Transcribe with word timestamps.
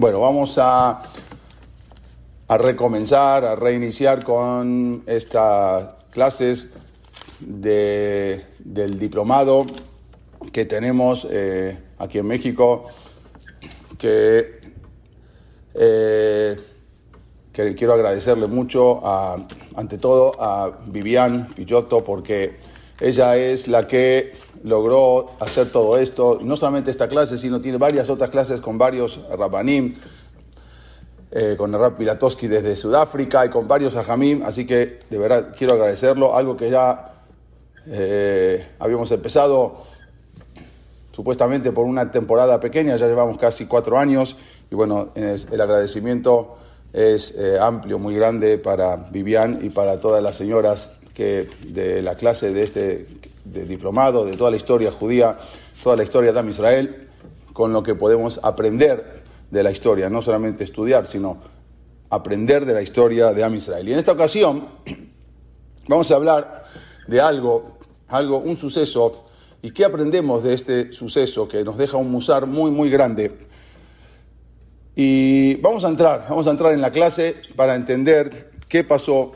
Bueno, 0.00 0.20
vamos 0.20 0.56
a, 0.56 1.02
a 2.48 2.56
recomenzar, 2.56 3.44
a 3.44 3.54
reiniciar 3.54 4.24
con 4.24 5.02
estas 5.04 5.90
clases 6.08 6.72
de, 7.38 8.46
del 8.60 8.98
diplomado 8.98 9.66
que 10.52 10.64
tenemos 10.64 11.28
eh, 11.30 11.76
aquí 11.98 12.16
en 12.16 12.26
México, 12.28 12.86
que, 13.98 14.62
eh, 15.74 16.56
que 17.52 17.74
quiero 17.74 17.92
agradecerle 17.92 18.46
mucho, 18.46 19.06
a, 19.06 19.36
ante 19.76 19.98
todo 19.98 20.32
a 20.42 20.78
Vivian 20.86 21.46
Pillotto, 21.48 22.02
porque 22.02 22.56
ella 23.00 23.36
es 23.36 23.68
la 23.68 23.86
que 23.86 24.32
logró 24.62 25.30
hacer 25.40 25.70
todo 25.70 25.96
esto, 25.98 26.38
no 26.42 26.56
solamente 26.56 26.90
esta 26.90 27.08
clase, 27.08 27.38
sino 27.38 27.60
tiene 27.60 27.78
varias 27.78 28.10
otras 28.10 28.30
clases 28.30 28.60
con 28.60 28.78
varios 28.78 29.20
rabanim, 29.28 29.96
eh, 31.32 31.54
con 31.56 31.72
Rab 31.72 31.96
Pilatowski 31.96 32.48
desde 32.48 32.74
Sudáfrica 32.74 33.46
y 33.46 33.50
con 33.50 33.68
varios 33.68 33.94
ajamim, 33.94 34.42
así 34.44 34.66
que 34.66 35.00
de 35.08 35.18
verdad 35.18 35.54
quiero 35.56 35.74
agradecerlo, 35.74 36.36
algo 36.36 36.56
que 36.56 36.70
ya 36.70 37.22
eh, 37.86 38.66
habíamos 38.78 39.10
empezado 39.12 39.76
supuestamente 41.12 41.72
por 41.72 41.86
una 41.86 42.10
temporada 42.10 42.60
pequeña, 42.60 42.96
ya 42.96 43.06
llevamos 43.06 43.38
casi 43.38 43.66
cuatro 43.66 43.98
años. 43.98 44.36
Y 44.70 44.74
bueno, 44.74 45.10
el 45.14 45.60
agradecimiento 45.60 46.56
es 46.92 47.34
eh, 47.36 47.58
amplio, 47.60 47.98
muy 47.98 48.14
grande 48.14 48.58
para 48.58 48.96
Vivian 48.96 49.60
y 49.62 49.70
para 49.70 50.00
todas 50.00 50.22
las 50.22 50.36
señoras 50.36 50.99
que 51.20 51.46
de 51.66 52.00
la 52.00 52.14
clase 52.14 52.50
de 52.50 52.62
este 52.62 53.06
diplomado, 53.44 54.24
de 54.24 54.38
toda 54.38 54.50
la 54.50 54.56
historia 54.56 54.90
judía, 54.90 55.36
toda 55.82 55.94
la 55.94 56.02
historia 56.02 56.32
de 56.32 56.38
Am 56.38 56.48
Israel, 56.48 57.08
con 57.52 57.74
lo 57.74 57.82
que 57.82 57.94
podemos 57.94 58.40
aprender 58.42 59.22
de 59.50 59.62
la 59.62 59.70
historia, 59.70 60.08
no 60.08 60.22
solamente 60.22 60.64
estudiar, 60.64 61.06
sino 61.06 61.36
aprender 62.08 62.64
de 62.64 62.72
la 62.72 62.80
historia 62.80 63.34
de 63.34 63.44
Am 63.44 63.54
Israel. 63.54 63.86
Y 63.86 63.92
en 63.92 63.98
esta 63.98 64.12
ocasión 64.12 64.66
vamos 65.88 66.10
a 66.10 66.14
hablar 66.14 66.64
de 67.06 67.20
algo, 67.20 67.76
algo, 68.08 68.38
un 68.38 68.56
suceso, 68.56 69.24
y 69.60 69.72
qué 69.72 69.84
aprendemos 69.84 70.42
de 70.42 70.54
este 70.54 70.90
suceso 70.94 71.46
que 71.46 71.62
nos 71.64 71.76
deja 71.76 71.98
un 71.98 72.10
musar 72.10 72.46
muy, 72.46 72.70
muy 72.70 72.88
grande. 72.88 73.36
Y 74.96 75.56
vamos 75.56 75.84
a 75.84 75.88
entrar, 75.88 76.24
vamos 76.30 76.46
a 76.46 76.50
entrar 76.52 76.72
en 76.72 76.80
la 76.80 76.90
clase 76.90 77.36
para 77.56 77.74
entender 77.74 78.52
qué 78.70 78.84
pasó 78.84 79.32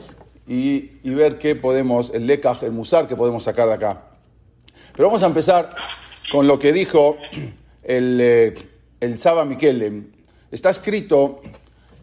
y, 0.47 0.99
ver 1.03 1.37
qué 1.39 1.55
podemos, 1.55 2.11
el 2.13 2.27
lekaj, 2.27 2.63
el 2.63 2.71
musar 2.71 3.07
que 3.07 3.15
podemos 3.15 3.43
sacar 3.43 3.67
de 3.67 3.73
acá. 3.73 4.03
Pero 4.95 5.07
vamos 5.07 5.23
a 5.23 5.27
empezar 5.27 5.75
con 6.31 6.47
lo 6.47 6.59
que 6.59 6.71
dijo 6.71 7.17
el, 7.83 8.19
eh, 8.21 8.53
el 8.99 9.19
Saba 9.19 9.45
Mikelem. 9.45 10.11
Está 10.51 10.69
escrito 10.69 11.41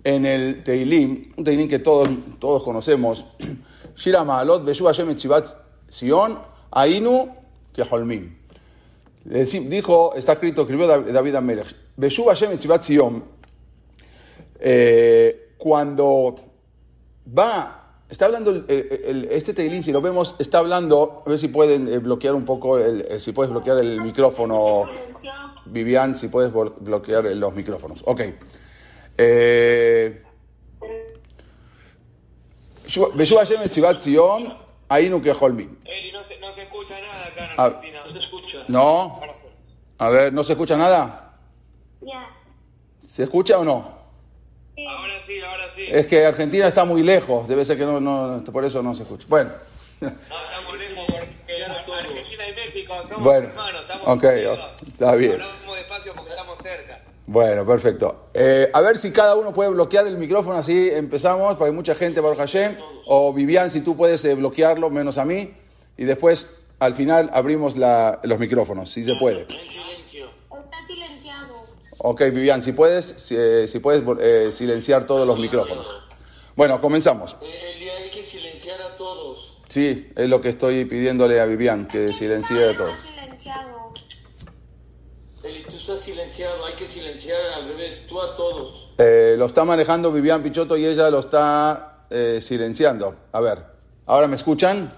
en 0.04 0.26
el 0.26 0.62
Teilim, 0.64 1.32
un 1.36 1.44
Teilim 1.44 1.68
que 1.68 1.78
todos, 1.78 2.08
todos 2.38 2.62
conocemos. 2.62 3.24
Shira 3.96 4.24
Maalot, 4.24 4.64
Beshu 4.64 4.86
Hashem 4.86 5.10
Etzivat 5.10 5.46
Sion, 5.88 6.38
Ainu 6.70 7.28
Keholmim. 7.74 8.36
Dijo, 9.24 10.14
está 10.16 10.32
escrito, 10.32 10.62
escribió 10.62 10.88
Dav- 10.88 11.04
David 11.04 11.36
Amelech, 11.36 11.76
Beshu 11.96 12.24
Hashem 12.24 12.50
Etzivat 12.52 12.82
Sion, 12.82 13.22
eh, 14.58 15.54
cuando 15.58 16.34
va, 17.38 17.81
está 18.12 18.26
hablando, 18.26 18.50
el- 18.50 18.64
el- 18.68 19.02
el- 19.06 19.24
este 19.32 19.54
Teilín, 19.54 19.82
si 19.82 19.90
lo 19.90 20.02
vemos, 20.02 20.34
está 20.38 20.58
hablando, 20.58 21.22
a 21.26 21.30
ver 21.30 21.38
si 21.38 21.48
pueden 21.48 21.88
eh, 21.88 21.98
bloquear 21.98 22.34
un 22.34 22.44
poco, 22.44 22.78
el- 22.78 23.00
eh, 23.08 23.18
si 23.18 23.32
puedes 23.32 23.50
bloquear 23.50 23.78
el 23.78 24.00
micrófono, 24.02 24.84
Vivian, 25.64 26.14
si 26.14 26.28
puedes 26.28 26.52
blo- 26.52 26.74
bloquear 26.78 27.24
los 27.24 27.54
micrófonos. 27.54 28.02
Ok. 28.04 28.20
Eh, 29.18 30.22
Zion, 34.00 34.58
Ainu 34.88 35.22
Keholmin. 35.22 35.78
Eli, 35.84 36.12
no 36.12 36.22
se, 36.22 36.38
no 36.38 36.52
se 36.52 36.62
escucha 36.62 36.94
nada 37.00 37.26
acá 37.26 37.44
en 37.44 37.50
Ah. 37.60 37.64
Argentina. 37.64 38.00
No 38.04 38.10
se 38.12 38.18
escucha. 38.18 38.64
No, 38.68 39.20
a 39.98 40.10
ver, 40.10 40.32
¿no 40.32 40.44
se 40.44 40.52
escucha 40.52 40.76
nada? 40.76 41.38
Ya. 42.02 42.28
¿Se 43.00 43.22
escucha 43.22 43.58
o 43.58 43.64
no? 43.64 44.01
Ahora 44.88 45.14
sí, 45.24 45.40
ahora 45.40 45.64
sí. 45.74 45.86
Es 45.88 46.06
que 46.06 46.24
Argentina 46.26 46.66
está 46.66 46.84
muy 46.84 47.02
lejos, 47.02 47.46
debe 47.48 47.64
ser 47.64 47.76
que 47.76 47.84
no, 47.84 48.00
no 48.00 48.42
por 48.52 48.64
eso 48.64 48.82
no 48.82 48.94
se 48.94 49.02
escucha. 49.02 49.26
Bueno. 49.28 49.50
No, 50.00 50.08
estamos 50.08 50.78
lejos 50.78 51.04
porque 51.06 51.92
Argentina 51.94 52.48
y 52.48 52.52
México 52.54 52.94
estamos 53.00 53.22
Bueno, 53.24 53.48
hermanos, 53.48 53.82
estamos 53.82 54.08
ok, 54.08 54.24
unidos. 54.24 54.60
está 54.88 55.14
bien. 55.14 55.32
Hablamos 55.40 55.76
despacio 55.76 56.12
porque 56.14 56.30
estamos 56.30 56.58
cerca. 56.58 57.00
Bueno, 57.24 57.64
perfecto. 57.64 58.26
Eh, 58.34 58.68
a 58.72 58.80
ver 58.80 58.98
si 58.98 59.12
cada 59.12 59.36
uno 59.36 59.52
puede 59.52 59.70
bloquear 59.70 60.06
el 60.08 60.16
micrófono, 60.18 60.58
así 60.58 60.90
empezamos, 60.90 61.56
porque 61.56 61.70
hay 61.70 61.72
mucha 61.76 61.94
gente, 61.94 62.20
Baruch 62.20 62.38
Hashem. 62.38 62.76
O 63.06 63.32
Vivian, 63.32 63.70
si 63.70 63.80
tú 63.80 63.96
puedes 63.96 64.24
eh, 64.24 64.34
bloquearlo, 64.34 64.90
menos 64.90 65.18
a 65.18 65.24
mí. 65.24 65.52
Y 65.96 66.04
después, 66.04 66.56
al 66.80 66.94
final, 66.94 67.30
abrimos 67.32 67.76
la- 67.76 68.18
los 68.24 68.38
micrófonos, 68.40 68.90
si 68.90 69.04
se 69.04 69.14
puede. 69.20 69.42
En 69.42 69.70
silencio. 69.70 70.30
Está 70.56 70.84
silenciado. 70.86 71.21
Ok, 72.04 72.20
Vivian, 72.32 72.60
si 72.62 72.72
puedes, 72.72 73.14
si, 73.16 73.36
eh, 73.38 73.68
si 73.68 73.78
puedes 73.78 74.02
eh, 74.20 74.50
silenciar 74.50 75.06
todos 75.06 75.24
los 75.24 75.38
micrófonos. 75.38 75.96
Bueno, 76.56 76.80
comenzamos. 76.80 77.36
Eh, 77.40 77.74
Eli, 77.76 77.88
hay 77.88 78.10
que 78.10 78.24
silenciar 78.24 78.82
a 78.82 78.96
todos. 78.96 79.58
Sí, 79.68 80.10
es 80.16 80.28
lo 80.28 80.40
que 80.40 80.48
estoy 80.48 80.84
pidiéndole 80.84 81.40
a 81.40 81.46
Vivian, 81.46 81.86
que 81.86 82.12
silencie 82.12 82.70
a 82.70 82.76
todos. 82.76 82.98
Silenciado. 82.98 83.92
Eli, 85.44 85.62
tú 85.62 85.76
estás 85.76 86.00
silenciado, 86.00 86.66
hay 86.66 86.74
que 86.74 86.86
silenciar 86.86 87.40
al 87.54 87.68
revés, 87.68 88.04
tú 88.08 88.20
a 88.20 88.34
todos. 88.34 88.90
Eh, 88.98 89.36
lo 89.38 89.46
está 89.46 89.64
manejando 89.64 90.10
Vivian 90.10 90.42
Pichotto 90.42 90.76
y 90.76 90.84
ella 90.84 91.08
lo 91.08 91.20
está 91.20 92.06
eh, 92.10 92.40
silenciando. 92.42 93.14
A 93.30 93.40
ver, 93.40 93.64
¿ahora 94.06 94.26
me 94.26 94.34
escuchan? 94.34 94.92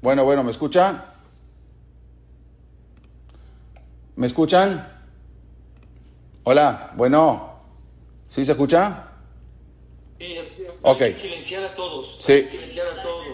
Bueno, 0.00 0.22
bueno, 0.22 0.44
¿me 0.44 0.52
escuchan? 0.52 1.13
¿Me 4.16 4.26
escuchan? 4.26 4.88
Hola, 6.44 6.92
bueno, 6.96 7.60
¿sí 8.28 8.44
se 8.44 8.52
escucha? 8.52 9.08
Sí, 10.18 10.66
Ok. 10.82 11.00
Hay 11.02 11.12
que 11.12 11.18
silenciar 11.18 11.64
a 11.64 11.74
todos. 11.74 12.16
Sí. 12.20 12.32
Hay 12.32 12.42
que 12.44 12.50
silenciar 12.50 12.86
a 12.86 13.02
todos. 13.02 13.26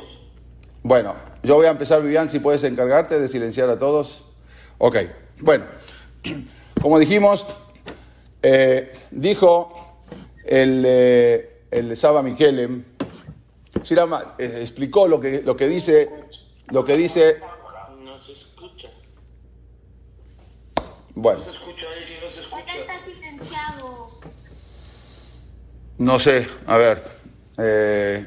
Bueno, 0.83 1.15
yo 1.43 1.57
voy 1.57 1.67
a 1.67 1.71
empezar, 1.71 2.03
Vivian, 2.03 2.31
si 2.31 2.39
puedes 2.39 2.65
encargarte 2.65 3.21
de 3.21 3.29
silenciar 3.29 3.69
a 3.69 3.79
todos. 3.79 4.25
Ok, 4.79 4.97
bueno, 5.41 5.67
como 6.81 6.99
dijimos, 6.99 7.45
eh, 8.43 8.93
dijo 9.11 10.03
el, 10.47 10.83
eh, 10.87 11.65
el 11.71 11.95
Saba 11.97 12.23
Mikelem, 12.23 12.85
Shirama 13.83 14.37
eh, 14.39 14.59
explicó 14.63 15.07
lo 15.07 15.21
que, 15.21 15.43
lo 15.43 15.55
que 15.57 15.67
dice, 15.69 16.11
lo 16.69 16.85
que 16.85 16.97
dice, 16.97 17.41
No 18.03 18.23
se 18.23 18.33
escucha. 18.33 18.89
Bueno, 21.15 21.39
No 21.39 21.45
se 21.45 21.51
escucha, 21.51 21.87
no 22.23 22.29
se 22.29 22.41
Acá 22.41 22.41
escucha. 22.41 22.81
está 22.81 23.05
silenciado. 23.05 24.21
no 25.99 26.19
sé, 26.19 26.49
a 26.67 26.77
ver, 26.77 27.03
eh, 27.59 28.27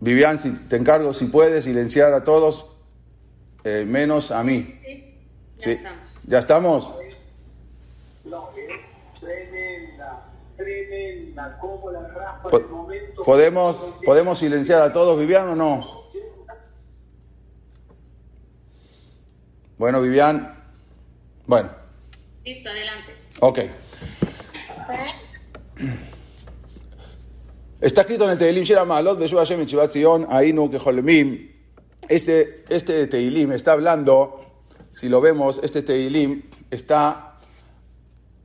Vivian, 0.00 0.38
si 0.38 0.52
te 0.68 0.76
encargo, 0.76 1.12
si 1.12 1.26
puedes 1.26 1.64
silenciar 1.64 2.12
a 2.12 2.24
todos, 2.24 2.66
eh, 3.64 3.84
menos 3.86 4.30
a 4.30 4.42
mí. 4.44 4.80
Sí, 5.58 5.80
¿Ya 6.24 6.38
estamos? 6.38 6.90
No, 8.24 8.50
es 8.56 9.20
tremenda, 9.20 10.30
tremenda, 10.56 11.58
como 11.58 11.90
la 11.90 12.06
rafa 12.08 12.48
Po- 12.48 12.60
momento. 12.70 13.22
¿Podemos, 13.22 13.76
¿Podemos 14.04 14.38
silenciar 14.38 14.82
a 14.82 14.92
todos, 14.92 15.18
Vivian, 15.18 15.48
o 15.48 15.54
no? 15.56 15.80
Bueno, 19.76 20.00
Vivian. 20.02 20.54
Bueno, 21.46 21.70
Listo, 22.48 22.70
adelante. 22.70 23.12
ok. 23.40 23.58
Está 27.78 28.00
escrito 28.00 28.24
en 28.24 28.30
el 28.30 28.38
Teilim 28.38 28.64
Shira 28.64 28.86
Maalot 28.86 29.18
Beshu 29.18 29.36
Hashem 29.36 29.66
Zion 29.66 30.26
Ainu 30.30 30.70
Keholemim. 30.70 31.46
Este, 32.08 32.64
este 32.70 33.06
Teilim 33.06 33.52
está 33.52 33.72
hablando, 33.72 34.40
si 34.92 35.10
lo 35.10 35.20
vemos, 35.20 35.60
este 35.62 35.82
Teilim 35.82 36.44
está 36.70 37.36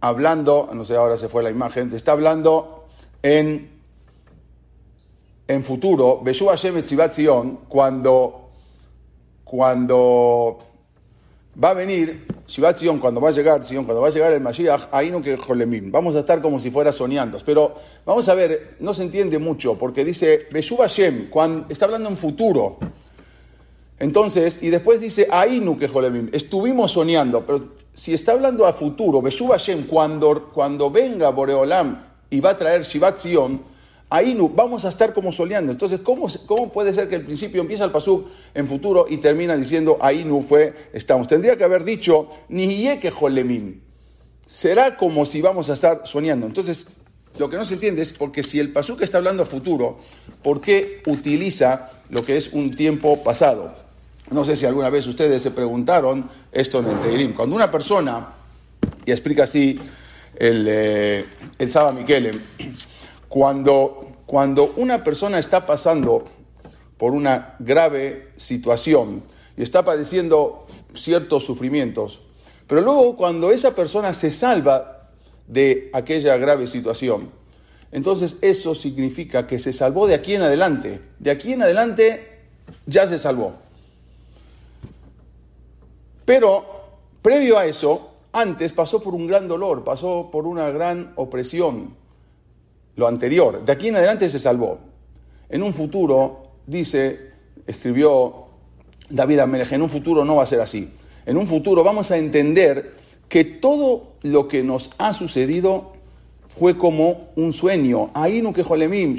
hablando, 0.02 0.70
no 0.74 0.84
sé, 0.84 0.98
ahora 0.98 1.16
se 1.16 1.30
fue 1.30 1.42
la 1.42 1.50
imagen, 1.50 1.90
está 1.96 2.12
hablando 2.12 2.84
en, 3.22 3.72
en 5.48 5.64
futuro, 5.64 6.20
Beshu 6.22 6.48
Hashem 6.48 6.84
Zion, 6.84 7.62
cuando, 7.70 8.50
cuando 9.46 10.73
va 11.62 11.70
a 11.70 11.74
venir 11.74 12.26
Shivat 12.48 12.78
Zion, 12.78 13.00
cuando 13.00 13.22
va 13.22 13.30
a 13.30 13.32
llegar 13.32 13.64
Zion, 13.64 13.86
cuando 13.86 14.02
va 14.02 14.10
a 14.10 14.12
llegar 14.12 14.34
el 14.34 14.42
Mashiach, 14.42 14.90
ahí 14.92 15.10
no 15.10 15.22
que 15.22 15.38
Jolemim. 15.38 15.92
Vamos 15.92 16.16
a 16.16 16.20
estar 16.20 16.42
como 16.42 16.60
si 16.60 16.72
fuera 16.72 16.92
soñando. 16.92 17.38
Pero 17.46 17.76
vamos 18.06 18.28
a 18.30 18.34
ver, 18.34 18.76
no 18.80 18.94
se 18.94 19.04
entiende 19.04 19.40
mucho, 19.40 19.78
porque 19.78 20.04
dice 20.04 20.48
Beshu 20.52 20.78
Hashem, 20.78 21.30
cuando 21.30 21.68
está 21.70 21.86
hablando 21.86 22.10
en 22.10 22.18
futuro. 22.18 22.78
Entonces, 24.00 24.60
y 24.62 24.70
después 24.70 25.00
dice, 25.00 25.28
Ainu 25.32 25.78
que 25.78 25.88
Jolemim, 25.88 26.30
estuvimos 26.34 26.92
soñando, 26.92 27.46
pero 27.46 27.62
si 27.94 28.14
está 28.14 28.34
hablando 28.34 28.66
a 28.66 28.74
futuro, 28.74 29.22
Beshuv 29.22 29.52
Hashem, 29.52 29.86
cuando, 29.86 30.50
cuando 30.52 30.90
venga 30.90 31.30
Boreolam 31.30 32.04
y 32.30 32.40
va 32.40 32.52
a 32.52 32.58
traer 32.58 32.84
Shivat 32.84 33.18
Zion, 34.10 34.30
Ainu, 34.30 34.50
vamos 34.50 34.86
a 34.86 34.90
estar 34.90 35.14
como 35.14 35.32
soñando. 35.32 35.72
Entonces, 35.72 36.00
¿cómo, 36.02 36.28
¿cómo 36.46 36.72
puede 36.72 36.94
ser 36.94 37.08
que 37.08 37.16
el 37.16 37.26
principio 37.26 37.62
empieza 37.62 37.84
el 37.84 37.92
pasuk 37.92 38.28
en 38.54 38.68
futuro 38.68 39.06
y 39.10 39.18
termina 39.18 39.56
diciendo 39.56 39.98
Ainu 40.02 40.42
fue, 40.44 40.74
estamos? 40.94 41.28
Tendría 41.28 41.58
que 41.58 41.64
haber 41.64 41.84
dicho, 41.84 42.28
ni 42.50 42.98
que 43.00 43.12
Jolemim. 43.12 43.82
Será 44.46 44.98
como 44.98 45.26
si 45.26 45.42
vamos 45.42 45.70
a 45.70 45.74
estar 45.74 46.02
soñando. 46.06 46.46
Entonces, 46.46 46.88
lo 47.38 47.50
que 47.50 47.58
no 47.58 47.66
se 47.66 47.76
entiende 47.76 48.02
es 48.02 48.14
porque 48.14 48.44
si 48.44 48.60
el 48.60 48.72
pasuk 48.72 49.02
está 49.02 49.18
hablando 49.18 49.44
a 49.44 49.46
futuro, 49.46 49.98
¿por 50.44 50.62
qué 50.62 51.02
utiliza 51.08 51.90
lo 52.10 52.24
que 52.24 52.38
es 52.38 52.50
un 52.54 52.76
tiempo 52.76 53.24
pasado? 53.24 53.74
No 54.30 54.44
sé 54.44 54.56
si 54.56 54.66
alguna 54.66 54.90
vez 54.90 55.08
ustedes 55.08 55.42
se 55.42 55.52
preguntaron 55.52 56.30
esto 56.52 56.80
en 56.80 56.88
el 56.88 57.00
Teilim. 57.00 57.34
Cuando 57.34 57.56
una 57.56 57.72
persona, 57.72 58.34
y 59.06 59.12
explica 59.12 59.44
así 59.44 59.80
el, 60.36 60.66
eh, 60.70 61.26
el 61.58 61.72
Saba 61.72 61.92
Miquele, 61.92 62.40
cuando, 63.34 64.06
cuando 64.28 64.76
una 64.78 65.04
persona 65.04 65.40
está 65.40 65.66
pasando 65.66 66.24
por 67.00 67.14
una 67.14 67.56
grave 67.58 68.28
situación 68.36 69.24
y 69.58 69.64
está 69.64 69.84
padeciendo 69.84 70.68
ciertos 70.94 71.44
sufrimientos, 71.44 72.22
pero 72.68 72.82
luego 72.82 73.16
cuando 73.16 73.52
esa 73.52 73.74
persona 73.74 74.14
se 74.14 74.30
salva 74.30 75.10
de 75.48 75.90
aquella 75.94 76.38
grave 76.38 76.68
situación, 76.68 77.32
entonces 77.92 78.38
eso 78.42 78.76
significa 78.76 79.48
que 79.48 79.58
se 79.58 79.74
salvó 79.74 80.06
de 80.06 80.14
aquí 80.14 80.36
en 80.36 80.44
adelante. 80.44 81.02
De 81.18 81.32
aquí 81.32 81.54
en 81.54 81.64
adelante 81.64 82.38
ya 82.86 83.08
se 83.08 83.18
salvó. 83.18 83.54
Pero 86.24 86.66
previo 87.24 87.58
a 87.58 87.66
eso, 87.66 88.12
antes 88.32 88.74
pasó 88.74 89.02
por 89.02 89.16
un 89.16 89.26
gran 89.26 89.48
dolor, 89.48 89.84
pasó 89.84 90.30
por 90.32 90.46
una 90.46 90.70
gran 90.70 91.14
opresión, 91.16 92.03
lo 92.96 93.08
anterior. 93.08 93.66
De 93.66 93.72
aquí 93.72 93.88
en 93.88 93.96
adelante 93.96 94.30
se 94.30 94.40
salvó. 94.40 94.80
En 95.50 95.64
un 95.64 95.74
futuro, 95.74 96.44
dice, 96.66 97.32
escribió 97.68 98.46
David 99.10 99.40
Amelech, 99.40 99.72
en 99.72 99.82
un 99.82 99.90
futuro 99.90 100.26
no 100.26 100.38
va 100.38 100.44
a 100.44 100.48
ser 100.48 100.60
así. 100.60 100.90
En 101.26 101.38
un 101.38 101.48
futuro 101.48 101.84
vamos 101.84 102.12
a 102.12 102.18
entender 102.18 102.94
que 103.30 103.46
todo 103.46 104.14
lo 104.24 104.48
que 104.48 104.64
nos 104.64 104.92
ha 104.98 105.14
sucedido 105.14 105.94
fue 106.48 106.78
como 106.78 107.30
un 107.36 107.52
sueño. 107.52 108.12
Ahí 108.14 108.42
no 108.42 108.54
que 108.54 108.64
jolemim, 108.64 109.18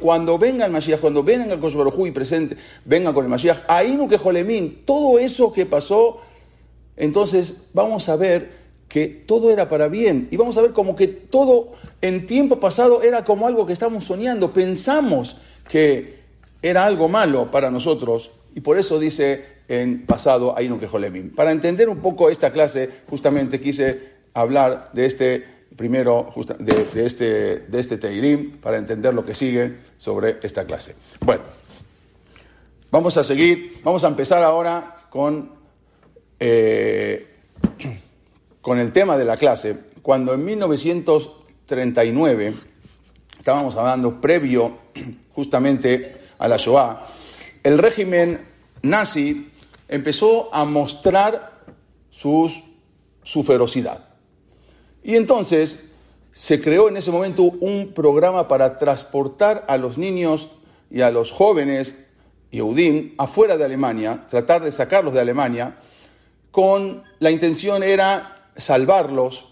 cuando 0.00 0.38
venga 0.38 0.66
el 0.66 0.72
Mashiach, 0.72 1.00
cuando 1.00 1.22
venga 1.22 1.54
el 1.54 1.60
Kosh 1.60 1.76
y 2.06 2.10
presente, 2.10 2.56
venga 2.84 3.12
con 3.12 3.24
el 3.24 3.30
Mashiach, 3.30 3.62
ahí 3.68 3.92
no 3.92 4.08
que 4.08 4.18
jolemim, 4.18 4.84
todo 4.84 5.18
eso 5.18 5.52
que 5.52 5.66
pasó, 5.66 6.18
entonces 6.96 7.62
vamos 7.72 8.08
a 8.08 8.16
ver 8.16 8.59
que 8.90 9.06
todo 9.06 9.50
era 9.50 9.68
para 9.68 9.88
bien 9.88 10.28
y 10.32 10.36
vamos 10.36 10.58
a 10.58 10.62
ver 10.62 10.72
como 10.72 10.96
que 10.96 11.06
todo 11.06 11.72
en 12.02 12.26
tiempo 12.26 12.58
pasado 12.58 13.02
era 13.02 13.24
como 13.24 13.46
algo 13.46 13.64
que 13.64 13.72
estamos 13.72 14.04
soñando, 14.04 14.52
pensamos 14.52 15.36
que 15.68 16.18
era 16.60 16.84
algo 16.84 17.08
malo 17.08 17.52
para 17.52 17.70
nosotros 17.70 18.32
y 18.54 18.60
por 18.60 18.78
eso 18.78 18.98
dice 18.98 19.60
en 19.68 20.04
pasado 20.04 20.58
ahí 20.58 20.68
no 20.68 20.80
que 20.80 20.88
jolemim. 20.88 21.30
Para 21.30 21.52
entender 21.52 21.88
un 21.88 21.98
poco 21.98 22.28
esta 22.28 22.50
clase, 22.52 22.90
justamente 23.08 23.60
quise 23.60 24.10
hablar 24.34 24.90
de 24.92 25.06
este 25.06 25.44
primero 25.76 26.28
de, 26.58 27.06
este, 27.06 27.24
de 27.60 27.80
este 27.80 27.96
Teirim 27.96 28.56
para 28.56 28.76
entender 28.76 29.14
lo 29.14 29.24
que 29.24 29.36
sigue 29.36 29.76
sobre 29.98 30.38
esta 30.42 30.64
clase. 30.64 30.96
Bueno, 31.20 31.44
vamos 32.90 33.16
a 33.16 33.22
seguir, 33.22 33.80
vamos 33.84 34.02
a 34.02 34.08
empezar 34.08 34.42
ahora 34.42 34.94
con, 35.10 35.52
eh, 36.40 37.28
con 38.60 38.78
el 38.78 38.92
tema 38.92 39.16
de 39.16 39.24
la 39.24 39.36
clase. 39.36 39.76
Cuando 40.02 40.34
en 40.34 40.44
1939, 40.44 42.54
estábamos 43.38 43.76
hablando 43.76 44.20
previo 44.20 44.78
justamente 45.32 46.18
a 46.38 46.48
la 46.48 46.56
Shoah, 46.56 47.06
el 47.62 47.78
régimen 47.78 48.46
nazi 48.82 49.50
empezó 49.88 50.54
a 50.54 50.64
mostrar 50.64 51.60
sus, 52.08 52.62
su 53.22 53.42
ferocidad. 53.42 54.08
Y 55.02 55.16
entonces 55.16 55.84
se 56.32 56.60
creó 56.60 56.88
en 56.88 56.96
ese 56.96 57.10
momento 57.10 57.42
un 57.42 57.92
programa 57.92 58.48
para 58.48 58.78
transportar 58.78 59.64
a 59.68 59.76
los 59.76 59.98
niños 59.98 60.48
y 60.90 61.02
a 61.02 61.10
los 61.10 61.30
jóvenes 61.30 61.96
Yehudim 62.50 63.14
afuera 63.18 63.56
de 63.56 63.64
Alemania, 63.64 64.26
tratar 64.28 64.62
de 64.62 64.72
sacarlos 64.72 65.14
de 65.14 65.20
Alemania, 65.20 65.76
con 66.50 67.02
la 67.20 67.30
intención 67.30 67.82
era 67.82 68.39
salvarlos 68.60 69.46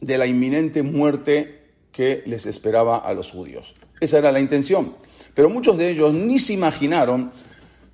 de 0.00 0.18
la 0.18 0.26
inminente 0.26 0.82
muerte 0.82 1.60
que 1.92 2.22
les 2.26 2.46
esperaba 2.46 2.96
a 2.96 3.14
los 3.14 3.30
judíos. 3.30 3.74
Esa 4.00 4.18
era 4.18 4.32
la 4.32 4.40
intención. 4.40 4.94
Pero 5.34 5.50
muchos 5.50 5.78
de 5.78 5.90
ellos 5.90 6.12
ni 6.12 6.38
se 6.38 6.54
imaginaron 6.54 7.30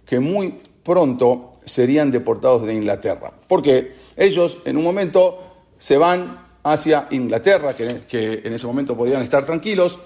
que 0.04 0.20
muy 0.20 0.60
pronto 0.82 1.56
serían 1.64 2.10
deportados 2.10 2.64
de 2.64 2.74
Inglaterra, 2.74 3.32
porque 3.48 3.92
ellos 4.16 4.58
en 4.64 4.76
un 4.76 4.84
momento 4.84 5.38
se 5.78 5.98
van 5.98 6.46
hacia 6.62 7.08
Inglaterra, 7.10 7.74
que, 7.74 8.42
en 8.44 8.52
ese 8.52 8.66
momento 8.66 8.96
podían 8.96 9.22
estar 9.22 9.44
tranquilos, 9.44 9.98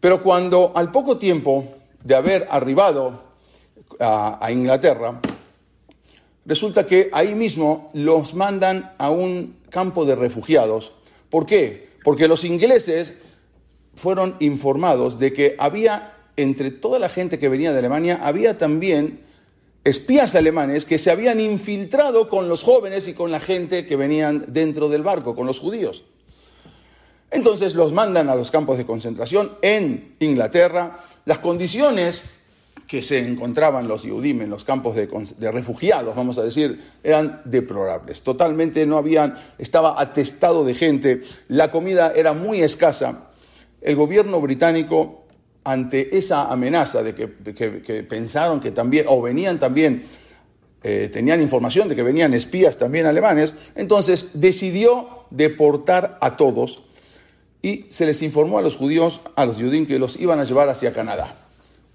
pero 0.00 0.22
cuando 0.22 0.72
al 0.74 0.92
poco 0.92 1.16
tiempo 1.16 1.64
de 2.04 2.14
haber 2.14 2.46
arribado 2.50 3.22
a, 3.98 4.44
a 4.44 4.52
Inglaterra, 4.52 5.20
resulta 6.48 6.86
que 6.86 7.10
ahí 7.12 7.34
mismo 7.34 7.90
los 7.92 8.34
mandan 8.34 8.94
a 8.96 9.10
un 9.10 9.58
campo 9.68 10.06
de 10.06 10.16
refugiados. 10.16 10.92
¿Por 11.28 11.44
qué? 11.44 11.90
Porque 12.02 12.26
los 12.26 12.42
ingleses 12.42 13.12
fueron 13.94 14.34
informados 14.40 15.18
de 15.18 15.34
que 15.34 15.56
había, 15.58 16.16
entre 16.36 16.70
toda 16.70 16.98
la 16.98 17.10
gente 17.10 17.38
que 17.38 17.50
venía 17.50 17.72
de 17.72 17.80
Alemania, 17.80 18.18
había 18.22 18.56
también 18.56 19.20
espías 19.84 20.34
alemanes 20.34 20.86
que 20.86 20.98
se 20.98 21.10
habían 21.10 21.38
infiltrado 21.38 22.30
con 22.30 22.48
los 22.48 22.62
jóvenes 22.62 23.08
y 23.08 23.12
con 23.12 23.30
la 23.30 23.40
gente 23.40 23.84
que 23.84 23.96
venían 23.96 24.46
dentro 24.48 24.88
del 24.88 25.02
barco, 25.02 25.36
con 25.36 25.46
los 25.46 25.60
judíos. 25.60 26.04
Entonces 27.30 27.74
los 27.74 27.92
mandan 27.92 28.30
a 28.30 28.34
los 28.34 28.50
campos 28.50 28.78
de 28.78 28.86
concentración 28.86 29.58
en 29.60 30.14
Inglaterra. 30.18 30.96
Las 31.26 31.40
condiciones 31.40 32.22
que 32.88 33.02
se 33.02 33.18
encontraban 33.18 33.86
los 33.86 34.02
Yudim 34.02 34.40
en 34.40 34.48
los 34.48 34.64
campos 34.64 34.96
de, 34.96 35.52
refugiados, 35.52 36.16
vamos 36.16 36.38
a 36.38 36.42
decir, 36.42 36.80
eran 37.04 37.42
deplorables. 37.44 38.22
Totalmente 38.22 38.86
no 38.86 38.96
habían, 38.96 39.34
estaba 39.58 40.00
atestado 40.00 40.64
de 40.64 40.74
gente, 40.74 41.20
la 41.48 41.70
comida 41.70 42.14
era 42.16 42.32
muy 42.32 42.62
escasa. 42.62 43.28
El 43.82 43.94
gobierno 43.94 44.40
británico 44.40 45.26
ante 45.64 46.16
esa 46.16 46.50
amenaza 46.50 47.02
de 47.02 47.14
que, 47.14 47.28
pensaron 48.04 48.58
que 48.58 48.70
también, 48.70 49.04
o 49.06 49.20
venían 49.20 49.58
también, 49.58 50.02
eh, 50.82 51.10
tenían 51.12 51.42
información 51.42 51.88
de 51.88 51.94
que 51.94 52.02
venían 52.02 52.32
espías 52.32 52.78
también 52.78 53.04
alemanes, 53.04 53.54
entonces 53.74 54.30
decidió 54.40 55.26
deportar 55.28 56.16
a 56.22 56.38
todos 56.38 56.84
y 57.60 57.84
se 57.90 58.06
les 58.06 58.22
informó 58.22 58.58
a 58.58 58.62
los 58.62 58.76
judíos, 58.76 59.20
a 59.36 59.44
los 59.44 59.56
judíos, 59.56 59.86
que 59.86 59.98
los 59.98 60.18
iban 60.18 60.40
a 60.40 60.44
llevar 60.44 60.70
hacia 60.70 60.94
Canadá. 60.94 61.47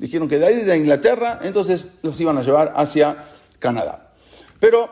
Dijeron 0.03 0.27
que 0.27 0.38
de 0.38 0.45
ahí 0.45 0.63
de 0.63 0.75
Inglaterra, 0.75 1.39
entonces 1.43 1.88
los 2.01 2.19
iban 2.19 2.38
a 2.38 2.41
llevar 2.41 2.74
hacia 2.75 3.24
Canadá. 3.57 4.12
Pero 4.60 4.89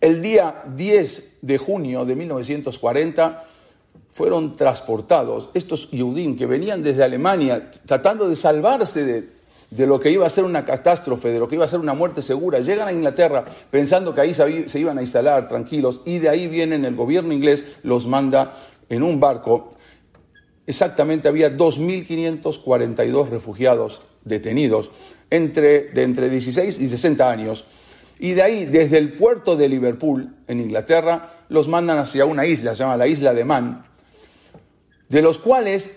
el 0.00 0.20
día 0.20 0.64
10 0.74 1.34
de 1.42 1.58
junio 1.58 2.04
de 2.04 2.16
1940, 2.16 3.44
fueron 4.10 4.56
transportados, 4.56 5.48
estos 5.54 5.88
Yehudim 5.92 6.36
que 6.36 6.46
venían 6.46 6.82
desde 6.82 7.04
Alemania 7.04 7.70
tratando 7.86 8.28
de 8.28 8.34
salvarse 8.34 9.30
de, 9.70 9.86
lo 9.86 10.00
que 10.00 10.10
iba 10.10 10.26
a 10.26 10.30
ser 10.30 10.42
una 10.42 10.64
catástrofe, 10.64 11.30
de 11.30 11.38
lo 11.38 11.46
que 11.46 11.54
iba 11.54 11.64
a 11.64 11.68
ser 11.68 11.78
una 11.78 11.94
muerte 11.94 12.20
segura, 12.20 12.58
llegan 12.58 12.88
a 12.88 12.92
Inglaterra 12.92 13.44
pensando 13.70 14.12
que 14.12 14.22
ahí 14.22 14.34
se 14.34 14.80
iban 14.80 14.98
a 14.98 15.02
instalar 15.02 15.46
tranquilos 15.46 16.00
y 16.04 16.18
de 16.18 16.30
ahí 16.30 16.48
vienen, 16.48 16.84
el 16.84 16.96
gobierno 16.96 17.32
inglés 17.32 17.64
los 17.84 18.08
manda 18.08 18.50
en 18.88 19.04
un 19.04 19.20
barco. 19.20 19.70
Exactamente 20.66 21.28
había 21.28 21.56
2.542 21.56 23.28
refugiados 23.28 24.02
detenidos 24.26 24.90
entre, 25.30 25.84
de 25.84 26.02
entre 26.02 26.28
16 26.28 26.78
y 26.78 26.88
60 26.88 27.30
años. 27.30 27.64
Y 28.18 28.32
de 28.32 28.42
ahí, 28.42 28.66
desde 28.66 28.98
el 28.98 29.14
puerto 29.14 29.56
de 29.56 29.68
Liverpool, 29.68 30.34
en 30.46 30.60
Inglaterra, 30.60 31.30
los 31.48 31.68
mandan 31.68 31.96
hacia 31.98 32.26
una 32.26 32.46
isla, 32.46 32.74
se 32.74 32.82
llama 32.82 32.96
la 32.96 33.06
isla 33.06 33.32
de 33.34 33.44
Man, 33.44 33.86
de 35.08 35.22
los 35.22 35.38
cuales, 35.38 35.90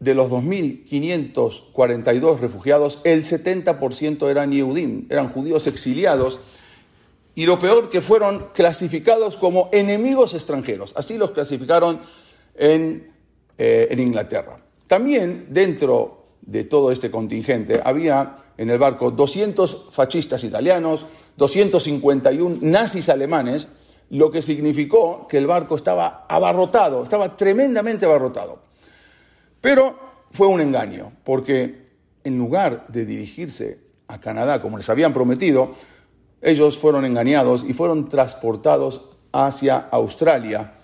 de 0.00 0.14
los 0.14 0.28
2.542 0.30 2.40
refugiados, 2.40 3.00
el 3.04 3.24
70% 3.24 4.28
eran 4.28 4.52
Yehudim, 4.52 5.06
eran 5.08 5.28
judíos 5.28 5.66
exiliados, 5.66 6.40
y 7.34 7.46
lo 7.46 7.58
peor 7.60 7.90
que 7.90 8.00
fueron 8.00 8.48
clasificados 8.52 9.36
como 9.36 9.68
enemigos 9.72 10.34
extranjeros. 10.34 10.94
Así 10.96 11.16
los 11.16 11.30
clasificaron 11.30 12.00
en, 12.56 13.12
eh, 13.56 13.86
en 13.90 14.00
Inglaterra. 14.00 14.58
También 14.88 15.46
dentro 15.50 16.19
de 16.50 16.64
todo 16.64 16.90
este 16.90 17.12
contingente, 17.12 17.80
había 17.84 18.34
en 18.56 18.70
el 18.70 18.78
barco 18.78 19.12
200 19.12 19.86
fascistas 19.92 20.42
italianos, 20.42 21.06
251 21.36 22.58
nazis 22.62 23.08
alemanes, 23.08 23.68
lo 24.10 24.32
que 24.32 24.42
significó 24.42 25.28
que 25.28 25.38
el 25.38 25.46
barco 25.46 25.76
estaba 25.76 26.26
abarrotado, 26.28 27.04
estaba 27.04 27.36
tremendamente 27.36 28.04
abarrotado. 28.04 28.58
Pero 29.60 29.96
fue 30.32 30.48
un 30.48 30.60
engaño, 30.60 31.12
porque 31.22 31.86
en 32.24 32.36
lugar 32.36 32.84
de 32.88 33.04
dirigirse 33.04 33.78
a 34.08 34.18
Canadá 34.18 34.60
como 34.60 34.76
les 34.76 34.90
habían 34.90 35.12
prometido, 35.12 35.70
ellos 36.42 36.78
fueron 36.78 37.04
engañados 37.04 37.62
y 37.62 37.74
fueron 37.74 38.08
transportados 38.08 39.02
hacia 39.32 39.76
Australia 39.92 40.74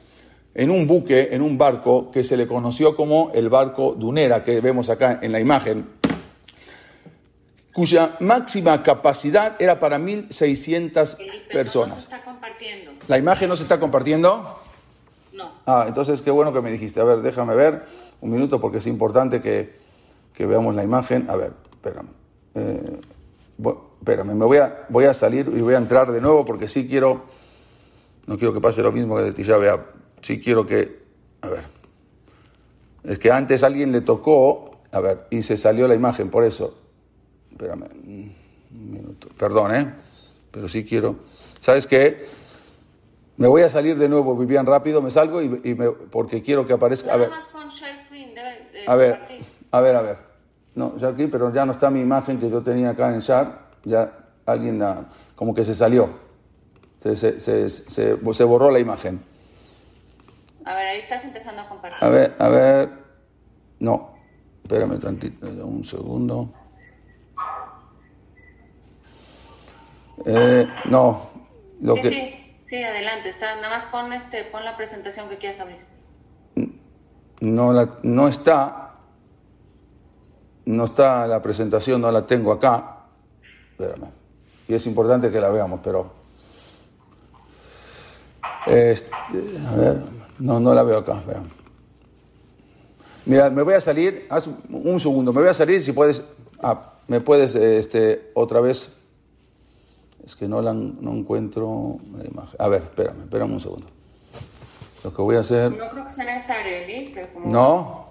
en 0.59 0.71
un 0.71 0.87
buque, 0.87 1.29
en 1.33 1.43
un 1.43 1.59
barco 1.59 2.11
que 2.11 2.25
se 2.25 2.35
le 2.35 2.47
conoció 2.47 2.97
como 2.97 3.31
el 3.35 3.51
barco 3.51 3.93
Dunera, 3.93 4.43
que 4.43 4.63
vemos 4.63 4.89
acá 4.89 5.19
en 5.21 5.31
la 5.31 5.39
imagen, 5.39 5.87
cuya 7.75 8.17
máxima 8.21 8.83
capacidad 8.83 9.57
era 9.61 9.79
para 9.79 9.99
1.600 9.99 11.17
Felipe, 11.17 11.37
No 11.49 11.53
personas. 11.53 11.95
se 11.97 12.01
está 12.01 12.25
compartiendo. 12.25 12.93
¿La 13.07 13.19
imagen 13.19 13.51
no 13.51 13.57
se 13.57 13.65
está 13.65 13.79
compartiendo? 13.79 14.59
No. 15.35 15.51
Ah, 15.67 15.85
entonces 15.87 16.23
qué 16.23 16.31
bueno 16.31 16.55
que 16.55 16.63
me 16.63 16.73
dijiste. 16.73 17.01
A 17.01 17.05
ver, 17.05 17.21
déjame 17.21 17.55
ver 17.55 17.85
un 18.23 18.31
minuto 18.31 18.59
porque 18.59 18.79
es 18.79 18.87
importante 18.87 19.43
que, 19.43 19.75
que 20.33 20.47
veamos 20.47 20.75
la 20.75 20.83
imagen. 20.85 21.29
A 21.29 21.37
ver, 21.37 21.53
espérame. 21.71 22.09
Eh, 22.55 23.01
espérame, 24.01 24.35
me 24.35 24.47
voy 24.47 24.57
a, 24.57 24.87
voy 24.89 25.05
a 25.05 25.13
salir 25.13 25.53
y 25.55 25.61
voy 25.61 25.75
a 25.75 25.79
entrar 25.79 26.11
de 26.13 26.23
nuevo 26.23 26.47
porque 26.47 26.67
sí 26.67 26.89
quiero, 26.89 27.25
no 28.27 28.39
quiero 28.39 28.55
que 28.55 28.61
pase 28.63 28.81
lo 28.81 28.91
mismo 28.91 29.17
que 29.19 29.23
de 29.25 29.33
ti 29.33 29.43
ya 29.45 29.59
vea. 29.59 29.85
Sí 30.27 30.41
quiero 30.41 30.67
que, 30.67 30.99
a 31.41 31.49
ver. 31.49 31.63
Es 33.05 33.21
que 33.21 33.31
antes 33.31 33.63
alguien 33.63 33.93
le 33.93 34.01
tocó, 34.01 34.73
a 34.91 34.99
ver, 34.99 35.29
y 35.31 35.43
se 35.43 35.57
salió 35.57 35.87
la 35.87 35.95
imagen, 35.95 36.31
por 36.31 36.43
eso. 36.43 36.77
Espérame, 37.53 37.85
un 38.05 38.35
minuto. 38.91 39.29
Perdón, 39.39 39.73
¿eh? 39.73 39.95
Pero 40.51 40.67
sí 40.67 40.85
quiero. 40.85 41.15
¿Sabes 41.61 41.87
qué? 41.87 42.27
Me 43.37 43.47
voy 43.47 43.63
a 43.63 43.71
salir 43.71 43.97
de 43.99 44.09
nuevo, 44.09 44.37
Vivian, 44.37 44.67
rápido, 44.67 45.01
me 45.01 45.13
salgo 45.13 45.41
y, 45.41 45.61
y 45.63 45.75
me- 45.77 45.91
porque 45.93 46.43
quiero 46.43 46.67
que 46.67 46.73
aparezca. 46.73 47.15
A 47.15 47.17
ver, 47.17 47.31
a 48.85 48.97
ver, 48.97 49.21
a 49.71 49.81
ver, 49.81 49.95
a 49.95 50.03
ver. 50.03 50.17
No, 50.75 50.97
ya 50.99 51.07
aquí, 51.11 51.29
pero 51.29 51.55
ya 51.55 51.65
no 51.65 51.71
está 51.71 51.89
mi 51.89 52.01
imagen 52.01 52.41
que 52.41 52.51
yo 52.51 52.63
tenía 52.63 52.91
acá 52.91 53.15
en 53.15 53.21
chat. 53.21 53.49
Ya 53.85 54.13
alguien 54.45 54.81
la- 54.81 55.07
como 55.37 55.55
que 55.55 55.63
se 55.63 55.77
salió. 55.77 56.09
Se, 57.05 57.15
se, 57.15 57.39
se, 57.39 57.71
se- 57.71 58.19
se 58.35 58.45
borró 58.45 58.73
la 58.73 58.81
imagen. 58.81 59.21
A 60.67 60.75
ver, 60.75 60.89
ahí 60.89 60.99
estás 60.99 61.25
empezando 61.25 61.63
a 61.63 61.69
compartir. 61.69 62.05
A 62.05 62.09
ver, 62.09 62.35
a 62.41 62.49
ver. 62.49 62.89
No, 63.79 64.19
espérame 64.65 64.99
tantito, 64.99 65.47
un 65.65 65.85
segundo. 65.85 66.53
Eh, 70.25 70.67
no, 70.87 71.31
lo 71.81 71.95
sí, 71.95 72.03
que. 72.03 72.11
sí, 72.11 72.65
sí, 72.69 72.83
adelante. 72.83 73.29
Está, 73.29 73.55
nada 73.57 73.71
más 73.71 73.85
pon, 73.85 74.13
este, 74.13 74.43
pon 74.43 74.65
la 74.65 74.77
presentación 74.77 75.29
que 75.29 75.39
quieras 75.39 75.61
abrir. 75.61 75.79
no, 77.41 77.73
la, 77.73 77.99
no 78.03 78.27
está, 78.27 78.97
no 80.65 80.85
está 80.85 81.29
la 81.29 81.41
presentación, 81.43 82.01
no 82.01 82.11
la 82.11 82.27
tengo 82.27 82.51
acá. 82.51 83.05
Espérame. 83.71 84.11
Y 84.67 84.75
es 84.75 84.85
importante 84.87 85.31
que 85.31 85.41
la 85.41 85.51
veamos, 85.51 85.79
pero... 85.85 86.13
Este, 88.67 89.11
a 89.65 89.77
ver, 89.77 90.17
no, 90.39 90.61
no 90.61 90.75
la 90.75 90.83
veo 90.83 90.99
acá. 90.99 91.19
espera. 91.19 91.43
Mira, 93.25 93.51
me 93.51 93.63
voy 93.63 93.75
a 93.75 93.81
salir, 93.81 94.27
haz 94.31 94.49
un 94.71 95.01
segundo, 95.01 95.33
me 95.33 95.41
voy 95.41 95.51
a 95.51 95.55
salir 95.55 95.83
si 95.83 95.93
puedes... 95.93 96.23
Ah, 96.63 96.93
me 97.09 97.21
puedes, 97.21 97.55
este, 97.55 98.31
otra 98.35 98.61
vez... 98.61 98.93
Es 100.25 100.35
que 100.35 100.49
no, 100.49 100.61
la, 100.61 100.75
no 100.75 101.13
encuentro 101.13 101.99
la 102.17 102.25
imagen. 102.25 102.57
A 102.59 102.69
ver, 102.69 102.83
espérame, 102.83 103.23
espérame 103.23 103.53
un 103.53 103.61
segundo. 103.61 103.87
Lo 105.05 105.15
que 105.15 105.23
voy 105.23 105.37
a 105.37 105.41
hacer... 105.41 105.71
No 105.71 105.89
creo 105.91 106.05
que 106.05 106.11
sea 106.11 106.25
necesario, 106.25 107.13
pero 107.15 107.33
como... 107.33 107.47
No. 107.47 108.09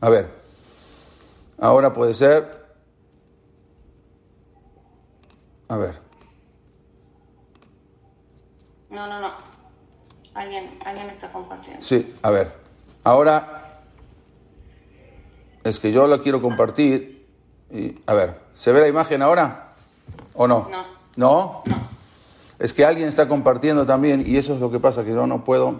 A 0.00 0.08
ver. 0.08 0.30
Ahora 1.58 1.92
puede 1.92 2.14
ser. 2.14 2.66
A 5.68 5.76
ver. 5.76 5.98
No, 8.90 9.06
no, 9.06 9.20
no. 9.20 9.57
Alguien, 10.34 10.78
alguien 10.84 11.10
está 11.10 11.32
compartiendo. 11.32 11.82
Sí, 11.82 12.14
a 12.22 12.30
ver. 12.30 12.52
Ahora. 13.04 13.82
Es 15.64 15.78
que 15.78 15.92
yo 15.92 16.06
lo 16.06 16.22
quiero 16.22 16.40
compartir. 16.40 17.26
Y, 17.70 17.94
a 18.06 18.14
ver. 18.14 18.40
¿Se 18.54 18.72
ve 18.72 18.80
la 18.80 18.88
imagen 18.88 19.22
ahora? 19.22 19.72
¿O 20.34 20.46
no? 20.46 20.68
No. 20.70 20.84
¿No? 21.16 21.62
No. 21.66 21.88
Es 22.58 22.74
que 22.74 22.84
alguien 22.84 23.08
está 23.08 23.28
compartiendo 23.28 23.86
también 23.86 24.24
y 24.26 24.36
eso 24.36 24.54
es 24.54 24.60
lo 24.60 24.70
que 24.70 24.80
pasa, 24.80 25.04
que 25.04 25.10
yo 25.10 25.26
no 25.26 25.44
puedo. 25.44 25.76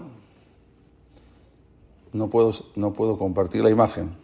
No 2.12 2.28
puedo, 2.28 2.52
no 2.76 2.92
puedo 2.92 3.18
compartir 3.18 3.62
la 3.62 3.70
imagen. 3.70 4.16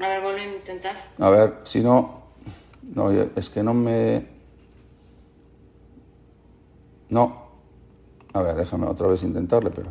A 0.00 0.08
ver, 0.08 0.22
vuelve 0.22 0.40
a 0.40 0.56
intentar. 0.56 0.96
A 1.18 1.30
ver, 1.30 1.60
si 1.64 1.80
no, 1.80 2.22
no, 2.82 3.10
es 3.10 3.50
que 3.50 3.62
no 3.62 3.74
me... 3.74 4.26
No. 7.08 7.43
A 8.34 8.42
ver, 8.42 8.56
déjame 8.56 8.86
otra 8.86 9.06
vez 9.06 9.22
intentarle, 9.22 9.70
pero... 9.70 9.90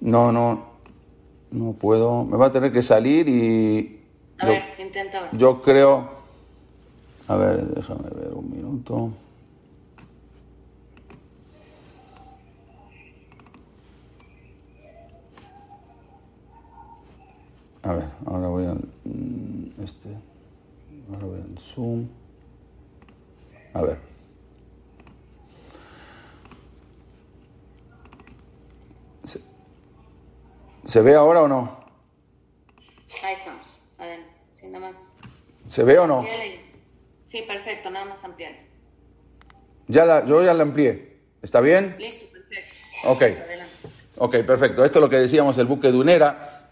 No, 0.00 0.32
no, 0.32 0.64
no 1.50 1.72
puedo. 1.74 2.24
Me 2.24 2.38
va 2.38 2.46
a 2.46 2.50
tener 2.50 2.72
que 2.72 2.82
salir 2.82 3.28
y... 3.28 4.02
A 4.38 4.46
yo, 4.46 4.52
ver, 4.52 4.62
intenta 4.78 5.20
ver. 5.20 5.36
yo 5.36 5.60
creo... 5.60 6.08
A 7.28 7.36
ver, 7.36 7.66
déjame 7.74 8.08
ver 8.08 8.32
un 8.32 8.50
minuto. 8.50 9.10
A 17.82 17.92
ver, 17.92 18.08
ahora 18.24 18.48
voy 18.48 18.64
a 18.64 18.74
mm, 18.74 19.82
este, 19.82 20.08
ahora 21.12 21.26
voy 21.26 21.40
al 21.40 21.58
zoom. 21.58 22.06
A 23.74 23.82
ver. 23.82 24.15
¿Se 30.86 31.02
ve 31.02 31.14
ahora 31.14 31.42
o 31.42 31.48
no? 31.48 31.78
Ahí 33.22 33.34
estamos. 33.34 33.66
Adelante. 33.98 34.30
Sí, 34.54 34.66
nada 34.66 34.92
más. 34.92 35.02
¿Se 35.68 35.82
ve 35.82 35.98
o 35.98 36.06
no? 36.06 36.24
Sí, 37.26 37.42
perfecto. 37.42 37.90
Nada 37.90 38.06
más 38.06 38.24
ampliar. 38.24 38.52
Ya 39.88 40.04
la, 40.04 40.24
yo 40.24 40.42
ya 40.42 40.54
la 40.54 40.62
amplié. 40.62 41.18
¿Está 41.42 41.60
bien? 41.60 41.96
Listo, 41.98 42.26
perfecto. 42.32 42.74
Ok. 43.08 43.22
Adelante. 43.22 43.74
Ok, 44.18 44.36
perfecto. 44.46 44.84
Esto 44.84 44.98
es 44.98 45.02
lo 45.02 45.10
que 45.10 45.16
decíamos 45.16 45.58
el 45.58 45.66
buque 45.66 45.90
Dunera. 45.90 46.70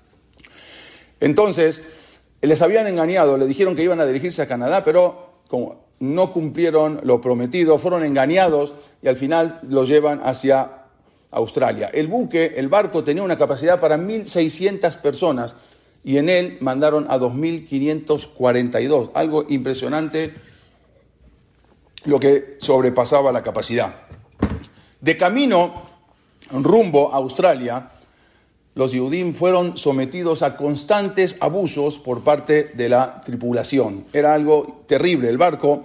Entonces, 1.21 2.18
les 2.40 2.62
habían 2.62 2.87
engañado, 2.87 3.37
le 3.37 3.47
dijeron 3.47 3.75
que 3.75 3.83
iban 3.83 4.00
a 4.00 4.06
dirigirse 4.06 4.42
a 4.42 4.49
Canadá, 4.49 4.85
pero 4.85 5.35
como 5.49 5.85
no 6.00 6.33
cumplieron 6.33 7.00
lo 7.04 7.21
prometido, 7.21 7.78
fueron 7.78 8.04
engañados 8.04 8.75
y 9.02 9.09
al 9.09 9.16
final 9.16 9.61
los 9.62 9.88
llevan 9.88 10.21
hacia 10.25 10.83
Australia. 11.34 11.90
El 11.92 12.08
buque, 12.08 12.54
el 12.56 12.68
barco 12.68 13.04
tenía 13.04 13.22
una 13.22 13.38
capacidad 13.38 13.80
para 13.80 13.96
1.600 13.96 14.96
personas 15.00 15.56
y 16.04 16.18
en 16.18 16.28
él 16.28 16.58
mandaron 16.60 17.06
a 17.08 17.18
2.542. 17.18 19.10
Algo 19.14 19.44
impresionante 19.48 20.32
lo 22.04 22.20
que 22.20 22.58
sobrepasaba 22.60 23.32
la 23.32 23.42
capacidad. 23.42 23.94
De 25.00 25.16
camino 25.16 25.72
rumbo 26.50 27.12
a 27.12 27.16
Australia, 27.16 27.88
los 28.74 28.92
Yehudim 28.92 29.32
fueron 29.32 29.76
sometidos 29.76 30.42
a 30.42 30.56
constantes 30.56 31.36
abusos 31.40 31.98
por 31.98 32.22
parte 32.22 32.72
de 32.74 32.88
la 32.88 33.22
tripulación. 33.22 34.06
Era 34.12 34.34
algo 34.34 34.84
terrible. 34.86 35.30
El 35.30 35.38
barco 35.38 35.82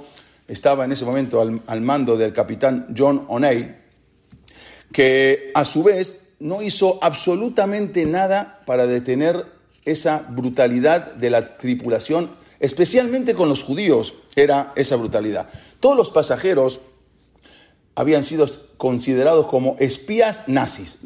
estaba 0.47 0.85
en 0.85 0.91
ese 0.91 1.05
momento 1.05 1.39
al, 1.39 1.61
al 1.67 1.81
mando 1.81 2.17
del 2.17 2.33
capitán 2.33 2.87
John 2.97 3.25
O'Neill, 3.29 3.75
que 4.91 5.51
a 5.53 5.65
su 5.65 5.84
vez 5.84 6.19
no 6.39 6.62
hizo 6.62 7.00
absolutamente 7.01 8.05
nada 8.05 8.62
para 8.65 8.88
detener 8.88 9.46
esa 9.86 10.25
brutalidad 10.29 11.13
de 11.13 11.29
la 11.29 11.58
tripulación, 11.58 12.31
especialmente 12.60 13.34
con 13.34 13.50
los 13.50 13.63
judíos, 13.63 14.15
era 14.36 14.74
esa 14.75 14.96
brutalidad. 14.96 15.50
Todos 15.79 15.98
los 15.98 16.12
pasajeros 16.12 16.79
habían 17.96 18.24
sido 18.24 18.48
considerados 18.77 19.48
como 19.48 19.75
espías 19.79 20.43
nazis. 20.48 21.00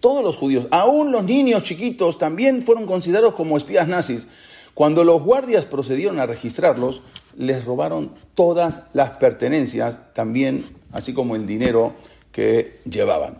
Todos 0.00 0.24
los 0.24 0.36
judíos, 0.36 0.66
aún 0.70 1.12
los 1.12 1.24
niños 1.24 1.62
chiquitos, 1.62 2.18
también 2.18 2.62
fueron 2.62 2.86
considerados 2.86 3.34
como 3.34 3.56
espías 3.56 3.86
nazis. 3.86 4.26
Cuando 4.74 5.04
los 5.04 5.22
guardias 5.22 5.66
procedieron 5.66 6.18
a 6.18 6.26
registrarlos, 6.26 7.02
les 7.36 7.64
robaron 7.64 8.14
todas 8.34 8.84
las 8.94 9.10
pertenencias, 9.10 9.98
también 10.14 10.64
así 10.92 11.12
como 11.12 11.36
el 11.36 11.46
dinero 11.46 11.94
que 12.32 12.80
llevaban. 12.84 13.38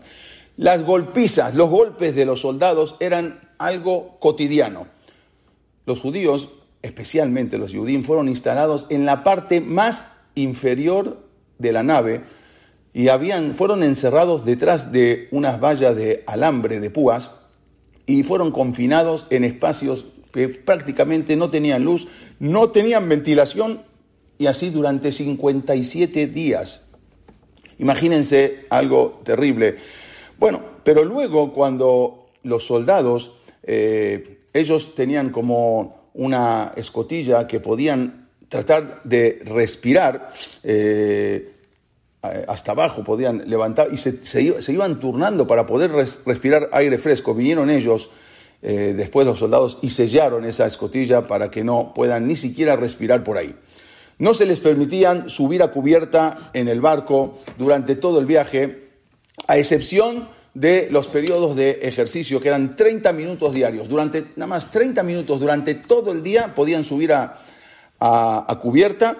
Las 0.55 0.83
golpizas, 0.83 1.55
los 1.55 1.69
golpes 1.69 2.15
de 2.15 2.25
los 2.25 2.41
soldados 2.41 2.95
eran 2.99 3.41
algo 3.57 4.17
cotidiano. 4.19 4.87
Los 5.85 5.99
judíos, 5.99 6.49
especialmente 6.81 7.57
los 7.57 7.73
judíos, 7.73 8.05
fueron 8.05 8.29
instalados 8.29 8.85
en 8.89 9.05
la 9.05 9.23
parte 9.23 9.61
más 9.61 10.05
inferior 10.35 11.27
de 11.57 11.71
la 11.71 11.83
nave 11.83 12.21
y 12.93 13.07
habían, 13.07 13.55
fueron 13.55 13.83
encerrados 13.83 14.45
detrás 14.45 14.91
de 14.91 15.27
unas 15.31 15.59
vallas 15.59 15.95
de 15.95 16.23
alambre 16.27 16.79
de 16.79 16.89
púas 16.89 17.31
y 18.05 18.23
fueron 18.23 18.51
confinados 18.51 19.25
en 19.29 19.43
espacios 19.43 20.05
que 20.31 20.49
prácticamente 20.49 21.35
no 21.35 21.49
tenían 21.49 21.83
luz, 21.83 22.07
no 22.39 22.69
tenían 22.69 23.07
ventilación 23.09 23.83
y 24.37 24.47
así 24.47 24.69
durante 24.69 25.11
57 25.11 26.27
días. 26.27 26.85
Imagínense 27.79 28.65
algo 28.69 29.21
terrible. 29.23 29.75
Bueno, 30.37 30.61
pero 30.83 31.03
luego 31.03 31.53
cuando 31.53 32.27
los 32.43 32.65
soldados, 32.65 33.31
eh, 33.63 34.39
ellos 34.53 34.95
tenían 34.95 35.29
como 35.29 36.09
una 36.13 36.73
escotilla 36.75 37.47
que 37.47 37.59
podían 37.59 38.29
tratar 38.49 39.01
de 39.03 39.41
respirar, 39.45 40.29
eh, 40.63 41.49
hasta 42.47 42.71
abajo 42.71 43.03
podían 43.03 43.49
levantar 43.49 43.89
y 43.91 43.97
se, 43.97 44.71
iban 44.71 44.99
turnando 44.99 45.45
para 45.45 45.65
poder 45.65 45.91
respirar 45.91 46.69
aire 46.71 46.97
fresco. 46.97 47.33
Vinieron 47.33 47.69
ellos, 47.69 48.09
eh, 48.61 48.93
después 48.95 49.25
los 49.25 49.39
soldados, 49.39 49.79
y 49.81 49.89
sellaron 49.89 50.45
esa 50.45 50.65
escotilla 50.65 51.27
para 51.27 51.51
que 51.51 51.63
no 51.63 51.93
puedan 51.93 52.27
ni 52.27 52.35
siquiera 52.35 52.75
respirar 52.75 53.23
por 53.23 53.37
ahí. 53.37 53.55
No 54.19 54.33
se 54.33 54.45
les 54.45 54.59
permitían 54.59 55.29
subir 55.29 55.63
a 55.63 55.71
cubierta 55.71 56.37
en 56.53 56.67
el 56.67 56.81
barco 56.81 57.33
durante 57.57 57.95
todo 57.95 58.19
el 58.19 58.25
viaje, 58.25 58.79
a 59.47 59.57
excepción 59.57 60.27
de 60.53 60.87
los 60.91 61.07
periodos 61.07 61.55
de 61.55 61.79
ejercicio, 61.81 62.39
que 62.39 62.49
eran 62.49 62.75
30 62.75 63.11
minutos 63.13 63.53
diarios. 63.53 63.89
Durante 63.89 64.27
nada 64.35 64.47
más 64.47 64.69
30 64.69 65.03
minutos 65.03 65.39
durante 65.39 65.75
todo 65.75 66.11
el 66.11 66.21
día 66.21 66.53
podían 66.53 66.83
subir 66.83 67.13
a, 67.13 67.33
a, 67.99 68.59
cubierta 68.61 69.17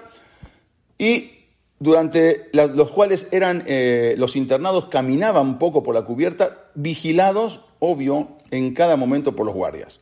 y 0.98 1.30
durante 1.78 2.50
los 2.52 2.90
cuales 2.90 3.28
eran 3.32 3.64
eh, 3.66 4.14
los 4.16 4.36
internados 4.36 4.86
caminaban 4.86 5.46
un 5.46 5.58
poco 5.58 5.82
por 5.82 5.94
la 5.94 6.02
cubierta, 6.02 6.68
vigilados, 6.74 7.62
obvio, 7.78 8.38
en 8.50 8.72
cada 8.72 8.96
momento 8.96 9.34
por 9.34 9.46
los 9.46 9.54
guardias. 9.54 10.00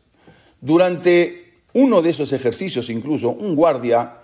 Durante 0.61 1.55
uno 1.73 2.03
de 2.03 2.11
esos 2.11 2.33
ejercicios, 2.33 2.91
incluso, 2.91 3.31
un 3.31 3.57
guardia 3.57 4.22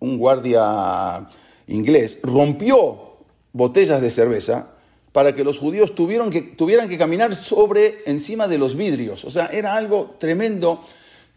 un 0.00 0.18
guardia 0.18 1.26
inglés, 1.66 2.18
rompió 2.22 3.16
botellas 3.52 4.00
de 4.00 4.10
cerveza 4.10 4.70
para 5.12 5.34
que 5.34 5.44
los 5.44 5.58
judíos 5.58 5.94
tuvieron 5.94 6.30
que, 6.30 6.42
tuvieran 6.42 6.88
que 6.88 6.98
caminar 6.98 7.34
sobre, 7.34 8.02
encima 8.06 8.46
de 8.46 8.58
los 8.58 8.76
vidrios. 8.76 9.24
O 9.24 9.30
sea, 9.30 9.46
era 9.46 9.74
algo 9.74 10.14
tremendo. 10.18 10.80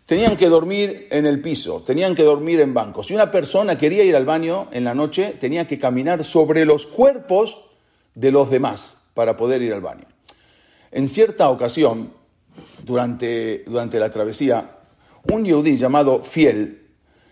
Tenían 0.06 0.36
que 0.36 0.50
dormir 0.50 1.08
en 1.10 1.26
el 1.26 1.42
piso, 1.42 1.82
tenían 1.82 2.16
que 2.16 2.24
dormir 2.24 2.60
en 2.60 2.74
bancos. 2.74 3.08
Si 3.08 3.14
una 3.14 3.32
persona 3.32 3.78
quería 3.78 4.04
ir 4.04 4.16
al 4.16 4.26
baño 4.26 4.68
en 4.72 4.84
la 4.84 4.94
noche, 4.94 5.36
tenía 5.40 5.66
que 5.66 5.80
caminar 5.80 6.24
sobre 6.24 6.66
los 6.66 6.86
cuerpos 6.86 7.60
de 8.14 8.32
los 8.32 8.50
demás 8.50 8.98
para 9.14 9.38
poder 9.38 9.62
ir 9.62 9.74
al 9.74 9.82
baño. 9.82 10.06
En 10.92 11.08
cierta 11.08 11.50
ocasión, 11.50 12.12
durante, 12.84 13.64
durante 13.66 14.00
la 14.00 14.10
travesía, 14.10 14.78
un 15.32 15.46
yudí 15.46 15.78
llamado 15.78 16.24
Fiel, 16.24 16.88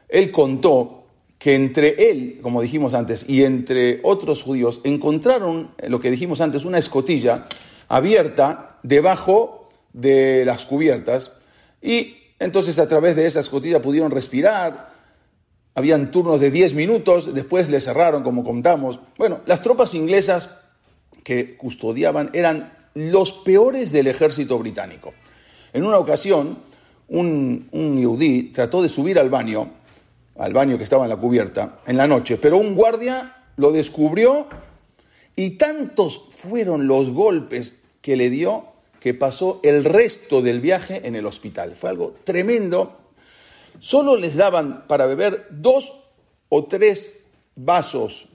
él 0.07 0.31
contó 0.31 0.98
que 1.39 1.55
entre 1.55 2.11
él, 2.11 2.39
como 2.41 2.61
dijimos 2.61 2.93
antes, 2.93 3.25
y 3.27 3.45
entre 3.45 4.01
otros 4.03 4.43
judíos, 4.43 4.81
encontraron, 4.83 5.71
lo 5.87 5.99
que 6.01 6.11
dijimos 6.11 6.41
antes, 6.41 6.65
una 6.65 6.77
escotilla 6.77 7.45
abierta 7.87 8.77
debajo 8.83 9.69
de 9.93 10.43
las 10.45 10.65
cubiertas 10.65 11.31
y 11.81 12.17
entonces 12.39 12.77
a 12.77 12.87
través 12.87 13.15
de 13.15 13.25
esa 13.25 13.39
escotilla 13.39 13.81
pudieron 13.81 14.11
respirar, 14.11 14.93
habían 15.75 16.11
turnos 16.11 16.41
de 16.41 16.51
10 16.51 16.73
minutos, 16.73 17.33
después 17.33 17.69
le 17.69 17.79
cerraron, 17.79 18.21
como 18.21 18.43
contamos. 18.43 18.99
Bueno, 19.17 19.39
las 19.45 19.61
tropas 19.61 19.93
inglesas 19.93 20.49
que 21.23 21.55
custodiaban 21.55 22.31
eran 22.33 22.73
los 22.95 23.31
peores 23.31 23.91
del 23.93 24.07
ejército 24.07 24.59
británico. 24.59 25.13
En 25.71 25.85
una 25.85 25.99
ocasión, 25.99 26.59
un, 27.07 27.69
un 27.71 28.51
trató 28.51 28.81
de 28.81 28.89
subir 28.89 29.19
al 29.19 29.29
baño 29.29 29.78
al 30.39 30.53
baño 30.53 30.77
que 30.77 30.83
estaba 30.83 31.03
en 31.03 31.09
la 31.09 31.17
cubierta 31.17 31.79
en 31.85 31.97
la 31.97 32.07
noche, 32.07 32.37
pero 32.37 32.57
un 32.57 32.73
guardia 32.73 33.43
lo 33.57 33.71
descubrió 33.71 34.47
y 35.35 35.51
tantos 35.51 36.23
fueron 36.29 36.87
los 36.87 37.11
golpes 37.11 37.75
que 38.01 38.15
le 38.15 38.29
dio 38.29 38.65
que 38.99 39.13
pasó 39.13 39.59
el 39.63 39.85
resto 39.85 40.41
del 40.41 40.59
viaje 40.59 41.01
en 41.05 41.15
el 41.15 41.25
hospital. 41.25 41.75
Fue 41.75 41.89
algo 41.89 42.15
tremendo. 42.23 42.93
Solo 43.79 44.17
les 44.17 44.35
daban 44.35 44.85
para 44.87 45.05
beber 45.05 45.47
dos 45.51 45.93
o 46.49 46.65
tres 46.65 47.13
vasos, 47.55 48.27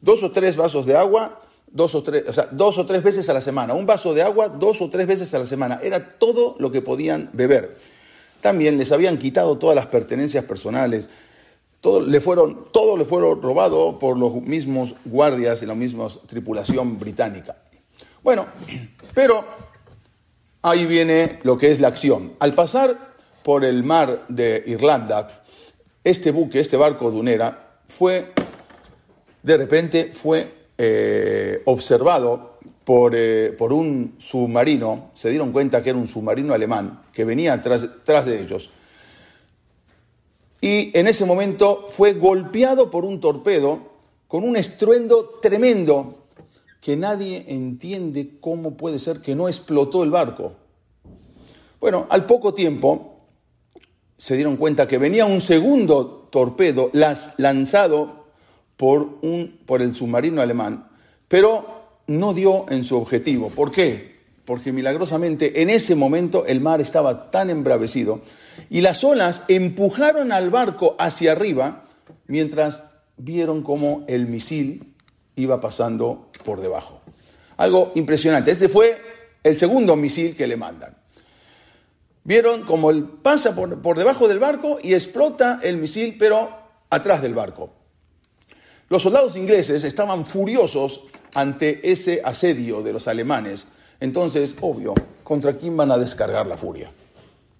dos 0.00 0.22
o 0.22 0.30
tres 0.30 0.56
vasos 0.56 0.84
de 0.84 0.96
agua, 0.96 1.40
dos 1.68 1.94
o 1.94 2.02
tres, 2.02 2.24
o 2.28 2.32
sea, 2.32 2.48
dos 2.50 2.76
o 2.76 2.84
tres 2.84 3.02
veces 3.02 3.28
a 3.28 3.32
la 3.32 3.40
semana. 3.40 3.74
Un 3.74 3.86
vaso 3.86 4.12
de 4.12 4.22
agua 4.22 4.48
dos 4.48 4.82
o 4.82 4.90
tres 4.90 5.06
veces 5.06 5.32
a 5.34 5.38
la 5.38 5.46
semana. 5.46 5.80
Era 5.82 6.18
todo 6.18 6.56
lo 6.58 6.70
que 6.70 6.82
podían 6.82 7.30
beber. 7.32 7.76
También 8.42 8.78
les 8.78 8.92
habían 8.92 9.18
quitado 9.18 9.58
todas 9.58 9.76
las 9.76 9.86
pertenencias 9.86 10.44
personales, 10.44 11.08
todo 11.80 12.00
le 12.02 12.20
fueron, 12.20 12.66
todo 12.72 12.96
le 12.96 13.04
fueron 13.04 13.40
robado 13.40 13.98
por 13.98 14.18
los 14.18 14.34
mismos 14.34 14.94
guardias 15.04 15.62
y 15.62 15.66
la 15.66 15.74
misma 15.74 16.08
tripulación 16.26 16.98
británica. 16.98 17.56
Bueno, 18.22 18.46
pero 19.14 19.44
ahí 20.62 20.84
viene 20.84 21.38
lo 21.42 21.56
que 21.56 21.70
es 21.70 21.80
la 21.80 21.88
acción. 21.88 22.34
Al 22.38 22.54
pasar 22.54 23.14
por 23.42 23.64
el 23.64 23.82
mar 23.82 24.26
de 24.28 24.62
Irlanda, 24.66 25.42
este 26.04 26.30
buque, 26.30 26.60
este 26.60 26.76
barco 26.76 27.10
dunera, 27.10 27.78
fue, 27.88 28.32
de 29.42 29.56
repente, 29.56 30.10
fue 30.12 30.68
eh, 30.76 31.62
observado 31.64 32.58
por, 32.84 33.14
eh, 33.16 33.54
por, 33.56 33.72
un 33.72 34.16
submarino, 34.18 35.10
se 35.14 35.30
dieron 35.30 35.52
cuenta 35.52 35.82
que 35.82 35.90
era 35.90 35.98
un 35.98 36.06
submarino 36.06 36.52
alemán 36.52 37.02
que 37.12 37.24
venía 37.24 37.60
tras, 37.62 37.88
tras 38.04 38.26
de 38.26 38.42
ellos 38.42 38.70
y 40.60 40.96
en 40.98 41.08
ese 41.08 41.24
momento 41.24 41.86
fue 41.88 42.12
golpeado 42.14 42.90
por 42.90 43.04
un 43.04 43.20
torpedo 43.20 43.90
con 44.28 44.44
un 44.44 44.56
estruendo 44.56 45.38
tremendo 45.40 46.26
que 46.80 46.96
nadie 46.96 47.44
entiende 47.48 48.38
cómo 48.40 48.76
puede 48.76 48.98
ser 48.98 49.20
que 49.20 49.34
no 49.34 49.48
explotó 49.48 50.02
el 50.02 50.10
barco. 50.10 50.52
Bueno, 51.80 52.06
al 52.10 52.26
poco 52.26 52.54
tiempo 52.54 53.16
se 54.18 54.34
dieron 54.34 54.56
cuenta 54.56 54.86
que 54.86 54.98
venía 54.98 55.24
un 55.24 55.40
segundo 55.40 56.28
torpedo 56.30 56.90
lanzado 56.92 58.26
por, 58.76 59.18
un, 59.22 59.58
por 59.66 59.82
el 59.82 59.94
submarino 59.94 60.42
alemán, 60.42 60.88
pero 61.26 61.80
no 62.06 62.34
dio 62.34 62.66
en 62.70 62.84
su 62.84 62.96
objetivo. 62.96 63.50
¿Por 63.50 63.70
qué? 63.70 64.09
Porque 64.44 64.72
milagrosamente 64.72 65.62
en 65.62 65.70
ese 65.70 65.94
momento 65.94 66.46
el 66.46 66.60
mar 66.60 66.80
estaba 66.80 67.30
tan 67.30 67.50
embravecido 67.50 68.20
y 68.68 68.80
las 68.80 69.04
olas 69.04 69.42
empujaron 69.48 70.32
al 70.32 70.50
barco 70.50 70.96
hacia 70.98 71.32
arriba 71.32 71.84
mientras 72.26 72.84
vieron 73.16 73.62
cómo 73.62 74.04
el 74.08 74.26
misil 74.26 74.94
iba 75.36 75.60
pasando 75.60 76.30
por 76.44 76.60
debajo. 76.60 77.00
Algo 77.56 77.92
impresionante. 77.94 78.50
Este 78.50 78.68
fue 78.68 79.00
el 79.42 79.58
segundo 79.58 79.96
misil 79.96 80.34
que 80.36 80.46
le 80.46 80.56
mandan. 80.56 80.96
Vieron 82.24 82.62
cómo 82.62 82.90
él 82.90 83.04
pasa 83.04 83.54
por, 83.54 83.80
por 83.80 83.98
debajo 83.98 84.28
del 84.28 84.38
barco 84.38 84.78
y 84.82 84.94
explota 84.94 85.60
el 85.62 85.76
misil, 85.76 86.16
pero 86.18 86.50
atrás 86.90 87.22
del 87.22 87.34
barco. 87.34 87.70
Los 88.88 89.02
soldados 89.02 89.36
ingleses 89.36 89.84
estaban 89.84 90.26
furiosos 90.26 91.04
ante 91.34 91.90
ese 91.90 92.20
asedio 92.24 92.82
de 92.82 92.92
los 92.92 93.08
alemanes. 93.08 93.66
Entonces, 94.00 94.56
obvio, 94.60 94.94
¿contra 95.22 95.54
quién 95.56 95.76
van 95.76 95.92
a 95.92 95.98
descargar 95.98 96.46
la 96.46 96.56
furia? 96.56 96.90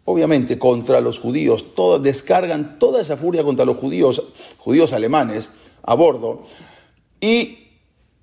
obviamente 0.04 0.58
contra 0.58 1.00
los 1.00 1.20
judíos, 1.20 1.64
descargan 2.02 2.78
toda 2.80 3.00
esa 3.00 3.16
furia 3.16 3.44
contra 3.44 3.64
los 3.64 3.76
judíos, 3.76 4.22
judíos 4.58 4.92
alemanes, 4.92 5.50
a 5.82 5.94
bordo, 5.94 6.42
y 7.20 7.68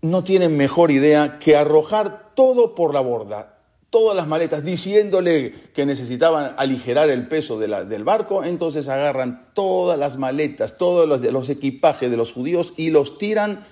no 0.02 0.24
tienen 0.24 0.58
mejor 0.58 0.92
idea 0.92 1.40
que 1.40 1.56
arrojar 1.56 2.32
todo 2.36 2.76
por 2.76 2.94
la 2.94 3.00
borda, 3.00 3.60
todas 3.90 4.16
las 4.16 4.28
maletas, 4.28 4.66
diciéndole 4.66 5.54
que 5.74 5.86
necesitaban 5.86 6.56
aligerar 6.58 7.10
el 7.10 7.28
peso 7.28 7.58
del 7.58 8.04
barco, 8.04 8.44
entonces 8.44 8.90
agarran 8.90 9.50
todas 9.54 9.98
las 9.98 10.18
maletas, 10.18 10.78
todos 10.78 11.08
los, 11.08 11.50
equipajes 11.50 12.12
de 12.12 12.18
los 12.18 12.34
judíos 12.34 12.74
y 12.76 12.90
los 12.90 13.18
tiran 13.18 13.66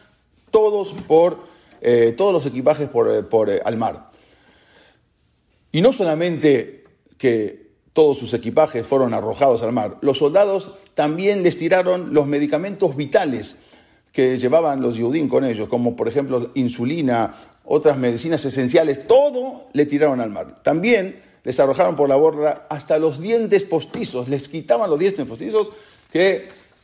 todos 0.51 0.93
por, 1.07 1.39
eh, 1.81 2.13
todos 2.15 2.31
los 2.31 2.45
equipajes 2.45 2.87
por, 2.87 3.09
eh, 3.11 3.25
eh, 3.53 3.61
al 3.65 3.77
mar. 3.77 4.07
Y 5.75 5.81
no 5.81 5.91
solamente 5.91 6.85
que 7.17 7.67
todos 7.91 8.17
sus 8.17 8.33
equipajes 8.33 8.87
fueron 8.87 9.13
arrojados 9.13 9.61
al 9.61 9.73
mar. 9.73 9.97
Los 9.99 10.19
soldados 10.19 10.71
también 10.93 11.43
les 11.43 11.57
tiraron 11.57 12.13
los 12.13 12.27
medicamentos 12.27 12.95
vitales 12.95 13.57
que 14.13 14.37
llevaban 14.37 14.81
los 14.81 14.95
Yudín 14.95 15.27
con 15.27 15.43
ellos, 15.43 15.67
como 15.67 15.97
por 15.97 16.07
ejemplo 16.07 16.49
insulina, 16.55 17.33
otras 17.65 17.97
medicinas 17.97 18.45
esenciales, 18.45 19.05
todo 19.05 19.65
le 19.73 19.85
tiraron 19.85 20.21
al 20.21 20.29
mar. 20.29 20.63
También 20.63 21.17
les 21.43 21.59
arrojaron 21.59 21.97
por 21.97 22.07
la 22.07 22.15
borda 22.15 22.67
hasta 22.69 22.97
los 22.97 23.19
dientes 23.19 23.65
postizos, 23.65 24.29
les 24.29 24.47
quitaban 24.47 24.89
los 24.89 24.97
dientes 24.97 25.25
postizos 25.25 25.73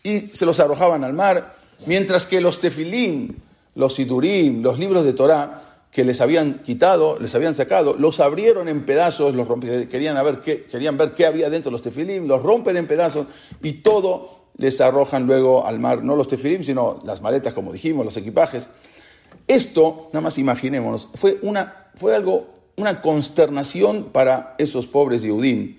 y 0.04 0.32
se 0.34 0.46
los 0.46 0.60
arrojaban 0.60 1.06
al 1.06 1.14
mar, 1.14 1.56
mientras 1.86 2.28
que 2.28 2.42
los 2.42 2.60
tefilín, 2.60 3.38
los 3.74 3.96
sidurim, 3.96 4.62
los 4.62 4.78
libros 4.78 5.06
de 5.06 5.14
Torah, 5.14 5.71
que 5.92 6.06
les 6.06 6.22
habían 6.22 6.60
quitado, 6.64 7.20
les 7.20 7.36
habían 7.36 7.54
sacado, 7.54 7.96
los 8.00 8.22
abrieron 8.22 8.70
en 8.70 8.86
pedazos, 8.86 9.36
los 9.36 9.48
querían, 9.90 10.16
ver 10.24 10.40
qué, 10.40 10.64
querían 10.64 10.98
ver 10.98 11.14
qué 11.14 11.26
había 11.26 11.50
dentro 11.50 11.70
de 11.70 11.74
los 11.74 11.82
tefilim, 11.82 12.28
los 12.28 12.42
rompen 12.42 12.78
en 12.78 12.88
pedazos 12.88 13.28
y 13.62 13.74
todo 13.74 14.42
les 14.58 14.80
arrojan 14.80 15.28
luego 15.28 15.66
al 15.66 15.80
mar, 15.80 16.02
no 16.04 16.16
los 16.16 16.30
tefilim, 16.30 16.64
sino 16.64 17.00
las 17.04 17.22
maletas, 17.22 17.54
como 17.54 17.74
dijimos, 17.74 18.06
los 18.06 18.16
equipajes. 18.16 18.70
Esto, 19.48 20.08
nada 20.14 20.22
más 20.22 20.38
imaginémonos, 20.38 21.10
fue, 21.14 21.40
una, 21.42 21.90
fue 21.96 22.16
algo, 22.16 22.48
una 22.78 23.02
consternación 23.02 24.06
para 24.14 24.56
esos 24.60 24.88
pobres 24.88 25.24
Yehudim, 25.24 25.78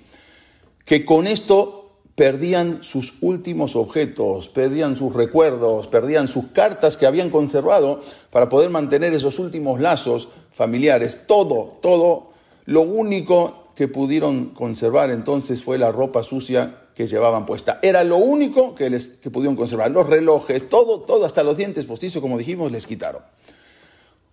que 0.85 1.07
con 1.07 1.27
esto 1.27 1.82
perdían 2.15 2.83
sus 2.83 3.15
últimos 3.21 3.75
objetos, 3.75 4.49
perdían 4.49 4.97
sus 4.97 5.15
recuerdos, 5.15 5.87
perdían 5.87 6.29
sus 6.29 6.47
cartas 6.47 6.97
que 6.97 7.07
habían 7.07 7.31
conservado 7.31 8.01
para 8.31 8.49
poder 8.49 8.71
mantener 8.71 9.15
esos 9.15 9.39
últimos 9.39 9.81
lazos 9.81 10.29
familiares. 10.51 11.27
Todo, 11.27 11.79
todo, 11.81 12.33
lo 12.67 12.83
único 12.83 13.69
que 13.75 13.89
pudieron 13.89 14.51
conservar 14.51 15.11
entonces 15.11 15.65
fue 15.65 15.79
la 15.79 15.91
ropa 15.91 16.23
sucia 16.23 16.79
que 16.95 17.07
llevaban 17.07 17.47
puesta. 17.47 17.79
Era 17.81 18.05
lo 18.05 18.17
único 18.17 18.75
que, 18.75 18.91
les, 18.91 19.09
que 19.09 19.31
pudieron 19.31 19.57
conservar. 19.57 19.91
Los 19.91 20.07
relojes, 20.07 20.69
todo, 20.69 21.01
todo, 21.01 21.25
hasta 21.25 21.43
los 21.43 21.57
dientes 21.57 21.87
postizos, 21.87 22.21
como 22.21 22.37
dijimos, 22.37 22.71
les 22.71 22.87
quitaron. 22.87 23.23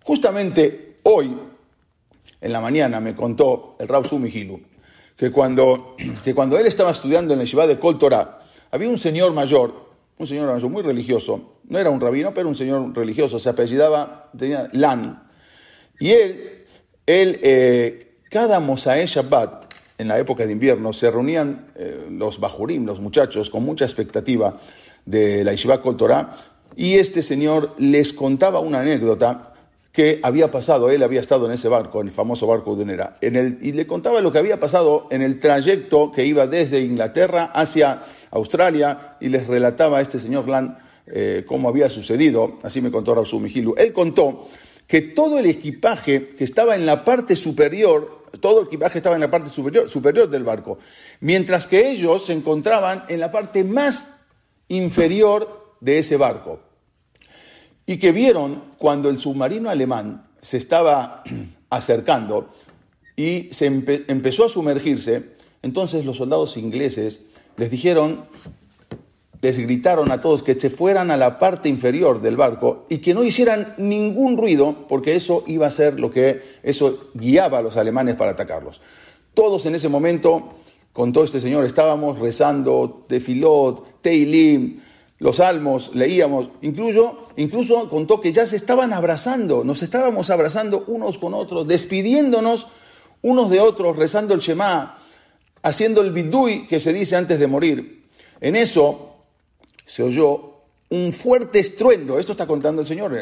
Justamente 0.02 0.98
hoy, 1.04 1.34
en 2.42 2.52
la 2.52 2.60
mañana, 2.60 3.00
me 3.00 3.14
contó 3.14 3.76
el 3.78 3.88
Rav 3.88 4.06
Sumihilu 4.06 4.60
que 5.20 5.30
cuando, 5.30 5.96
que 6.24 6.34
cuando 6.34 6.58
él 6.58 6.66
estaba 6.66 6.92
estudiando 6.92 7.34
en 7.34 7.40
la 7.40 7.44
Yeshiva 7.44 7.66
de 7.66 7.78
Kol 7.78 7.98
Torah, 7.98 8.38
había 8.70 8.88
un 8.88 8.96
señor 8.96 9.34
mayor, 9.34 9.90
un 10.16 10.26
señor 10.26 10.50
mayor 10.50 10.70
muy 10.70 10.82
religioso, 10.82 11.56
no 11.68 11.78
era 11.78 11.90
un 11.90 12.00
rabino, 12.00 12.32
pero 12.32 12.48
un 12.48 12.54
señor 12.54 12.96
religioso, 12.96 13.38
se 13.38 13.50
apellidaba, 13.50 14.30
tenía 14.34 14.70
Lan, 14.72 15.28
y 15.98 16.12
él, 16.12 16.64
él 17.04 17.38
eh, 17.42 18.16
cada 18.30 18.60
Mosae 18.60 19.06
Shabbat, 19.06 19.74
en 19.98 20.08
la 20.08 20.18
época 20.18 20.46
de 20.46 20.52
invierno, 20.52 20.94
se 20.94 21.10
reunían 21.10 21.66
eh, 21.74 22.06
los 22.10 22.40
bajurim, 22.40 22.86
los 22.86 22.98
muchachos, 22.98 23.50
con 23.50 23.62
mucha 23.62 23.84
expectativa 23.84 24.54
de 25.04 25.44
la 25.44 25.50
Yeshiva 25.50 25.82
Kol 25.82 25.98
Torah, 25.98 26.30
y 26.76 26.94
este 26.94 27.20
señor 27.20 27.74
les 27.76 28.14
contaba 28.14 28.60
una 28.60 28.80
anécdota 28.80 29.52
que 29.92 30.20
había 30.22 30.50
pasado, 30.50 30.90
él 30.90 31.02
había 31.02 31.20
estado 31.20 31.46
en 31.46 31.52
ese 31.52 31.68
barco, 31.68 32.00
en 32.00 32.08
el 32.08 32.12
famoso 32.12 32.46
barco 32.46 32.76
Dunera, 32.76 33.16
en 33.20 33.58
y 33.60 33.72
le 33.72 33.86
contaba 33.86 34.20
lo 34.20 34.30
que 34.30 34.38
había 34.38 34.60
pasado 34.60 35.08
en 35.10 35.20
el 35.20 35.40
trayecto 35.40 36.12
que 36.12 36.24
iba 36.24 36.46
desde 36.46 36.80
Inglaterra 36.80 37.50
hacia 37.54 38.00
Australia, 38.30 39.16
y 39.20 39.28
les 39.28 39.46
relataba 39.46 39.98
a 39.98 40.00
este 40.00 40.20
señor 40.20 40.48
Land 40.48 40.78
eh, 41.06 41.44
cómo 41.46 41.68
había 41.68 41.90
sucedido, 41.90 42.58
así 42.62 42.80
me 42.80 42.92
contó 42.92 43.14
Raúl 43.14 43.42
Mijilu. 43.42 43.74
Él 43.76 43.92
contó 43.92 44.46
que 44.86 45.02
todo 45.02 45.38
el 45.38 45.46
equipaje 45.46 46.28
que 46.28 46.44
estaba 46.44 46.76
en 46.76 46.86
la 46.86 47.04
parte 47.04 47.34
superior, 47.34 48.26
todo 48.38 48.60
el 48.60 48.66
equipaje 48.66 48.98
estaba 48.98 49.16
en 49.16 49.20
la 49.20 49.30
parte 49.30 49.50
superior, 49.50 49.88
superior 49.88 50.30
del 50.30 50.44
barco, 50.44 50.78
mientras 51.18 51.66
que 51.66 51.90
ellos 51.90 52.26
se 52.26 52.32
encontraban 52.32 53.04
en 53.08 53.18
la 53.18 53.32
parte 53.32 53.64
más 53.64 54.18
inferior 54.68 55.74
de 55.80 55.98
ese 55.98 56.16
barco 56.16 56.69
y 57.90 57.98
que 57.98 58.12
vieron 58.12 58.62
cuando 58.78 59.10
el 59.10 59.18
submarino 59.18 59.68
alemán 59.68 60.22
se 60.40 60.58
estaba 60.58 61.24
acercando 61.70 62.46
y 63.16 63.48
se 63.50 63.66
empezó 63.66 64.44
a 64.44 64.48
sumergirse, 64.48 65.30
entonces 65.60 66.04
los 66.04 66.18
soldados 66.18 66.56
ingleses 66.56 67.20
les 67.56 67.68
dijeron, 67.68 68.26
les 69.42 69.58
gritaron 69.58 70.12
a 70.12 70.20
todos 70.20 70.44
que 70.44 70.56
se 70.56 70.70
fueran 70.70 71.10
a 71.10 71.16
la 71.16 71.40
parte 71.40 71.68
inferior 71.68 72.22
del 72.22 72.36
barco 72.36 72.86
y 72.88 72.98
que 72.98 73.12
no 73.12 73.24
hicieran 73.24 73.74
ningún 73.76 74.36
ruido, 74.36 74.86
porque 74.86 75.16
eso 75.16 75.42
iba 75.48 75.66
a 75.66 75.72
ser 75.72 75.98
lo 75.98 76.12
que 76.12 76.42
eso 76.62 77.08
guiaba 77.14 77.58
a 77.58 77.62
los 77.62 77.76
alemanes 77.76 78.14
para 78.14 78.30
atacarlos. 78.30 78.80
Todos 79.34 79.66
en 79.66 79.74
ese 79.74 79.88
momento, 79.88 80.50
con 80.92 81.12
todo 81.12 81.24
este 81.24 81.40
señor, 81.40 81.64
estábamos 81.64 82.20
rezando 82.20 83.04
Tefilot, 83.08 84.00
Teilim, 84.00 84.80
los 85.20 85.36
salmos, 85.36 85.90
leíamos, 85.94 86.48
incluso, 86.62 87.28
incluso 87.36 87.90
contó 87.90 88.22
que 88.22 88.32
ya 88.32 88.46
se 88.46 88.56
estaban 88.56 88.94
abrazando, 88.94 89.64
nos 89.64 89.82
estábamos 89.82 90.30
abrazando 90.30 90.84
unos 90.86 91.18
con 91.18 91.34
otros, 91.34 91.68
despidiéndonos 91.68 92.68
unos 93.20 93.50
de 93.50 93.60
otros, 93.60 93.96
rezando 93.96 94.32
el 94.32 94.40
Shema, 94.40 94.96
haciendo 95.62 96.00
el 96.00 96.12
bidui 96.12 96.66
que 96.66 96.80
se 96.80 96.94
dice 96.94 97.16
antes 97.16 97.38
de 97.38 97.46
morir. 97.46 98.06
En 98.40 98.56
eso 98.56 99.16
se 99.84 100.02
oyó 100.02 100.62
un 100.88 101.12
fuerte 101.12 101.60
estruendo, 101.60 102.18
esto 102.18 102.32
está 102.32 102.46
contando 102.46 102.80
el 102.80 102.88
Señor, 102.88 103.12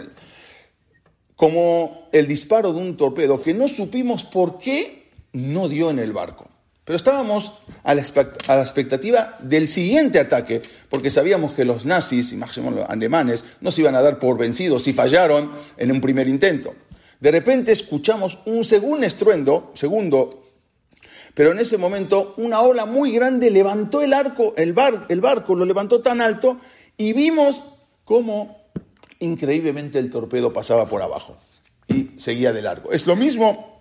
como 1.35 2.09
el 2.13 2.29
disparo 2.29 2.73
de 2.73 2.81
un 2.81 2.97
torpedo 2.97 3.43
que 3.43 3.55
no 3.55 3.67
supimos 3.67 4.23
por 4.23 4.59
qué 4.59 5.11
no 5.33 5.69
dio 5.69 5.91
en 5.91 5.99
el 5.99 6.13
barco. 6.13 6.49
Pero 6.89 6.97
estábamos 6.97 7.53
a 7.85 7.95
la, 7.95 8.01
expectativa 8.01 9.37
del 9.43 9.69
siguiente 9.69 10.19
ataque, 10.19 10.63
porque 10.89 11.11
sabíamos 11.11 11.53
que 11.53 11.67
los 11.67 11.85
nazis, 11.85 12.33
y 12.33 12.37
máximo 12.37 12.71
los 12.71 12.89
alemanes, 12.89 13.45
no 13.61 13.71
se 13.71 13.83
iban 13.83 13.95
a 13.95 14.01
dar 14.01 14.19
por 14.19 14.39
vencidos 14.39 14.89
y 14.89 14.95
fallaron 14.95 15.51
en 15.77 15.93
un 15.93 16.01
primer 16.01 16.27
intento. 16.29 16.75
De 17.21 17.31
repente 17.31 17.73
escuchamos 17.73 18.39
un 18.47 18.65
segundo 18.65 19.07
estruendo, 19.07 19.71
segundo, 19.75 20.47
pero 21.35 21.53
en 21.53 21.59
ese 21.59 21.77
momento 21.77 22.33
una 22.39 22.63
ola 22.63 22.87
muy 22.87 23.13
grande 23.13 23.51
levantó 23.51 24.01
el 24.01 24.15
arco, 24.15 24.55
el, 24.57 24.75
el 25.11 25.21
barco 25.21 25.55
lo 25.55 25.67
levantó 25.67 26.01
tan 26.01 26.23
alto 26.23 26.57
y 26.97 27.13
vimos 27.13 27.65
cómo 28.07 28.63
increíblemente 29.19 29.99
el 29.99 30.09
torpedo 30.09 30.55
pasaba 30.55 30.89
por 30.89 31.03
abajo 31.03 31.37
y 31.87 32.13
seguía 32.17 32.55
de 32.55 32.63
largo. 32.63 32.93
Es 32.93 33.07
lo 33.07 33.15
mismo 33.15 33.78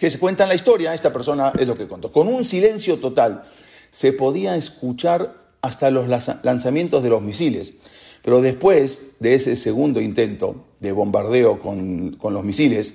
que 0.00 0.10
se 0.10 0.18
cuenta 0.18 0.44
en 0.44 0.48
la 0.48 0.54
historia, 0.54 0.94
esta 0.94 1.12
persona 1.12 1.52
es 1.58 1.66
lo 1.66 1.74
que 1.74 1.86
contó. 1.86 2.10
Con 2.10 2.26
un 2.26 2.42
silencio 2.42 2.98
total 3.00 3.42
se 3.90 4.14
podía 4.14 4.56
escuchar 4.56 5.34
hasta 5.60 5.90
los 5.90 6.08
lanzamientos 6.42 7.02
de 7.02 7.10
los 7.10 7.20
misiles. 7.20 7.74
Pero 8.22 8.40
después 8.40 9.10
de 9.20 9.34
ese 9.34 9.56
segundo 9.56 10.00
intento 10.00 10.64
de 10.80 10.92
bombardeo 10.92 11.60
con, 11.60 12.12
con 12.14 12.32
los 12.32 12.44
misiles, 12.44 12.94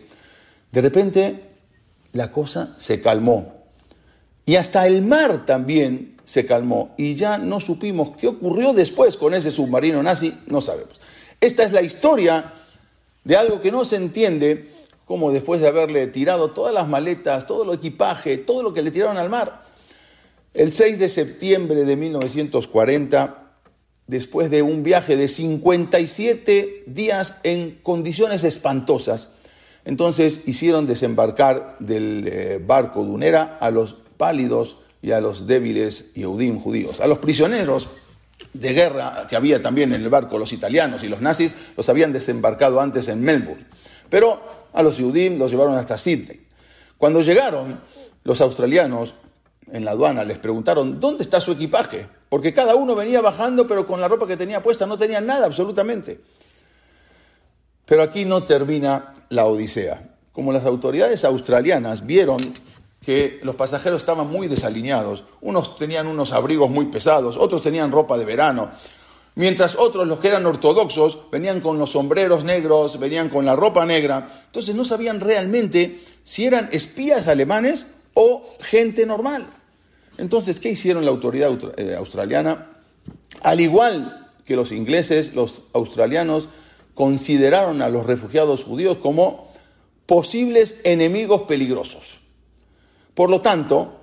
de 0.72 0.82
repente 0.82 1.44
la 2.12 2.32
cosa 2.32 2.74
se 2.78 3.02
calmó. 3.02 3.54
Y 4.48 4.56
hasta 4.56 4.88
el 4.88 5.04
mar 5.04 5.46
también 5.46 6.18
se 6.24 6.48
calmó. 6.48 6.96
Y 6.98 7.14
ya 7.14 7.38
no 7.38 7.60
supimos 7.60 8.18
qué 8.18 8.26
ocurrió 8.26 8.74
después 8.74 9.16
con 9.16 9.36
ese 9.36 9.52
submarino 9.52 10.02
nazi, 10.02 10.36
no 10.48 10.60
sabemos. 10.60 11.00
Esta 11.40 11.66
es 11.66 11.72
la 11.72 11.84
historia 11.84 12.52
de 13.24 13.36
algo 13.36 13.62
que 13.62 13.72
no 13.72 13.86
se 13.86 13.98
entiende 13.98 14.74
como 15.06 15.32
después 15.32 15.62
de 15.62 15.68
haberle 15.68 16.08
tirado 16.08 16.52
todas 16.52 16.74
las 16.74 16.88
maletas, 16.88 17.48
todo 17.48 17.64
el 17.64 17.78
equipaje, 17.78 18.38
todo 18.38 18.64
lo 18.64 18.74
que 18.74 18.82
le 18.82 18.92
tiraron 18.92 19.18
al 19.18 19.30
mar, 19.30 19.62
el 20.54 20.72
6 20.72 21.00
de 21.00 21.10
septiembre 21.10 21.86
de 21.86 21.96
1940, 21.96 23.52
después 24.08 24.50
de 24.50 24.62
un 24.62 24.84
viaje 24.84 25.18
de 25.18 25.28
57 25.28 26.84
días 26.88 27.36
en 27.44 27.80
condiciones 27.84 28.44
espantosas, 28.44 29.30
entonces 29.84 30.42
hicieron 30.46 30.88
desembarcar 30.88 31.76
del 31.80 32.28
eh, 32.28 32.60
barco 32.66 33.04
Dunera 33.04 33.58
a 33.60 33.70
los 33.70 33.96
pálidos 34.18 34.78
y 35.02 35.12
a 35.12 35.22
los 35.22 35.46
débiles 35.46 36.14
Yehudim 36.16 36.60
judíos, 36.60 37.00
a 37.00 37.08
los 37.08 37.20
prisioneros 37.20 37.90
de 38.54 38.74
guerra 38.74 39.28
que 39.30 39.36
había 39.36 39.62
también 39.62 39.94
en 39.94 40.02
el 40.02 40.10
barco, 40.10 40.40
los 40.40 40.54
italianos 40.54 41.04
y 41.04 41.08
los 41.08 41.22
nazis, 41.22 41.56
los 41.78 41.88
habían 41.90 42.12
desembarcado 42.12 42.82
antes 42.82 43.08
en 43.08 43.22
Melbourne. 43.22 43.66
Pero 44.10 44.65
a 44.76 44.84
los 44.84 44.98
Yudim 44.98 45.40
los 45.40 45.52
llevaron 45.52 45.76
hasta 45.76 45.98
Sydney. 45.98 46.46
Cuando 46.98 47.22
llegaron, 47.22 47.80
los 48.24 48.42
australianos 48.42 49.16
en 49.72 49.86
la 49.86 49.92
aduana 49.92 50.24
les 50.24 50.38
preguntaron, 50.38 51.00
¿dónde 51.00 51.24
está 51.24 51.42
su 51.42 51.54
equipaje? 51.54 52.08
Porque 52.30 52.54
cada 52.54 52.76
uno 52.76 52.94
venía 52.94 53.22
bajando, 53.22 53.66
pero 53.66 53.88
con 53.88 54.02
la 54.02 54.08
ropa 54.08 54.28
que 54.28 54.38
tenía 54.38 54.62
puesta 54.62 54.86
no 54.86 54.98
tenía 54.98 55.22
nada 55.22 55.46
absolutamente. 55.46 56.20
Pero 57.86 58.04
aquí 58.04 58.26
no 58.26 58.44
termina 58.44 59.14
la 59.30 59.46
odisea. 59.46 60.16
Como 60.34 60.52
las 60.52 60.66
autoridades 60.66 61.24
australianas 61.24 62.06
vieron 62.06 62.38
que 63.02 63.40
los 63.44 63.56
pasajeros 63.56 64.02
estaban 64.02 64.28
muy 64.28 64.48
desalineados, 64.48 65.24
unos 65.40 65.78
tenían 65.78 66.08
unos 66.08 66.34
abrigos 66.34 66.70
muy 66.70 66.88
pesados, 66.88 67.38
otros 67.38 67.62
tenían 67.62 67.92
ropa 67.92 68.18
de 68.18 68.26
verano, 68.26 68.72
Mientras 69.36 69.76
otros, 69.76 70.08
los 70.08 70.20
que 70.20 70.30
eran 70.30 70.46
ortodoxos, 70.46 71.30
venían 71.30 71.60
con 71.60 71.78
los 71.78 71.92
sombreros 71.92 72.46
negros, 72.46 72.98
venían 73.00 73.28
con 73.30 73.46
la 73.46 73.56
ropa 73.56 73.86
negra. 73.86 74.30
Entonces 74.46 74.74
no 74.76 74.86
sabían 74.86 75.20
realmente 75.20 76.00
si 76.24 76.46
eran 76.46 76.70
espías 76.72 77.28
alemanes 77.28 77.86
o 78.14 78.44
gente 78.62 79.06
normal. 79.06 79.46
Entonces, 80.18 80.62
¿qué 80.62 80.70
hicieron 80.70 81.04
la 81.04 81.12
autoridad 81.12 81.52
eh, 81.78 81.96
australiana? 81.98 82.72
Al 83.42 83.60
igual 83.60 84.32
que 84.46 84.56
los 84.56 84.72
ingleses, 84.72 85.34
los 85.34 85.64
australianos, 85.74 86.48
consideraron 86.94 87.82
a 87.82 87.90
los 87.90 88.06
refugiados 88.06 88.64
judíos 88.64 89.00
como 89.00 89.52
posibles 90.06 90.80
enemigos 90.86 91.42
peligrosos. 91.42 92.20
Por 93.14 93.30
lo 93.30 93.42
tanto, 93.42 94.00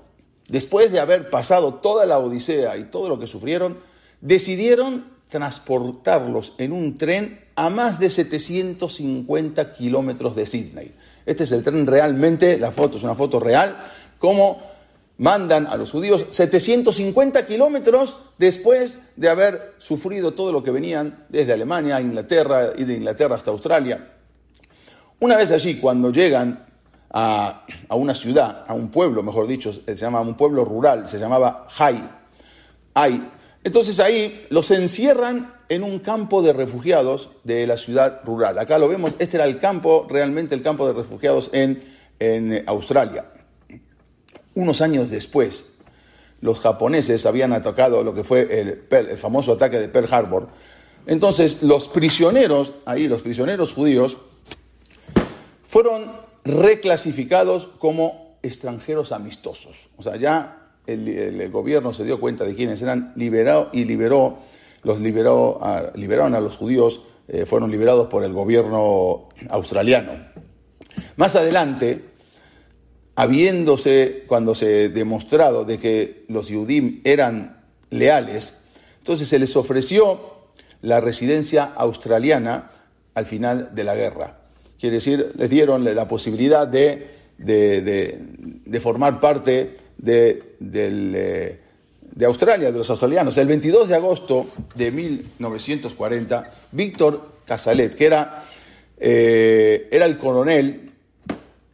después 0.48 0.92
de 0.92 1.00
haber 1.00 1.30
pasado 1.30 1.74
toda 1.74 2.04
la 2.04 2.18
odisea 2.18 2.76
y 2.76 2.84
todo 2.84 3.08
lo 3.08 3.18
que 3.18 3.26
sufrieron, 3.26 3.78
decidieron 4.20 5.11
transportarlos 5.32 6.52
en 6.58 6.72
un 6.72 6.94
tren 6.98 7.40
a 7.56 7.70
más 7.70 7.98
de 7.98 8.10
750 8.10 9.72
kilómetros 9.72 10.36
de 10.36 10.44
Sydney. 10.44 10.94
Este 11.24 11.44
es 11.44 11.52
el 11.52 11.62
tren 11.62 11.86
realmente, 11.86 12.58
la 12.58 12.70
foto 12.70 12.98
es 12.98 13.02
una 13.02 13.14
foto 13.14 13.40
real, 13.40 13.74
como 14.18 14.60
mandan 15.16 15.66
a 15.66 15.76
los 15.76 15.90
judíos 15.90 16.26
750 16.30 17.46
kilómetros 17.46 18.18
después 18.36 18.98
de 19.16 19.30
haber 19.30 19.74
sufrido 19.78 20.34
todo 20.34 20.52
lo 20.52 20.62
que 20.62 20.70
venían 20.70 21.24
desde 21.30 21.54
Alemania 21.54 21.98
Inglaterra 22.00 22.72
y 22.76 22.84
de 22.84 22.94
Inglaterra 22.94 23.36
hasta 23.36 23.50
Australia. 23.50 24.12
Una 25.18 25.36
vez 25.36 25.50
allí, 25.50 25.76
cuando 25.76 26.12
llegan 26.12 26.66
a, 27.10 27.64
a 27.88 27.96
una 27.96 28.14
ciudad, 28.14 28.64
a 28.66 28.74
un 28.74 28.90
pueblo, 28.90 29.22
mejor 29.22 29.46
dicho, 29.46 29.72
se 29.72 29.96
llama 29.96 30.20
un 30.20 30.34
pueblo 30.34 30.62
rural, 30.62 31.08
se 31.08 31.18
llamaba 31.18 31.66
Hay, 31.78 32.06
Hay, 32.92 33.22
entonces 33.64 34.00
ahí 34.00 34.46
los 34.50 34.70
encierran 34.70 35.54
en 35.68 35.84
un 35.84 36.00
campo 36.00 36.42
de 36.42 36.52
refugiados 36.52 37.30
de 37.44 37.66
la 37.66 37.76
ciudad 37.76 38.20
rural. 38.24 38.58
Acá 38.58 38.78
lo 38.78 38.88
vemos, 38.88 39.16
este 39.18 39.36
era 39.36 39.44
el 39.44 39.58
campo, 39.58 40.06
realmente 40.10 40.54
el 40.54 40.62
campo 40.62 40.86
de 40.86 40.92
refugiados 40.92 41.50
en, 41.52 41.82
en 42.18 42.64
Australia. 42.66 43.26
Unos 44.54 44.80
años 44.82 45.10
después, 45.10 45.72
los 46.40 46.60
japoneses 46.60 47.24
habían 47.24 47.52
atacado 47.52 48.02
lo 48.02 48.14
que 48.14 48.24
fue 48.24 48.42
el, 48.60 48.84
el, 48.90 49.18
famoso 49.18 49.52
ataque 49.52 49.78
de 49.78 49.88
Pearl 49.88 50.12
Harbor. 50.12 50.48
Entonces, 51.06 51.62
los 51.62 51.88
prisioneros, 51.88 52.74
ahí 52.84 53.08
los 53.08 53.22
prisioneros 53.22 53.72
judíos, 53.72 54.16
fueron 55.64 56.12
reclasificados 56.44 57.68
como 57.78 58.36
extranjeros 58.42 59.12
amistosos. 59.12 59.88
O 59.96 60.02
sea, 60.02 60.16
ya 60.16 60.61
el, 60.86 61.50
gobierno 61.50 61.92
se 61.92 62.04
dio 62.04 62.20
cuenta 62.20 62.44
de 62.44 62.54
quiénes 62.54 62.82
eran 62.82 63.12
liberado 63.16 63.70
y 63.72 63.84
liberó, 63.84 64.38
los 64.82 65.00
liberó, 65.00 65.60
liberaron 65.94 66.34
a 66.34 66.40
los 66.40 66.56
judíos, 66.56 67.02
eh, 67.28 67.46
fueron 67.46 67.70
liberados 67.70 68.08
por 68.08 68.24
el 68.24 68.32
gobierno 68.32 69.28
australiano. 69.48 70.12
Más 71.16 71.36
adelante, 71.36 72.04
habiéndose, 73.14 74.24
cuando 74.26 74.54
se 74.54 74.88
demostrado 74.88 75.64
de 75.64 75.78
que 75.78 76.24
los 76.28 76.48
Yudim 76.48 77.00
eran 77.04 77.64
leales, 77.90 78.54
entonces 78.98 79.28
se 79.28 79.38
les 79.38 79.56
ofreció 79.56 80.32
la 80.80 81.00
residencia 81.00 81.64
australiana 81.76 82.68
al 83.14 83.26
final 83.26 83.70
de 83.74 83.84
la 83.84 83.94
guerra. 83.94 84.38
Quiere 84.78 84.96
decir, 84.96 85.32
les 85.36 85.48
dieron 85.48 85.84
la 85.84 86.08
posibilidad 86.08 86.66
de, 86.66 87.21
de, 87.38 87.80
de, 88.64 88.80
formar 88.80 89.20
parte 89.20 89.76
de, 89.98 90.56
del, 90.60 91.12
de, 91.12 92.26
Australia, 92.26 92.70
de 92.70 92.78
los 92.78 92.90
australianos. 92.90 93.36
El 93.38 93.48
22 93.48 93.88
de 93.88 93.96
agosto 93.96 94.46
de 94.74 94.90
1940, 94.90 96.50
Víctor 96.72 97.32
Casalet, 97.44 97.94
que 97.94 98.06
era, 98.06 98.42
eh, 98.98 99.88
era 99.90 100.06
el 100.06 100.18
coronel, 100.18 100.92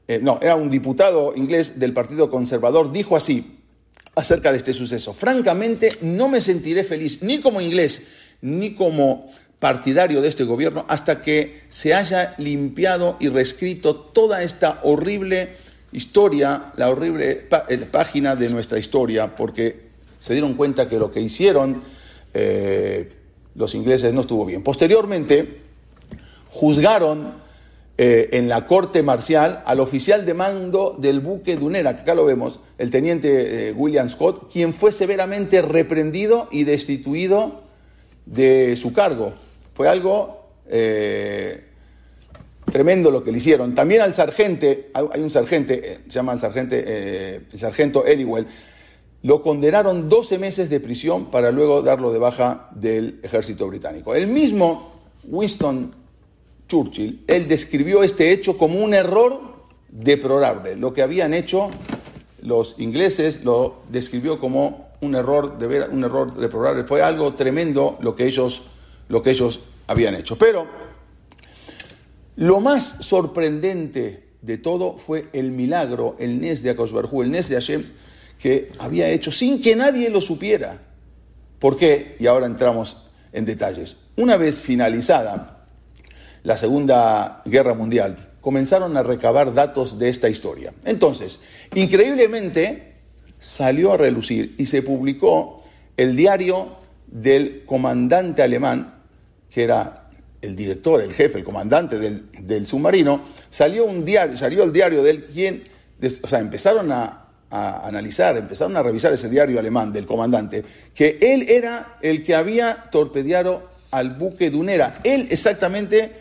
eh, 0.07 0.19
no, 0.23 0.39
era 0.41 0.57
un 0.57 0.71
diputado 0.71 1.35
inglés 1.37 1.79
del 1.79 1.93
Partido 1.93 2.31
Conservador, 2.31 2.91
dijo 2.93 3.17
así 3.17 3.59
acerca 4.15 4.51
de 4.51 4.59
este 4.59 4.73
suceso. 4.73 5.13
Francamente, 5.15 5.99
no 6.01 6.29
me 6.29 6.41
sentiré 6.41 6.83
feliz 6.83 7.23
ni 7.23 7.41
como 7.41 7.61
inglés, 7.61 8.03
ni 8.41 8.75
como 8.75 9.31
partidario 9.59 10.21
de 10.21 10.29
este 10.29 10.45
gobierno 10.45 10.85
hasta 10.89 11.21
que 11.21 11.63
se 11.69 11.95
haya 11.95 12.35
limpiado 12.39 13.17
y 13.21 13.29
reescrito 13.29 13.97
toda 13.97 14.43
esta 14.43 14.81
horrible 14.85 15.51
historia, 15.93 16.73
la 16.77 16.91
horrible 16.91 17.49
página 17.91 18.37
de 18.37 18.51
nuestra 18.51 18.79
historia, 18.79 19.35
porque 19.35 19.89
se 20.19 20.35
dieron 20.35 20.55
cuenta 20.55 20.89
que 20.89 20.99
lo 20.99 21.11
que 21.11 21.21
hicieron 21.21 21.81
eh, 22.35 23.09
los 23.55 23.75
ingleses 23.75 24.13
no 24.15 24.21
estuvo 24.21 24.45
bien. 24.45 24.63
Posteriormente, 24.63 25.63
juzgaron 26.51 27.35
eh, 27.97 28.29
en 28.33 28.49
la 28.49 28.67
corte 28.67 29.03
marcial 29.03 29.63
al 29.67 29.81
oficial 29.81 30.25
de 30.25 30.35
mando 30.35 30.97
del 30.99 31.21
buque 31.21 31.57
Dunera, 31.57 31.97
que 31.97 32.03
acá 32.03 32.15
lo 32.15 32.25
vemos, 32.25 32.61
el 32.79 32.91
teniente 32.91 33.71
eh, 33.71 33.73
William 33.73 34.09
Scott, 34.09 34.53
quien 34.53 34.73
fue 34.73 34.93
severamente 34.93 35.63
reprendido 35.63 36.49
y 36.53 36.63
destituido 36.65 37.61
de 38.27 38.77
su 38.77 38.93
cargo. 38.93 39.33
Fue 39.79 39.89
algo 39.89 40.43
tremendo 42.65 43.13
lo 43.13 43.23
que 43.23 43.31
le 43.31 43.39
hicieron. 43.39 43.77
También 43.77 44.01
al 44.01 44.13
sargente, 44.13 44.91
hay 44.93 45.21
un 45.21 45.31
sargente, 45.31 46.01
se 46.09 46.11
llama 46.11 46.37
eh, 46.43 47.41
el 47.53 47.59
sargento 47.61 48.05
Eliwell, 48.05 48.49
lo 49.23 49.41
condenaron 49.41 50.09
12 50.09 50.41
meses 50.41 50.69
de 50.69 50.81
prisión 50.81 51.31
para 51.31 51.53
luego 51.53 51.83
darlo 51.83 52.11
de 52.13 52.19
baja 52.19 52.69
del 52.75 53.21
ejército 53.23 53.69
británico. 53.69 54.17
El 54.17 54.27
mismo 54.27 54.95
Winston 55.23 55.95
Churchill, 56.67 57.23
él 57.29 57.47
describió 57.47 58.03
este 58.03 58.33
hecho 58.33 58.59
como 58.59 58.83
un 58.83 58.95
error 58.95 59.41
deplorable. 59.91 60.75
Lo 60.75 60.93
que 60.93 61.03
habían 61.03 61.35
hecho 61.35 61.71
los 62.43 62.75
ingleses 62.79 63.45
lo 63.45 63.77
describió 63.89 64.41
como 64.41 64.89
un 65.01 65.15
error, 65.15 65.57
de 65.57 65.69
ver, 65.69 65.91
un 65.93 66.03
error 66.03 66.35
deplorable. 66.35 66.83
Fue 66.83 67.01
algo 67.01 67.33
tremendo 67.35 67.97
lo 68.01 68.17
que 68.17 68.27
ellos, 68.27 68.63
lo 69.09 69.23
que 69.23 69.31
ellos 69.31 69.61
habían 69.87 70.15
hecho. 70.15 70.37
Pero 70.37 70.67
lo 72.37 72.61
más 72.61 72.97
sorprendente 73.01 74.29
de 74.43 74.59
todo 74.59 74.97
fue 74.97 75.29
el 75.33 75.51
milagro, 75.51 76.17
el 76.19 76.41
Nes 76.41 76.63
de 76.63 76.71
Akosbarjú, 76.71 77.23
el 77.23 77.31
Nes 77.31 77.49
de 77.49 77.57
Hashem, 77.57 77.85
que 78.39 78.71
había 78.79 79.09
hecho 79.09 79.33
sin 79.33 79.61
que 79.61 79.75
nadie 79.75 80.11
lo 80.11 80.21
supiera. 80.21 80.81
¿Por 81.59 81.77
qué? 81.77 82.17
Y 82.21 82.27
ahora 82.27 82.47
entramos 82.47 83.03
en 83.33 83.45
detalles. 83.45 83.97
Una 84.17 84.37
vez 84.37 84.61
finalizada 84.61 85.67
la 86.45 86.57
Segunda 86.57 87.43
Guerra 87.45 87.75
Mundial, 87.75 88.17
comenzaron 88.41 88.97
a 88.97 89.03
recabar 89.03 89.53
datos 89.53 89.99
de 89.99 90.09
esta 90.09 90.29
historia. 90.29 90.73
Entonces, 90.85 91.41
increíblemente, 91.75 92.95
salió 93.39 93.93
a 93.93 93.97
relucir 93.97 94.55
y 94.59 94.67
se 94.67 94.83
publicó 94.83 95.63
el 95.97 96.17
diario 96.17 96.77
del 97.07 97.65
comandante 97.65 98.43
alemán, 98.43 98.98
que 99.51 99.65
era 99.65 100.09
el 100.41 100.55
director, 100.55 101.01
el 101.01 101.13
jefe, 101.13 101.39
el 101.39 101.45
comandante 101.45 101.99
del, 101.99 102.67
submarino, 102.67 103.23
salió 103.51 103.85
un 103.85 104.05
diario, 104.05 104.37
salió 104.37 104.63
el 104.63 104.73
diario 104.73 105.03
de 105.03 105.11
él, 105.11 105.25
quien, 105.25 105.65
o 106.23 106.27
sea, 106.27 106.39
empezaron 106.39 106.93
a, 106.93 107.25
analizar, 107.51 108.37
empezaron 108.37 108.77
a 108.77 108.83
revisar 108.83 109.11
ese 109.13 109.31
diario 109.31 109.59
alemán 109.59 109.91
del 109.91 110.05
comandante, 110.05 110.63
que 110.95 111.19
él 111.23 111.47
era 111.49 111.97
el 112.03 112.23
que 112.23 112.35
había 112.35 112.85
torpedeado 112.91 113.71
al 113.91 114.11
buque 114.17 114.51
Dunera. 114.51 115.01
Él 115.03 115.29
exactamente 115.31 116.13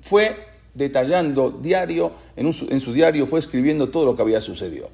fue 0.00 0.34
detallando 0.72 1.50
diario, 1.50 2.12
en, 2.36 2.46
en 2.46 2.80
su 2.80 2.94
diario 2.94 3.26
fue 3.26 3.38
escribiendo 3.38 3.90
todo 3.90 4.06
lo 4.06 4.16
que 4.16 4.22
había 4.22 4.40
sucedido. 4.40 4.90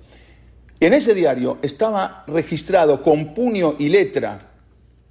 En 0.80 0.94
ese 0.94 1.14
diario 1.14 1.58
estaba 1.62 2.24
registrado 2.26 3.00
con 3.00 3.32
puño 3.32 3.76
y 3.78 3.88
letra 3.88 4.50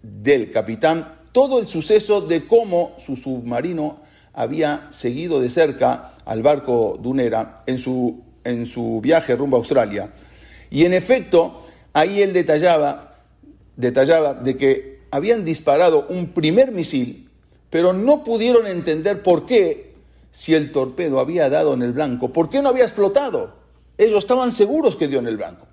del 0.01 0.51
capitán 0.51 1.18
todo 1.39 1.61
el 1.61 1.69
suceso 1.69 2.19
de 2.19 2.45
cómo 2.45 2.97
su 2.97 3.15
submarino 3.15 4.01
había 4.33 4.87
seguido 4.89 5.39
de 5.39 5.49
cerca 5.49 6.15
al 6.25 6.43
barco 6.43 6.99
Dunera 7.01 7.55
en 7.65 7.77
su, 7.77 8.19
en 8.43 8.65
su 8.65 8.99
viaje 9.01 9.37
rumbo 9.37 9.55
a 9.55 9.59
Australia. 9.59 10.11
Y 10.69 10.83
en 10.83 10.93
efecto, 10.93 11.61
ahí 11.93 12.21
él 12.21 12.33
detallaba, 12.33 13.15
detallaba 13.77 14.33
de 14.33 14.57
que 14.57 14.99
habían 15.11 15.45
disparado 15.45 16.07
un 16.09 16.33
primer 16.33 16.73
misil, 16.73 17.29
pero 17.69 17.93
no 17.93 18.25
pudieron 18.25 18.67
entender 18.67 19.23
por 19.23 19.45
qué, 19.45 19.93
si 20.31 20.55
el 20.55 20.73
torpedo 20.73 21.21
había 21.21 21.49
dado 21.49 21.73
en 21.73 21.83
el 21.83 21.93
blanco, 21.93 22.33
por 22.33 22.49
qué 22.49 22.61
no 22.61 22.67
había 22.67 22.83
explotado. 22.83 23.53
Ellos 23.97 24.19
estaban 24.19 24.51
seguros 24.51 24.97
que 24.97 25.07
dio 25.07 25.19
en 25.19 25.27
el 25.27 25.37
blanco. 25.37 25.67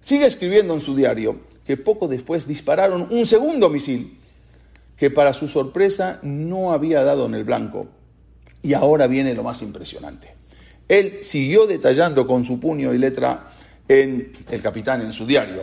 Sigue 0.00 0.26
escribiendo 0.26 0.72
en 0.72 0.80
su 0.80 0.94
diario 0.94 1.40
que 1.64 1.76
poco 1.76 2.06
después 2.06 2.46
dispararon 2.46 3.08
un 3.10 3.26
segundo 3.26 3.68
misil 3.70 4.16
que 4.98 5.10
para 5.10 5.32
su 5.32 5.48
sorpresa 5.48 6.18
no 6.22 6.72
había 6.72 7.02
dado 7.04 7.26
en 7.26 7.34
el 7.34 7.44
blanco. 7.44 7.86
Y 8.62 8.74
ahora 8.74 9.06
viene 9.06 9.34
lo 9.34 9.44
más 9.44 9.62
impresionante. 9.62 10.34
Él 10.88 11.18
siguió 11.22 11.66
detallando 11.66 12.26
con 12.26 12.44
su 12.44 12.58
puño 12.58 12.92
y 12.92 12.98
letra 12.98 13.44
en 13.86 14.32
el 14.50 14.60
capitán 14.60 15.00
en 15.00 15.12
su 15.12 15.24
diario. 15.24 15.62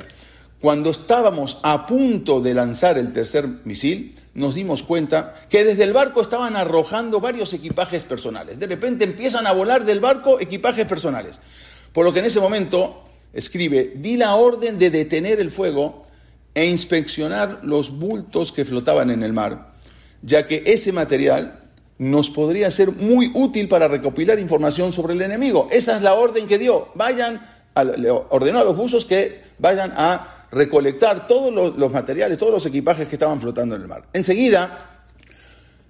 Cuando 0.62 0.90
estábamos 0.90 1.60
a 1.64 1.86
punto 1.86 2.40
de 2.40 2.54
lanzar 2.54 2.98
el 2.98 3.12
tercer 3.12 3.46
misil, 3.66 4.16
nos 4.36 4.56
dimos 4.56 4.84
cuenta 4.84 5.34
que 5.50 5.66
desde 5.66 5.84
el 5.84 5.94
barco 5.94 6.22
estaban 6.22 6.56
arrojando 6.56 7.20
varios 7.20 7.54
equipajes 7.54 8.06
personales. 8.06 8.58
De 8.58 8.68
repente 8.68 9.04
empiezan 9.04 9.48
a 9.48 9.52
volar 9.52 9.84
del 9.84 10.00
barco 10.00 10.40
equipajes 10.40 10.86
personales. 10.86 11.40
Por 11.92 12.06
lo 12.06 12.14
que 12.14 12.20
en 12.20 12.26
ese 12.26 12.40
momento 12.40 13.04
escribe, 13.34 13.94
di 13.96 14.16
la 14.16 14.36
orden 14.36 14.80
de 14.80 14.90
detener 14.90 15.40
el 15.40 15.52
fuego 15.52 16.05
e 16.56 16.66
inspeccionar 16.66 17.60
los 17.64 17.92
bultos 18.00 18.52
que 18.52 18.66
flotaban 18.66 19.12
en 19.12 19.22
el 19.24 19.34
mar, 19.34 19.70
ya 20.22 20.48
que 20.48 20.64
ese 20.66 20.92
material 20.92 21.62
nos 21.98 22.30
podría 22.30 22.72
ser 22.72 22.92
muy 22.92 23.32
útil 23.36 23.68
para 23.68 23.88
recopilar 23.88 24.40
información 24.40 24.92
sobre 24.92 25.14
el 25.14 25.22
enemigo. 25.22 25.68
Esa 25.72 25.98
es 25.98 26.02
la 26.02 26.14
orden 26.14 26.48
que 26.48 26.58
dio. 26.58 26.90
Vayan, 26.96 27.46
le 27.98 28.10
ordenó 28.10 28.60
a 28.60 28.64
los 28.64 28.76
buzos 28.76 29.06
que 29.06 29.42
vayan 29.60 29.94
a 29.96 30.48
recolectar 30.52 31.28
todos 31.28 31.54
los, 31.54 31.78
los 31.78 31.92
materiales, 31.92 32.38
todos 32.38 32.52
los 32.52 32.66
equipajes 32.66 33.08
que 33.08 33.16
estaban 33.16 33.40
flotando 33.40 33.76
en 33.76 33.82
el 33.82 33.88
mar. 33.88 34.06
Enseguida, 34.14 35.04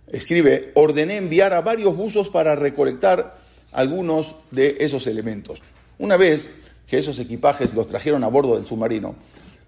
escribe, 0.07 0.71
ordené 0.75 1.17
enviar 1.17 1.53
a 1.53 1.61
varios 1.61 1.95
buzos 1.95 2.29
para 2.29 2.55
recolectar 2.55 3.35
algunos 3.71 4.35
de 4.51 4.77
esos 4.79 5.07
elementos. 5.07 5.61
Una 5.97 6.17
vez 6.17 6.49
que 6.87 6.97
esos 6.97 7.19
equipajes 7.19 7.73
los 7.73 7.87
trajeron 7.87 8.23
a 8.23 8.27
bordo 8.27 8.55
del 8.55 8.65
submarino, 8.65 9.15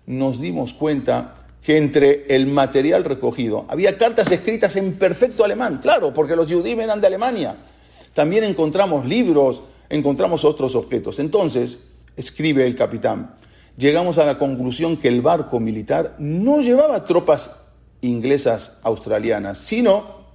nos 0.07 0.39
dimos 0.41 0.73
cuenta 0.73 1.35
que 1.61 1.77
entre 1.77 2.25
el 2.29 2.47
material 2.47 3.03
recogido 3.03 3.65
había 3.67 3.97
cartas 3.97 4.31
escritas 4.31 4.75
en 4.77 4.93
perfecto 4.93 5.43
alemán, 5.43 5.79
claro, 5.81 6.13
porque 6.13 6.35
los 6.35 6.51
judíos 6.51 6.79
eran 6.79 7.01
de 7.01 7.07
Alemania. 7.07 7.57
También 8.13 8.43
encontramos 8.45 9.05
libros, 9.05 9.61
encontramos 9.89 10.43
otros 10.45 10.75
objetos. 10.75 11.19
Entonces, 11.19 11.79
escribe 12.15 12.65
el 12.65 12.73
capitán, 12.73 13.35
llegamos 13.77 14.17
a 14.17 14.25
la 14.25 14.39
conclusión 14.39 14.97
que 14.97 15.09
el 15.09 15.21
barco 15.21 15.59
militar 15.59 16.15
no 16.17 16.61
llevaba 16.61 17.05
tropas 17.05 17.57
inglesas 18.01 18.77
australianas, 18.83 19.57
sino 19.57 20.25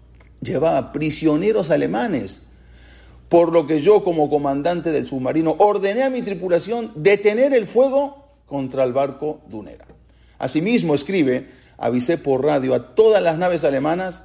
llevaba 0.43 0.93
prisioneros 0.93 1.71
alemanes. 1.71 2.43
Por 3.29 3.53
lo 3.53 3.67
que 3.67 3.81
yo 3.81 4.05
como 4.05 4.29
comandante 4.29 4.91
del 4.91 5.07
submarino 5.07 5.57
ordené 5.59 6.03
a 6.03 6.11
mi 6.11 6.21
tripulación 6.21 6.93
detener 6.95 7.55
el 7.55 7.67
fuego 7.67 8.22
contra 8.47 8.85
el 8.85 8.93
barco 8.93 9.41
Dunera. 9.49 9.87
Asimismo, 10.39 10.95
escribe, 10.95 11.49
avisé 11.79 12.19
por 12.19 12.45
radio 12.45 12.75
a 12.75 12.95
todas 12.95 13.23
las 13.23 13.39
naves 13.39 13.65
alemanas 13.65 14.23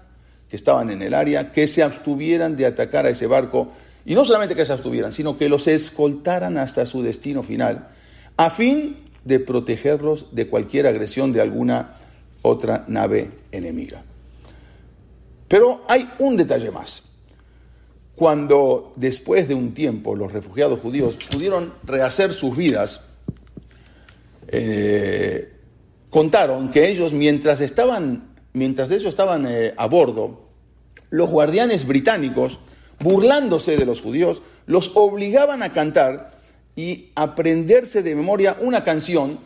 que 0.49 0.56
estaban 0.56 0.89
en 0.89 1.01
el 1.01 1.13
área 1.13 1.51
que 1.51 1.67
se 1.67 1.84
abstuvieran 1.84 2.56
de 2.56 2.65
atacar 2.65 3.06
a 3.06 3.10
ese 3.10 3.27
barco 3.27 3.69
y 4.06 4.15
no 4.15 4.23
solamente 4.23 4.56
que 4.56 4.65
se 4.65 4.73
abstuvieran, 4.73 5.12
sino 5.12 5.38
que 5.38 5.49
los 5.49 5.67
escoltaran 5.67 6.58
hasta 6.58 6.86
su 6.86 7.01
destino 7.01 7.43
final, 7.43 7.89
a 8.38 8.49
fin 8.49 8.97
de 9.25 9.39
protegerlos 9.41 10.27
de 10.32 10.47
cualquier 10.47 10.88
agresión 10.88 11.34
de 11.34 11.41
alguna 11.41 11.91
otra 12.41 12.86
nave 12.88 13.32
enemiga. 13.51 14.03
Pero 15.47 15.84
hay 15.89 16.10
un 16.19 16.38
detalle 16.38 16.71
más. 16.71 17.03
Cuando 18.15 18.93
después 18.95 19.47
de 19.47 19.53
un 19.53 19.73
tiempo 19.73 20.15
los 20.15 20.32
refugiados 20.32 20.80
judíos 20.80 21.17
pudieron 21.30 21.73
rehacer 21.84 22.34
sus 22.34 22.56
vidas, 22.56 23.01
eh, 24.47 25.53
contaron 26.10 26.69
que 26.69 26.89
ellos 26.89 27.13
mientras 27.13 27.60
estaban, 27.60 28.36
mientras 28.53 28.91
ellos 28.91 29.05
estaban 29.05 29.45
eh, 29.47 29.73
a 29.77 29.88
bordo, 29.88 30.47
los 31.10 31.29
guardianes 31.29 31.86
británicos, 31.86 32.60
burlándose 32.99 33.77
de 33.77 33.86
los 33.86 34.01
judíos, 34.01 34.41
los 34.65 34.91
obligaban 34.95 35.63
a 35.63 35.71
cantar 35.71 36.31
y 36.75 37.12
aprenderse 37.15 38.03
de 38.03 38.15
memoria 38.15 38.57
una 38.60 38.83
canción 38.83 39.39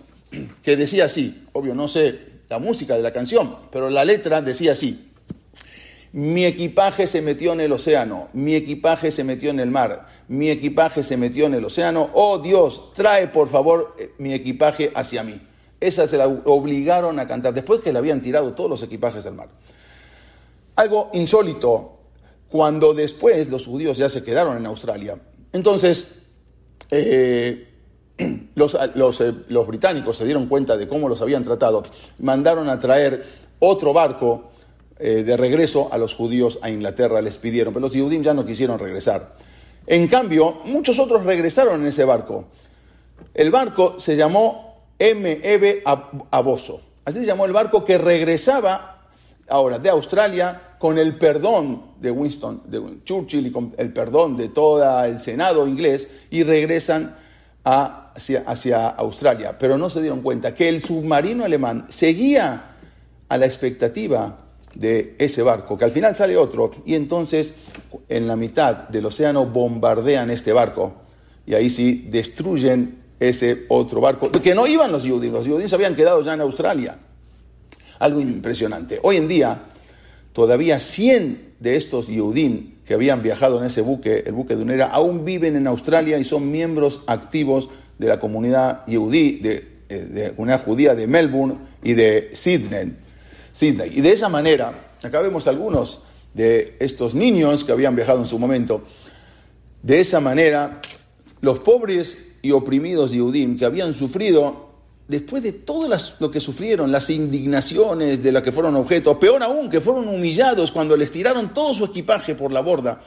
que 0.64 0.78
decía 0.78 1.06
así, 1.06 1.46
obvio 1.54 1.76
no 1.76 1.88
sé 1.88 2.32
la 2.50 2.60
música 2.60 2.96
de 2.96 3.04
la 3.04 3.12
canción, 3.12 3.56
pero 3.72 3.90
la 3.90 4.06
letra 4.06 4.42
decía 4.42 4.74
así, 4.74 5.11
mi 6.14 6.46
equipaje 6.46 7.08
se 7.08 7.22
metió 7.22 7.54
en 7.54 7.62
el 7.62 7.72
océano, 7.72 8.28
mi 8.34 8.56
equipaje 8.56 9.12
se 9.12 9.24
metió 9.24 9.50
en 9.50 9.60
el 9.60 9.72
mar, 9.72 10.08
mi 10.28 10.50
equipaje 10.50 11.04
se 11.04 11.16
metió 11.16 11.46
en 11.46 11.54
el 11.54 11.64
océano, 11.64 12.10
oh 12.14 12.40
Dios, 12.40 12.92
trae 12.94 13.28
por 13.28 13.48
favor 13.48 13.96
eh, 13.98 14.12
mi 14.18 14.34
equipaje 14.34 14.92
hacia 14.94 15.24
mí. 15.24 15.40
Esa 15.80 16.08
se 16.08 16.18
la 16.18 16.28
obligaron 16.28 17.18
a 17.20 17.28
cantar 17.28 17.54
después 17.54 17.80
que 17.80 17.92
le 17.92 18.00
habían 18.00 18.22
tirado 18.22 18.54
todos 18.54 18.70
los 18.70 18.84
equipajes 18.84 19.24
del 19.24 19.34
mar. 19.34 19.50
Algo 20.76 21.10
insólito, 21.14 21.98
cuando 22.50 22.94
después 22.94 23.50
los 23.50 23.66
judíos 23.66 23.98
ya 23.98 24.10
se 24.10 24.24
quedaron 24.24 24.58
en 24.58 24.66
Australia. 24.66 25.18
Entonces, 25.54 26.24
eh, 26.92 27.68
eh, 28.18 28.38
los 28.56 29.68
británicos 29.68 30.18
se 30.18 30.26
dieron 30.26 30.48
cuenta 30.48 30.78
de 30.78 30.88
cómo 30.88 31.08
los 31.08 31.22
habían 31.22 31.44
tratado, 31.44 31.84
mandaron 32.20 32.70
a 32.70 32.78
traer 32.78 33.24
otro 33.60 33.94
barco 33.94 34.51
eh, 35.04 35.24
de 35.24 35.36
regreso 35.36 35.90
a 35.92 35.98
los 35.98 36.14
judíos 36.14 36.60
a 36.62 36.70
Inglaterra, 36.70 37.22
les 37.22 37.40
pidieron, 37.40 37.74
pero 37.74 37.88
los 37.88 37.92
judíos 37.92 38.24
ya 38.24 38.36
no 38.36 38.46
quisieron 38.46 38.78
regresar. 38.78 39.34
En 39.88 40.08
cambio, 40.08 40.60
muchos 40.66 41.00
otros 41.00 41.26
regresaron 41.26 41.82
en 41.82 41.88
ese 41.88 42.06
barco. 42.06 42.46
El 43.34 43.50
barco 43.50 44.00
se 44.00 44.16
llamó 44.16 44.86
M.E.B. 45.00 45.84
Aboso. 46.30 46.82
Así 47.04 47.22
se 47.22 47.26
llamó 47.26 47.46
el 47.46 47.52
barco 47.52 47.84
que 47.84 47.98
regresaba 47.98 49.08
ahora 49.50 49.80
de 49.80 49.90
Australia 49.90 50.76
con 50.78 51.00
el 51.00 51.18
perdón 51.18 51.94
de 52.00 52.12
Winston, 52.12 52.62
de 52.66 53.04
Churchill 53.04 53.48
y 53.48 53.52
con 53.52 53.74
el 53.80 53.92
perdón 53.92 54.38
de 54.38 54.50
todo 54.50 55.04
el 55.04 55.20
Senado 55.20 55.68
inglés 55.68 56.08
y 56.30 56.44
regresan 56.44 57.16
hacia 57.64 58.90
Australia. 58.90 59.58
Pero 59.58 59.80
no 59.80 59.90
se 59.90 60.00
dieron 60.00 60.22
cuenta 60.22 60.54
que 60.54 60.70
el 60.70 60.80
submarino 60.80 61.44
alemán 61.44 61.88
seguía 61.90 62.76
a 63.30 63.38
la 63.38 63.48
expectativa 63.48 64.38
de 64.76 65.16
ese 65.20 65.44
barco, 65.44 65.78
que 65.78 65.86
al 65.86 65.92
final 65.92 66.16
sale 66.16 66.38
otro, 66.38 66.72
y 66.86 66.96
entonces 66.96 67.54
en 68.08 68.28
la 68.28 68.36
mitad 68.36 68.90
del 68.90 69.06
océano 69.06 69.46
bombardean 69.46 70.32
este 70.32 70.54
barco, 70.54 70.94
y 71.46 71.54
ahí 71.54 71.70
sí 71.70 72.08
destruyen 72.10 73.00
ese 73.20 73.66
otro 73.70 74.02
barco, 74.02 74.32
que 74.32 74.56
no 74.56 74.68
iban 74.68 74.92
los 74.92 75.08
judíos, 75.08 75.34
los 75.34 75.48
judíos 75.48 75.74
habían 75.74 75.96
quedado 75.96 76.24
ya 76.24 76.34
en 76.34 76.42
Australia. 76.42 76.98
Algo 78.00 78.20
impresionante. 78.20 79.00
Hoy 79.04 79.18
en 79.18 79.28
día, 79.28 79.62
todavía 80.34 80.80
100 80.80 81.54
de 81.60 81.76
estos 81.76 82.08
Yehudim 82.08 82.82
que 82.84 82.96
habían 82.96 83.22
viajado 83.22 83.60
en 83.60 83.66
ese 83.66 83.82
buque, 83.82 84.24
el 84.26 84.34
buque 84.34 84.56
Dunera, 84.56 84.88
aún 84.88 85.24
viven 85.24 85.56
en 85.56 85.68
Australia 85.68 86.18
y 86.18 86.24
son 86.24 86.52
miembros 86.52 87.04
activos 87.06 87.70
de 88.00 88.08
la 88.08 88.20
comunidad 88.20 88.86
Yehudí, 88.88 89.38
de, 89.38 89.68
de 89.88 90.24
la 90.30 90.30
comunidad 90.32 90.64
judía 90.64 90.96
de 90.96 91.06
Melbourne 91.06 91.58
y 91.84 91.94
de 91.94 92.32
Sydney. 92.34 92.94
Y 93.60 94.02
de 94.02 94.12
esa 94.12 94.30
manera, 94.30 94.94
acá 95.04 95.22
vemos 95.22 95.48
algunos 95.48 96.02
de 96.34 96.78
estos 96.80 97.14
niños 97.14 97.64
que 97.64 97.72
habían 97.72 97.96
viajado 97.96 98.20
en 98.20 98.26
su 98.26 98.40
momento, 98.40 98.82
de 99.84 100.00
esa 100.00 100.20
manera, 100.20 100.82
los 101.42 101.60
pobres 101.60 102.34
y 102.42 102.52
oprimidos 102.52 103.12
Yehudim 103.12 103.58
que 103.58 103.66
habían 103.66 103.94
sufrido 103.94 104.70
después 105.08 105.44
de 105.44 105.52
todo 105.52 105.90
lo 106.20 106.32
que 106.32 106.40
sufrieron, 106.40 106.92
las 106.92 107.10
indignaciones 107.10 108.24
de 108.24 108.32
las 108.32 108.42
que 108.42 108.52
fueron 108.52 108.76
objeto, 108.76 109.20
peor 109.20 109.44
aún, 109.44 109.70
que 109.70 109.82
fueron 109.82 110.08
humillados 110.08 110.72
cuando 110.72 110.96
les 110.96 111.12
tiraron 111.12 111.54
todo 111.54 111.74
su 111.74 111.86
equipaje 111.86 112.34
por 112.34 112.54
la 112.54 112.62
borda, 112.62 113.02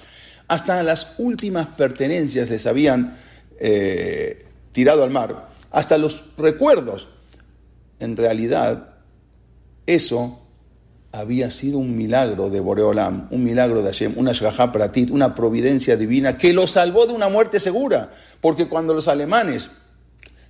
hasta 0.47 0.83
las 0.83 1.15
últimas 1.19 1.69
pertenencias 1.69 2.51
les 2.51 2.67
habían 2.67 3.17
eh, 3.59 4.45
tirado 4.73 5.03
al 5.03 5.11
mar, 5.11 5.49
hasta 5.71 5.97
los 5.97 6.25
recuerdos. 6.37 7.09
En 8.01 8.17
realidad, 8.17 8.94
eso 9.87 10.41
había 11.13 11.51
sido 11.51 11.79
un 11.79 11.97
milagro 11.97 12.51
de 12.51 12.59
Boreolam, 12.59 13.29
un 13.31 13.45
milagro 13.45 13.83
de 13.83 13.93
Hashem, 13.93 14.15
una 14.17 14.33
Shgaha 14.33 14.73
Pratit, 14.73 15.11
una 15.11 15.35
providencia 15.35 15.97
divina 15.97 16.37
que 16.37 16.53
lo 16.53 16.67
salvó 16.67 17.07
de 17.07 17.13
una 17.13 17.29
muerte 17.29 17.61
segura, 17.61 18.11
porque 18.41 18.67
cuando 18.67 18.95
los 18.95 19.07
alemanes 19.07 19.71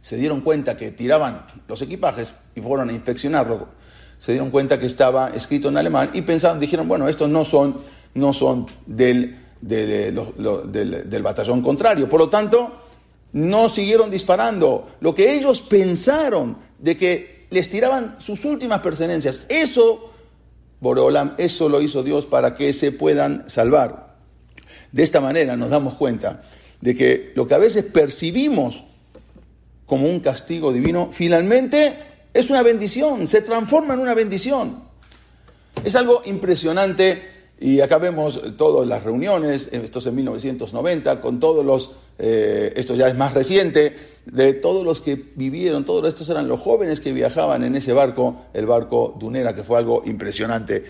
se 0.01 0.17
dieron 0.17 0.41
cuenta 0.41 0.75
que 0.77 0.91
tiraban 0.91 1.47
los 1.69 1.83
equipajes 1.83 2.37
y 2.55 2.63
fueron 2.63 2.89
a 2.89 2.93
inspeccionarlo, 2.93 3.69
se 4.17 4.33
dieron 4.33 4.51
cuenta 4.51 4.79
que 4.79 4.87
estaba 4.87 5.31
escrito 5.35 5.69
en 5.69 5.77
alemán 5.77 6.11
y 6.15 6.23
pensaron, 6.23 6.59
dijeron, 6.59 6.89
bueno, 6.89 7.09
estos 7.09 7.29
no 7.29 7.45
son, 7.45 7.77
no 8.15 8.33
son 8.33 8.67
del, 8.87 9.39
del 9.61 11.23
batallón 11.23 11.61
contrario. 11.61 12.09
Por 12.09 12.21
lo 12.21 12.29
tanto, 12.31 12.73
no 13.33 13.69
siguieron 13.69 14.11
disparando. 14.11 14.87
Lo 15.01 15.15
que 15.15 15.35
ellos 15.35 15.61
pensaron 15.61 16.57
de 16.79 16.97
que 16.97 17.34
les 17.55 17.71
tiraban 17.71 18.17
sus 18.19 18.45
últimas 18.45 18.81
pertenencias, 18.81 19.41
eso, 19.49 20.13
Boreolam, 20.81 21.35
eso 21.39 21.69
lo 21.69 21.81
hizo 21.81 22.03
Dios 22.03 22.27
para 22.27 22.55
que 22.55 22.73
se 22.73 22.93
puedan 22.93 23.49
salvar. 23.49 24.17
De 24.93 25.03
esta 25.03 25.21
manera 25.21 25.57
nos 25.57 25.71
damos 25.71 25.95
cuenta 25.95 26.41
de 26.81 26.95
que 26.95 27.33
lo 27.35 27.47
que 27.47 27.55
a 27.55 27.59
veces 27.59 27.85
percibimos 27.85 28.85
como 29.87 30.09
un 30.09 30.21
castigo 30.21 30.73
divino, 30.73 31.11
finalmente 31.13 31.97
es 32.33 32.51
una 32.51 32.63
bendición, 32.63 33.27
se 33.29 33.41
transforma 33.43 33.95
en 33.95 34.01
una 34.01 34.15
bendición. 34.15 34.83
Es 35.85 35.97
algo 35.97 36.23
impresionante 36.25 37.34
y 37.61 37.81
acá 37.81 37.99
vemos 37.99 38.41
todas 38.57 38.87
las 38.87 39.03
reuniones, 39.03 39.69
esto 39.73 39.99
es 39.99 40.07
en 40.07 40.15
1990, 40.17 41.21
con 41.21 41.39
todos 41.39 41.65
los, 41.65 41.93
eh, 42.19 42.73
esto 42.77 42.95
ya 42.95 43.09
es 43.09 43.17
más 43.17 43.33
reciente, 43.33 43.97
de 44.27 44.55
todos 44.55 44.85
los 44.85 45.01
que 45.01 45.15
vivieron, 45.35 45.85
todos 45.85 46.09
estos 46.09 46.29
eran 46.29 46.49
los 46.49 46.61
jóvenes 46.61 47.01
que 47.01 47.13
viajaban 47.13 47.63
en 47.65 47.77
ese 47.77 47.93
barco, 47.93 48.47
el 48.55 48.67
barco 48.67 49.17
Dunera, 49.19 49.55
que 49.55 49.63
fue 49.63 49.79
algo 49.79 50.03
impresionante. 50.05 50.85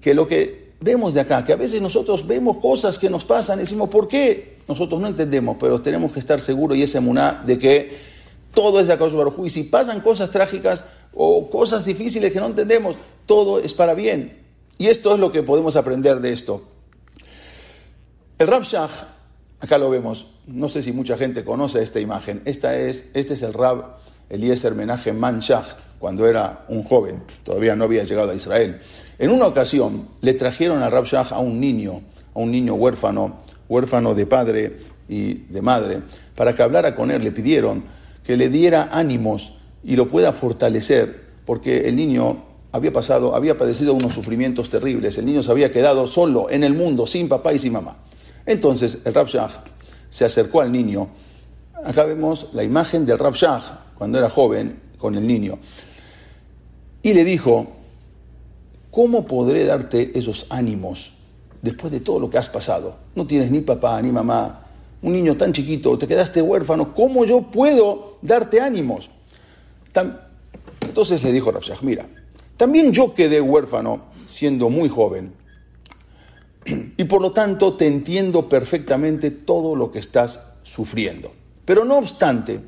Que 0.00 0.14
lo 0.14 0.26
que 0.26 0.70
vemos 0.80 1.14
de 1.14 1.20
acá, 1.20 1.44
que 1.44 1.52
a 1.52 1.56
veces 1.56 1.82
nosotros 1.82 2.26
vemos 2.26 2.56
cosas 2.58 2.98
que 2.98 3.10
nos 3.10 3.24
pasan 3.24 3.58
y 3.58 3.62
decimos, 3.62 3.90
¿por 3.90 4.08
qué? 4.08 4.60
Nosotros 4.66 5.00
no 5.00 5.08
entendemos, 5.08 5.56
pero 5.60 5.82
tenemos 5.82 6.12
que 6.12 6.20
estar 6.20 6.40
seguros 6.40 6.76
y 6.76 6.84
esa 6.84 6.98
emuná 6.98 7.42
de 7.44 7.58
que 7.58 8.10
todo 8.54 8.80
es 8.80 8.86
de 8.86 8.94
Akadosh 8.94 9.14
Baruj. 9.14 9.44
Y 9.44 9.50
si 9.50 9.64
pasan 9.64 10.00
cosas 10.00 10.30
trágicas, 10.30 10.84
o 11.12 11.50
cosas 11.50 11.84
difíciles 11.84 12.32
que 12.32 12.40
no 12.40 12.46
entendemos, 12.46 12.96
todo 13.26 13.60
es 13.60 13.74
para 13.74 13.94
bien. 13.94 14.39
Y 14.80 14.86
esto 14.86 15.12
es 15.12 15.20
lo 15.20 15.30
que 15.30 15.42
podemos 15.42 15.76
aprender 15.76 16.22
de 16.22 16.32
esto. 16.32 16.62
El 18.38 18.46
Rab 18.46 18.62
Shach, 18.62 18.90
acá 19.60 19.76
lo 19.76 19.90
vemos, 19.90 20.28
no 20.46 20.70
sé 20.70 20.82
si 20.82 20.90
mucha 20.90 21.18
gente 21.18 21.44
conoce 21.44 21.82
esta 21.82 22.00
imagen, 22.00 22.40
esta 22.46 22.74
es, 22.78 23.10
este 23.12 23.34
es 23.34 23.42
el 23.42 23.52
Rab 23.52 23.98
Eliezer 24.30 24.74
Menachem 24.74 25.18
Man 25.18 25.40
Shach, 25.40 25.66
cuando 25.98 26.26
era 26.26 26.64
un 26.68 26.82
joven, 26.82 27.22
todavía 27.44 27.76
no 27.76 27.84
había 27.84 28.04
llegado 28.04 28.30
a 28.30 28.34
Israel. 28.34 28.78
En 29.18 29.28
una 29.28 29.48
ocasión 29.48 30.08
le 30.22 30.32
trajeron 30.32 30.82
a 30.82 30.88
Rab 30.88 31.04
Shach 31.04 31.32
a 31.32 31.40
un 31.40 31.60
niño, 31.60 32.00
a 32.34 32.38
un 32.38 32.50
niño 32.50 32.72
huérfano, 32.72 33.36
huérfano 33.68 34.14
de 34.14 34.24
padre 34.24 34.76
y 35.10 35.34
de 35.34 35.60
madre, 35.60 36.00
para 36.34 36.54
que 36.54 36.62
hablara 36.62 36.96
con 36.96 37.10
él. 37.10 37.22
Le 37.22 37.32
pidieron 37.32 37.84
que 38.24 38.38
le 38.38 38.48
diera 38.48 38.88
ánimos 38.90 39.58
y 39.84 39.96
lo 39.96 40.08
pueda 40.08 40.32
fortalecer, 40.32 41.20
porque 41.44 41.86
el 41.86 41.96
niño 41.96 42.49
había 42.72 42.92
pasado, 42.92 43.34
había 43.34 43.56
padecido 43.56 43.94
unos 43.94 44.14
sufrimientos 44.14 44.70
terribles. 44.70 45.18
El 45.18 45.26
niño 45.26 45.42
se 45.42 45.50
había 45.50 45.70
quedado 45.70 46.06
solo 46.06 46.48
en 46.50 46.64
el 46.64 46.74
mundo, 46.74 47.06
sin 47.06 47.28
papá 47.28 47.52
y 47.52 47.58
sin 47.58 47.72
mamá. 47.72 47.96
Entonces 48.46 48.98
el 49.04 49.14
Rab 49.14 49.26
Shach 49.26 49.52
se 50.08 50.24
acercó 50.24 50.60
al 50.60 50.70
niño. 50.70 51.08
Acá 51.84 52.04
vemos 52.04 52.48
la 52.52 52.62
imagen 52.62 53.06
del 53.06 53.18
Rab 53.18 53.34
Shach 53.34 53.64
cuando 53.96 54.18
era 54.18 54.30
joven 54.30 54.80
con 54.98 55.14
el 55.16 55.26
niño. 55.26 55.58
Y 57.02 57.14
le 57.14 57.24
dijo, 57.24 57.66
¿cómo 58.90 59.26
podré 59.26 59.64
darte 59.64 60.16
esos 60.18 60.46
ánimos 60.50 61.12
después 61.62 61.92
de 61.92 62.00
todo 62.00 62.20
lo 62.20 62.30
que 62.30 62.38
has 62.38 62.48
pasado? 62.48 62.96
No 63.14 63.26
tienes 63.26 63.50
ni 63.50 63.60
papá 63.60 64.00
ni 64.02 64.12
mamá, 64.12 64.66
un 65.02 65.12
niño 65.12 65.36
tan 65.36 65.52
chiquito, 65.52 65.96
te 65.96 66.06
quedaste 66.06 66.42
huérfano, 66.42 66.92
¿cómo 66.92 67.24
yo 67.24 67.50
puedo 67.50 68.18
darte 68.20 68.60
ánimos? 68.60 69.10
Entonces 70.82 71.22
le 71.22 71.32
dijo 71.32 71.50
Rafshah, 71.50 71.78
mira, 71.80 72.06
también 72.60 72.92
yo 72.92 73.14
quedé 73.14 73.40
huérfano 73.40 74.02
siendo 74.26 74.68
muy 74.68 74.90
joven 74.90 75.32
y 76.66 77.04
por 77.04 77.22
lo 77.22 77.30
tanto 77.30 77.74
te 77.74 77.86
entiendo 77.86 78.50
perfectamente 78.50 79.30
todo 79.30 79.74
lo 79.74 79.90
que 79.90 79.98
estás 79.98 80.42
sufriendo. 80.62 81.32
Pero 81.64 81.86
no 81.86 81.96
obstante, 81.96 82.60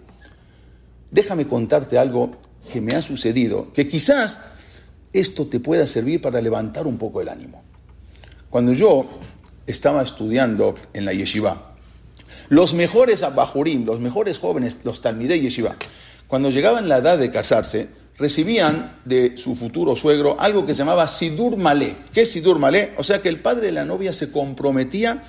déjame 1.10 1.46
contarte 1.46 1.98
algo 1.98 2.30
que 2.72 2.80
me 2.80 2.94
ha 2.94 3.02
sucedido, 3.02 3.70
que 3.74 3.86
quizás 3.86 4.40
esto 5.12 5.48
te 5.48 5.60
pueda 5.60 5.86
servir 5.86 6.22
para 6.22 6.40
levantar 6.40 6.86
un 6.86 6.96
poco 6.96 7.20
el 7.20 7.28
ánimo. 7.28 7.62
Cuando 8.48 8.72
yo 8.72 9.04
estaba 9.66 10.02
estudiando 10.02 10.74
en 10.94 11.04
la 11.04 11.12
yeshiva, 11.12 11.74
los 12.48 12.72
mejores 12.72 13.22
abajurim, 13.22 13.84
los 13.84 14.00
mejores 14.00 14.38
jóvenes, 14.38 14.78
los 14.84 15.02
talmidei 15.02 15.42
yeshiva, 15.42 15.76
cuando 16.28 16.48
llegaban 16.48 16.88
la 16.88 16.96
edad 16.96 17.18
de 17.18 17.30
casarse, 17.30 17.88
recibían 18.22 19.00
de 19.04 19.36
su 19.36 19.56
futuro 19.56 19.96
suegro 19.96 20.36
algo 20.38 20.64
que 20.64 20.74
se 20.74 20.78
llamaba 20.78 21.08
Sidur 21.08 21.56
Malé. 21.56 21.96
¿Qué 22.12 22.22
es 22.22 22.30
Sidur 22.30 22.60
Malé? 22.60 22.92
O 22.96 23.02
sea 23.02 23.20
que 23.20 23.28
el 23.28 23.40
padre 23.40 23.66
de 23.66 23.72
la 23.72 23.84
novia 23.84 24.12
se 24.12 24.30
comprometía 24.30 25.24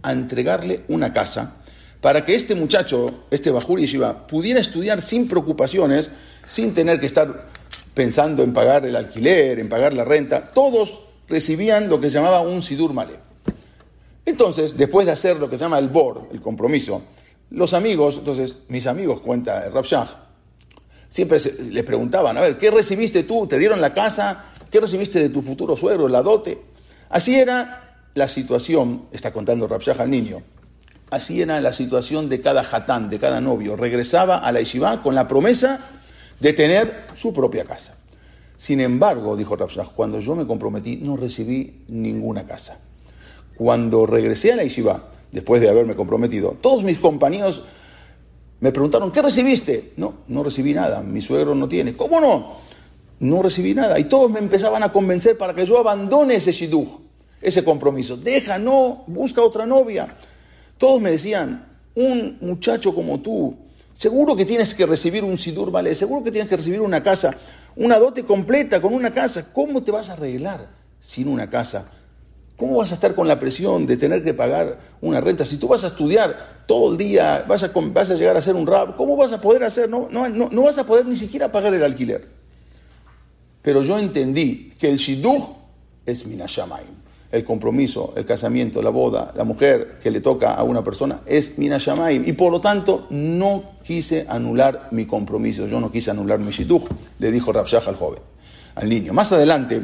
a 0.00 0.12
entregarle 0.12 0.84
una 0.86 1.12
casa 1.12 1.56
para 2.00 2.24
que 2.24 2.36
este 2.36 2.54
muchacho, 2.54 3.24
este 3.32 3.50
Bajur 3.50 3.80
Yeshiva, 3.80 4.28
pudiera 4.28 4.60
estudiar 4.60 5.02
sin 5.02 5.26
preocupaciones, 5.26 6.12
sin 6.46 6.72
tener 6.72 7.00
que 7.00 7.06
estar 7.06 7.48
pensando 7.94 8.44
en 8.44 8.52
pagar 8.52 8.86
el 8.86 8.94
alquiler, 8.94 9.58
en 9.58 9.68
pagar 9.68 9.92
la 9.92 10.04
renta. 10.04 10.52
Todos 10.52 11.00
recibían 11.28 11.88
lo 11.88 12.00
que 12.00 12.10
se 12.10 12.14
llamaba 12.14 12.42
un 12.42 12.62
Sidur 12.62 12.94
Malé. 12.94 13.16
Entonces, 14.24 14.76
después 14.76 15.04
de 15.04 15.10
hacer 15.12 15.38
lo 15.38 15.50
que 15.50 15.58
se 15.58 15.64
llama 15.64 15.80
el 15.80 15.88
BOR, 15.88 16.28
el 16.32 16.40
compromiso, 16.40 17.02
los 17.50 17.74
amigos, 17.74 18.18
entonces 18.18 18.58
mis 18.68 18.86
amigos, 18.86 19.20
cuenta 19.20 19.68
Rav 19.68 19.84
Shah, 19.84 20.29
siempre 21.10 21.38
le 21.70 21.84
preguntaban, 21.84 22.38
a 22.38 22.40
ver, 22.40 22.56
¿qué 22.56 22.70
recibiste 22.70 23.24
tú? 23.24 23.46
¿Te 23.46 23.58
dieron 23.58 23.80
la 23.82 23.92
casa? 23.92 24.44
¿Qué 24.70 24.80
recibiste 24.80 25.20
de 25.20 25.28
tu 25.28 25.42
futuro 25.42 25.76
suegro, 25.76 26.08
la 26.08 26.22
dote? 26.22 26.62
Así 27.10 27.34
era 27.34 28.06
la 28.14 28.28
situación, 28.28 29.06
está 29.12 29.32
contando 29.32 29.66
Rabshah 29.66 29.96
al 29.98 30.10
niño, 30.10 30.42
así 31.10 31.42
era 31.42 31.60
la 31.60 31.72
situación 31.72 32.28
de 32.28 32.40
cada 32.40 32.62
hatán, 32.62 33.10
de 33.10 33.18
cada 33.18 33.40
novio. 33.40 33.76
Regresaba 33.76 34.38
a 34.38 34.52
la 34.52 34.60
yeshiva 34.60 35.02
con 35.02 35.14
la 35.14 35.26
promesa 35.26 35.80
de 36.38 36.52
tener 36.52 37.08
su 37.14 37.34
propia 37.34 37.64
casa. 37.64 37.96
Sin 38.56 38.80
embargo, 38.80 39.36
dijo 39.36 39.56
Rabshah, 39.56 39.86
cuando 39.86 40.20
yo 40.20 40.36
me 40.36 40.46
comprometí 40.46 40.96
no 40.96 41.16
recibí 41.16 41.82
ninguna 41.88 42.46
casa. 42.46 42.78
Cuando 43.56 44.06
regresé 44.06 44.52
a 44.52 44.56
la 44.56 44.62
yeshiva, 44.62 45.10
después 45.32 45.60
de 45.60 45.68
haberme 45.68 45.96
comprometido, 45.96 46.56
todos 46.60 46.84
mis 46.84 46.98
compañeros 46.98 47.64
me 48.60 48.72
preguntaron, 48.72 49.10
¿qué 49.10 49.22
recibiste? 49.22 49.94
No, 49.96 50.14
no 50.28 50.44
recibí 50.44 50.74
nada, 50.74 51.02
mi 51.02 51.20
suegro 51.22 51.54
no 51.54 51.68
tiene. 51.68 51.96
¿Cómo 51.96 52.20
no? 52.20 52.56
No 53.20 53.42
recibí 53.42 53.74
nada. 53.74 53.98
Y 53.98 54.04
todos 54.04 54.30
me 54.30 54.38
empezaban 54.38 54.82
a 54.82 54.92
convencer 54.92 55.38
para 55.38 55.54
que 55.54 55.64
yo 55.64 55.78
abandone 55.78 56.34
ese 56.34 56.52
shidduch, 56.52 57.00
ese 57.40 57.64
compromiso. 57.64 58.18
Deja, 58.18 58.58
no, 58.58 59.04
busca 59.06 59.40
otra 59.40 59.64
novia. 59.64 60.14
Todos 60.76 61.00
me 61.00 61.10
decían, 61.10 61.66
un 61.94 62.38
muchacho 62.42 62.94
como 62.94 63.20
tú, 63.20 63.56
seguro 63.94 64.36
que 64.36 64.44
tienes 64.44 64.74
que 64.74 64.84
recibir 64.84 65.24
un 65.24 65.38
sidur, 65.38 65.70
¿vale? 65.70 65.94
Seguro 65.94 66.22
que 66.22 66.30
tienes 66.30 66.48
que 66.48 66.56
recibir 66.56 66.82
una 66.82 67.02
casa, 67.02 67.34
una 67.76 67.98
dote 67.98 68.24
completa 68.24 68.80
con 68.80 68.92
una 68.92 69.10
casa. 69.12 69.52
¿Cómo 69.54 69.82
te 69.82 69.90
vas 69.90 70.10
a 70.10 70.14
arreglar 70.14 70.68
sin 70.98 71.28
una 71.28 71.48
casa? 71.48 71.90
¿Cómo 72.60 72.76
vas 72.76 72.90
a 72.90 72.94
estar 72.94 73.14
con 73.14 73.26
la 73.26 73.38
presión 73.38 73.86
de 73.86 73.96
tener 73.96 74.22
que 74.22 74.34
pagar 74.34 74.78
una 75.00 75.18
renta? 75.22 75.46
Si 75.46 75.56
tú 75.56 75.66
vas 75.66 75.82
a 75.82 75.86
estudiar 75.86 76.64
todo 76.66 76.92
el 76.92 76.98
día, 76.98 77.42
vas 77.48 77.62
a, 77.62 77.70
vas 77.74 78.10
a 78.10 78.14
llegar 78.16 78.36
a 78.36 78.42
ser 78.42 78.54
un 78.54 78.66
rab, 78.66 78.96
¿cómo 78.96 79.16
vas 79.16 79.32
a 79.32 79.40
poder 79.40 79.64
hacer? 79.64 79.88
No, 79.88 80.08
no, 80.10 80.28
no, 80.28 80.62
vas 80.62 80.76
a 80.76 80.84
poder 80.84 81.06
ni 81.06 81.16
siquiera 81.16 81.50
pagar 81.50 81.72
el 81.72 81.82
alquiler. 81.82 82.28
Pero 83.62 83.82
yo 83.82 83.98
entendí 83.98 84.74
que 84.78 84.90
el 84.90 84.98
shidduch 84.98 85.42
es 86.04 86.26
minashamayim. 86.26 86.96
El 87.32 87.44
compromiso, 87.44 88.12
el 88.14 88.26
casamiento, 88.26 88.82
la 88.82 88.90
boda, 88.90 89.32
la 89.34 89.44
mujer 89.44 89.98
que 90.02 90.10
le 90.10 90.20
toca 90.20 90.52
a 90.52 90.62
una 90.62 90.84
persona 90.84 91.22
es 91.24 91.56
minashamayim. 91.56 92.28
Y 92.28 92.34
por 92.34 92.52
lo 92.52 92.60
tanto 92.60 93.06
no 93.08 93.76
quise 93.82 94.26
anular 94.28 94.88
mi 94.90 95.06
compromiso, 95.06 95.66
yo 95.66 95.80
no 95.80 95.90
quise 95.90 96.10
anular 96.10 96.38
mi 96.38 96.50
shidduch, 96.50 96.84
le 97.20 97.30
dijo 97.30 97.54
Rabshah 97.54 97.84
al 97.86 97.96
joven, 97.96 98.20
al 98.74 98.86
niño. 98.86 99.14
Más 99.14 99.32
adelante 99.32 99.80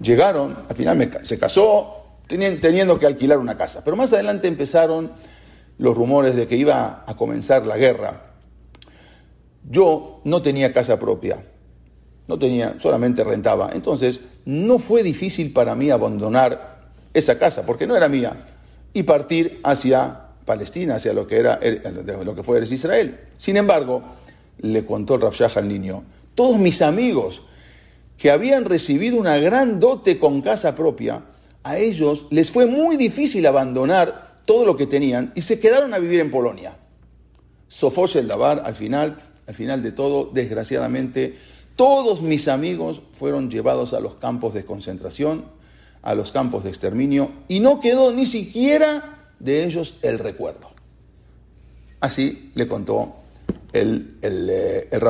Llegaron, 0.00 0.64
al 0.68 0.76
final 0.76 1.18
se 1.22 1.38
casó 1.38 2.00
teniendo 2.26 2.98
que 2.98 3.06
alquilar 3.06 3.38
una 3.38 3.56
casa. 3.56 3.82
Pero 3.84 3.96
más 3.96 4.12
adelante 4.12 4.48
empezaron 4.48 5.10
los 5.78 5.96
rumores 5.96 6.36
de 6.36 6.46
que 6.46 6.56
iba 6.56 7.04
a 7.06 7.16
comenzar 7.16 7.66
la 7.66 7.76
guerra. 7.76 8.22
Yo 9.68 10.20
no 10.24 10.40
tenía 10.42 10.72
casa 10.72 10.98
propia, 10.98 11.44
no 12.28 12.38
tenía, 12.38 12.76
solamente 12.78 13.24
rentaba. 13.24 13.70
Entonces, 13.72 14.20
no 14.44 14.78
fue 14.78 15.02
difícil 15.02 15.52
para 15.52 15.74
mí 15.74 15.90
abandonar 15.90 16.90
esa 17.12 17.38
casa, 17.38 17.66
porque 17.66 17.86
no 17.86 17.96
era 17.96 18.08
mía, 18.08 18.36
y 18.92 19.02
partir 19.02 19.60
hacia 19.64 20.28
Palestina, 20.44 20.96
hacia 20.96 21.12
lo 21.12 21.26
que, 21.26 21.36
era, 21.36 21.58
lo 22.24 22.34
que 22.34 22.42
fue 22.42 22.60
Israel. 22.62 23.20
Sin 23.36 23.56
embargo, 23.56 24.02
le 24.58 24.84
contó 24.84 25.16
el 25.16 25.22
Rafshah 25.22 25.50
al 25.56 25.68
niño, 25.68 26.04
todos 26.34 26.58
mis 26.58 26.82
amigos 26.82 27.42
que 28.20 28.30
habían 28.30 28.66
recibido 28.66 29.16
una 29.16 29.38
gran 29.38 29.80
dote 29.80 30.18
con 30.18 30.42
casa 30.42 30.76
propia, 30.76 31.24
a 31.62 31.78
ellos 31.78 32.26
les 32.28 32.52
fue 32.52 32.66
muy 32.66 32.98
difícil 32.98 33.46
abandonar 33.46 34.42
todo 34.44 34.66
lo 34.66 34.76
que 34.76 34.86
tenían 34.86 35.32
y 35.34 35.40
se 35.40 35.58
quedaron 35.58 35.94
a 35.94 35.98
vivir 35.98 36.20
en 36.20 36.30
Polonia. 36.30 36.76
Sofos 37.68 38.16
el 38.16 38.28
Dabar, 38.28 38.62
al 38.66 38.74
final, 38.74 39.16
al 39.46 39.54
final 39.54 39.82
de 39.82 39.92
todo, 39.92 40.30
desgraciadamente, 40.34 41.34
todos 41.76 42.20
mis 42.20 42.46
amigos 42.48 43.00
fueron 43.12 43.50
llevados 43.50 43.94
a 43.94 44.00
los 44.00 44.16
campos 44.16 44.52
de 44.52 44.66
concentración, 44.66 45.46
a 46.02 46.14
los 46.14 46.30
campos 46.30 46.64
de 46.64 46.68
exterminio, 46.68 47.32
y 47.48 47.60
no 47.60 47.80
quedó 47.80 48.12
ni 48.12 48.26
siquiera 48.26 49.32
de 49.38 49.64
ellos 49.64 49.94
el 50.02 50.18
recuerdo. 50.18 50.68
Así 52.00 52.50
le 52.54 52.68
contó 52.68 53.14
el, 53.72 54.18
el, 54.20 54.50
eh, 54.50 54.88
el 54.90 55.00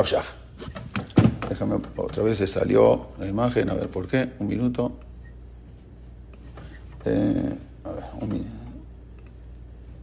Déjame, 1.50 1.80
otra 1.96 2.22
vez 2.22 2.38
se 2.38 2.46
salió 2.46 3.08
la 3.18 3.26
imagen, 3.26 3.68
a 3.70 3.74
ver 3.74 3.88
por 3.88 4.06
qué, 4.06 4.34
un 4.38 4.46
minuto. 4.46 4.92
Eh, 7.04 7.58
a 7.82 7.90
ver, 7.90 8.04
un, 8.20 8.46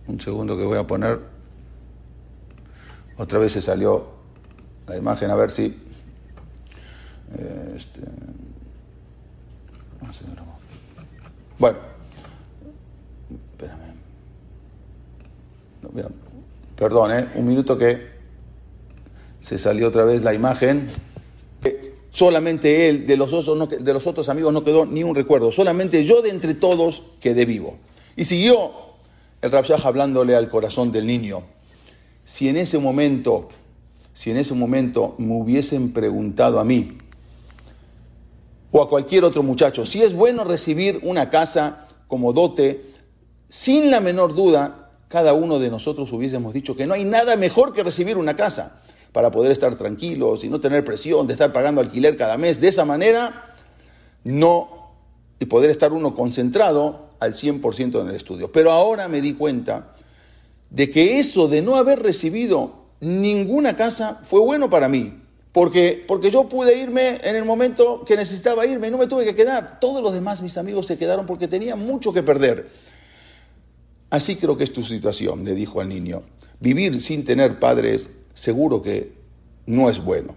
un 0.07 0.19
segundo 0.19 0.57
que 0.57 0.65
voy 0.65 0.77
a 0.77 0.85
poner. 0.85 1.21
Otra 3.15 3.39
vez 3.39 3.53
se 3.53 3.61
salió 3.61 4.07
la 4.87 4.97
imagen, 4.97 5.31
a 5.31 5.35
ver 5.35 5.49
si. 5.49 5.67
Eh, 7.37 7.73
este, 7.77 8.01
bueno, 11.57 11.77
espérame. 13.53 13.95
perdón, 16.75 17.11
eh, 17.13 17.31
un 17.35 17.47
minuto 17.47 17.77
que 17.77 18.17
se 19.39 19.57
salió 19.57 19.87
otra 19.87 20.03
vez 20.03 20.21
la 20.23 20.33
imagen 20.33 20.89
solamente 22.17 22.89
él, 22.89 23.05
de 23.05 23.15
los, 23.15 23.31
otros, 23.31 24.29
amigos 24.29 24.51
no 24.51 24.63
quedó 24.63 24.87
ni 24.87 25.03
un 25.03 25.13
recuerdo, 25.13 25.51
solamente 25.51 26.03
yo 26.03 26.23
de 26.23 26.31
entre 26.31 26.55
todos 26.55 27.03
quedé 27.19 27.45
vivo. 27.45 27.77
Y 28.15 28.23
siguió 28.23 28.71
el 29.39 29.51
Rabshah 29.51 29.75
hablándole 29.83 30.35
al 30.35 30.49
corazón 30.49 30.91
del 30.91 31.05
niño. 31.05 31.43
Si 32.23 32.49
en 32.49 32.57
ese 32.57 32.79
momento, 32.79 33.49
si 34.13 34.31
en 34.31 34.37
ese 34.37 34.55
momento 34.55 35.13
me 35.19 35.35
hubiesen 35.39 35.93
preguntado 35.93 36.59
a 36.59 36.65
mí 36.65 36.97
o 38.71 38.81
a 38.81 38.89
cualquier 38.89 39.23
otro 39.23 39.43
muchacho 39.43 39.85
si 39.85 40.01
es 40.01 40.13
bueno 40.15 40.43
recibir 40.43 40.99
una 41.03 41.29
casa 41.29 41.87
como 42.07 42.33
dote, 42.33 42.81
sin 43.47 43.91
la 43.91 43.99
menor 43.99 44.33
duda, 44.33 44.89
cada 45.07 45.33
uno 45.33 45.59
de 45.59 45.69
nosotros 45.69 46.11
hubiésemos 46.13 46.55
dicho 46.55 46.75
que 46.75 46.87
no 46.87 46.95
hay 46.95 47.03
nada 47.03 47.35
mejor 47.35 47.73
que 47.73 47.83
recibir 47.83 48.17
una 48.17 48.35
casa 48.35 48.81
para 49.17 49.31
poder 49.31 49.51
estar 49.51 49.75
tranquilos 49.75 50.43
y 50.43 50.47
no 50.47 50.59
tener 50.59 50.85
presión 50.85 51.25
de 51.25 51.33
estar 51.33 51.51
pagando 51.51 51.81
alquiler 51.81 52.15
cada 52.15 52.37
mes. 52.37 52.61
De 52.61 52.67
esa 52.67 52.85
manera, 52.85 53.51
no, 54.23 54.91
y 55.39 55.45
poder 55.47 55.71
estar 55.71 55.91
uno 55.91 56.13
concentrado 56.13 57.07
al 57.19 57.33
100% 57.33 57.99
en 57.99 58.09
el 58.09 58.15
estudio. 58.15 58.51
Pero 58.51 58.71
ahora 58.71 59.07
me 59.07 59.19
di 59.19 59.33
cuenta 59.33 59.91
de 60.69 60.91
que 60.91 61.17
eso 61.17 61.47
de 61.47 61.63
no 61.63 61.77
haber 61.77 62.03
recibido 62.03 62.73
ninguna 62.99 63.75
casa 63.75 64.19
fue 64.21 64.39
bueno 64.39 64.69
para 64.69 64.87
mí. 64.87 65.19
Porque, 65.51 66.05
porque 66.07 66.29
yo 66.29 66.47
pude 66.47 66.77
irme 66.77 67.19
en 67.23 67.35
el 67.35 67.43
momento 67.43 68.05
que 68.05 68.15
necesitaba 68.15 68.67
irme, 68.67 68.91
no 68.91 68.99
me 68.99 69.07
tuve 69.07 69.25
que 69.25 69.33
quedar. 69.33 69.79
Todos 69.79 70.03
los 70.03 70.13
demás, 70.13 70.43
mis 70.43 70.59
amigos, 70.59 70.85
se 70.85 70.99
quedaron 70.99 71.25
porque 71.25 71.47
tenían 71.47 71.79
mucho 71.79 72.13
que 72.13 72.21
perder. 72.21 72.69
Así 74.11 74.35
creo 74.35 74.55
que 74.55 74.65
es 74.65 74.73
tu 74.73 74.83
situación, 74.83 75.43
le 75.43 75.55
dijo 75.55 75.81
al 75.81 75.89
niño. 75.89 76.21
Vivir 76.59 77.01
sin 77.01 77.25
tener 77.25 77.57
padres 77.57 78.11
seguro 78.37 78.83
que 78.83 79.11
no 79.65 79.89
es 79.89 80.03
bueno. 80.03 80.35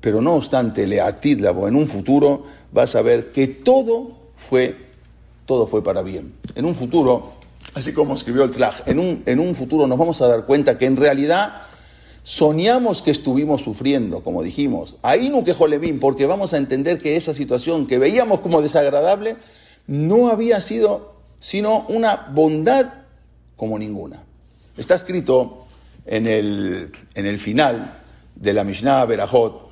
Pero 0.00 0.20
no 0.20 0.34
obstante, 0.34 0.86
Leatidlavo, 0.86 1.68
en 1.68 1.76
un 1.76 1.86
futuro 1.86 2.44
vas 2.72 2.96
a 2.96 3.02
ver 3.02 3.30
que 3.30 3.46
todo 3.46 4.18
fue, 4.36 4.76
todo 5.46 5.66
fue 5.66 5.82
para 5.82 6.02
bien. 6.02 6.34
En 6.56 6.64
un 6.64 6.74
futuro, 6.74 7.34
así 7.74 7.92
como 7.92 8.14
escribió 8.14 8.42
el 8.42 8.50
Tlaj, 8.50 8.82
en 8.86 8.98
un, 8.98 9.22
en 9.26 9.38
un 9.38 9.54
futuro 9.54 9.86
nos 9.86 9.96
vamos 9.96 10.20
a 10.20 10.28
dar 10.28 10.44
cuenta 10.44 10.76
que 10.76 10.86
en 10.86 10.96
realidad 10.96 11.62
soñamos 12.24 13.00
que 13.00 13.12
estuvimos 13.12 13.62
sufriendo, 13.62 14.24
como 14.24 14.42
dijimos. 14.42 14.96
Ahí 15.02 15.30
no 15.30 15.44
quejó 15.44 15.68
Levín, 15.68 16.00
porque 16.00 16.26
vamos 16.26 16.52
a 16.52 16.56
entender 16.56 16.98
que 16.98 17.16
esa 17.16 17.32
situación 17.32 17.86
que 17.86 17.98
veíamos 17.98 18.40
como 18.40 18.60
desagradable 18.60 19.36
no 19.86 20.30
había 20.30 20.60
sido 20.60 21.14
sino 21.38 21.86
una 21.88 22.28
bondad 22.32 22.86
como 23.56 23.78
ninguna. 23.78 24.24
Está 24.76 24.96
escrito 24.96 25.63
en 26.06 26.26
el, 26.26 26.92
en 27.14 27.26
el 27.26 27.38
final 27.40 27.98
de 28.34 28.52
la 28.52 28.64
Mishnah 28.64 29.04
Berajot. 29.04 29.64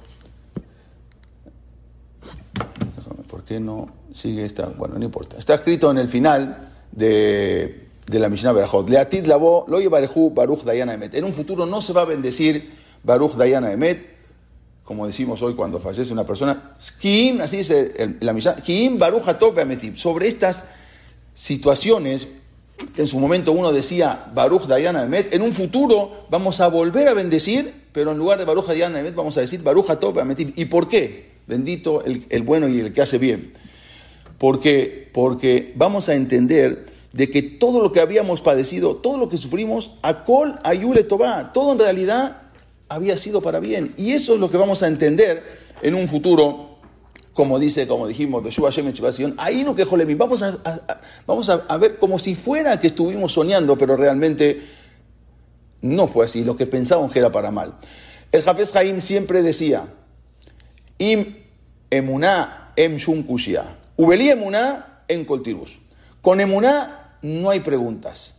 ¿Por 3.28 3.44
qué 3.44 3.60
no 3.60 3.88
sigue 4.14 4.44
esta? 4.44 4.66
Bueno, 4.66 4.98
no 4.98 5.04
importa. 5.04 5.36
Está 5.38 5.54
escrito 5.54 5.90
en 5.90 5.98
el 5.98 6.08
final 6.08 6.70
de, 6.92 7.88
de 8.06 8.18
la 8.18 8.28
Mishnah 8.28 8.52
Berajot. 8.52 8.88
Leatid 8.88 9.26
lavo 9.26 9.64
lo 9.68 9.90
Baruch 9.90 10.34
Baruch 10.34 10.62
Dayana 10.64 10.94
Emet. 10.94 11.14
En 11.14 11.24
un 11.24 11.32
futuro 11.32 11.66
no 11.66 11.80
se 11.80 11.92
va 11.92 12.02
a 12.02 12.06
bendecir 12.06 12.70
Baruch 13.02 13.32
Dayana 13.32 13.72
Emet, 13.72 14.06
como 14.84 15.06
decimos 15.06 15.42
hoy 15.42 15.54
cuando 15.54 15.80
fallece 15.80 16.12
una 16.12 16.26
persona. 16.26 16.74
Así 16.76 17.56
dice 17.56 18.16
la 18.20 18.32
Mishnah, 18.32 18.56
Baruch. 18.98 19.24
Sobre 19.96 20.28
estas 20.28 20.64
situaciones, 21.34 22.28
en 22.96 23.06
su 23.06 23.18
momento 23.18 23.52
uno 23.52 23.72
decía 23.72 24.30
Baruch 24.34 24.66
Dayana 24.66 25.02
Emet, 25.02 25.34
en 25.34 25.42
un 25.42 25.52
futuro 25.52 26.26
vamos 26.30 26.60
a 26.60 26.68
volver 26.68 27.08
a 27.08 27.14
bendecir, 27.14 27.86
pero 27.92 28.12
en 28.12 28.18
lugar 28.18 28.38
de 28.38 28.44
Baruch 28.44 28.66
Dayana 28.66 29.00
Emet 29.00 29.14
vamos 29.14 29.36
a 29.36 29.40
decir 29.40 29.62
Baruch 29.62 29.90
Hatov 29.90 30.14
Beametiv. 30.14 30.52
¿Y 30.56 30.66
por 30.66 30.88
qué? 30.88 31.32
Bendito 31.46 32.04
el, 32.04 32.24
el 32.30 32.42
bueno 32.42 32.68
y 32.68 32.80
el 32.80 32.92
que 32.92 33.02
hace 33.02 33.18
bien. 33.18 33.52
Porque, 34.38 35.10
porque 35.12 35.72
vamos 35.76 36.08
a 36.08 36.14
entender 36.14 36.86
de 37.12 37.30
que 37.30 37.42
todo 37.42 37.80
lo 37.80 37.92
que 37.92 38.00
habíamos 38.00 38.40
padecido, 38.40 38.96
todo 38.96 39.18
lo 39.18 39.28
que 39.28 39.36
sufrimos, 39.36 39.92
Akol 40.02 40.58
Ayule 40.64 41.04
Tobá, 41.04 41.52
todo 41.52 41.72
en 41.72 41.78
realidad 41.78 42.42
había 42.88 43.16
sido 43.16 43.42
para 43.42 43.60
bien. 43.60 43.94
Y 43.96 44.12
eso 44.12 44.34
es 44.34 44.40
lo 44.40 44.50
que 44.50 44.56
vamos 44.56 44.82
a 44.82 44.88
entender 44.88 45.42
en 45.82 45.94
un 45.94 46.08
futuro, 46.08 46.71
como 47.32 47.58
dice, 47.58 47.86
como 47.86 48.06
dijimos, 48.06 48.42
ahí 49.38 49.64
no 49.64 49.74
quejó. 49.74 49.96
Vamos, 50.16 50.42
a, 50.42 50.48
a- 50.64 51.00
vamos 51.26 51.48
a, 51.48 51.64
a 51.68 51.76
ver 51.78 51.98
como 51.98 52.18
si 52.18 52.34
fuera 52.34 52.78
que 52.78 52.88
estuvimos 52.88 53.32
soñando, 53.32 53.78
pero 53.78 53.96
realmente 53.96 54.62
no 55.80 56.06
fue 56.06 56.26
así, 56.26 56.44
lo 56.44 56.56
que 56.56 56.66
pensábamos 56.66 57.12
que 57.12 57.18
era 57.18 57.32
para 57.32 57.50
mal. 57.50 57.74
El 58.30 58.42
Jafez 58.42 58.74
Haim 58.76 59.00
siempre 59.00 59.42
decía, 59.42 59.86
Im 60.98 61.36
emuná 61.90 62.72
em 62.76 62.96
shum 62.96 63.22
kushia. 63.22 63.76
Ubelí 63.96 64.30
emuná 64.30 65.04
en 65.08 65.24
coltirus. 65.24 65.78
Con 66.20 66.40
emuná 66.40 67.18
no 67.22 67.50
hay 67.50 67.60
preguntas, 67.60 68.36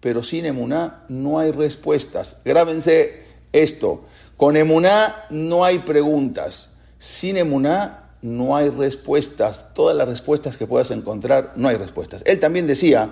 pero 0.00 0.22
sin 0.22 0.46
emuná 0.46 1.04
no 1.08 1.38
hay 1.38 1.50
respuestas. 1.50 2.38
Grábense 2.44 3.22
esto. 3.52 4.04
Con 4.36 4.56
emuná 4.56 5.26
no 5.30 5.64
hay 5.64 5.80
preguntas. 5.80 6.70
Sin 6.98 7.36
emuná 7.36 8.03
no 8.24 8.56
hay 8.56 8.70
respuestas. 8.70 9.74
Todas 9.74 9.94
las 9.94 10.08
respuestas 10.08 10.56
que 10.56 10.66
puedas 10.66 10.90
encontrar, 10.90 11.52
no 11.56 11.68
hay 11.68 11.76
respuestas. 11.76 12.22
Él 12.24 12.40
también 12.40 12.66
decía, 12.66 13.10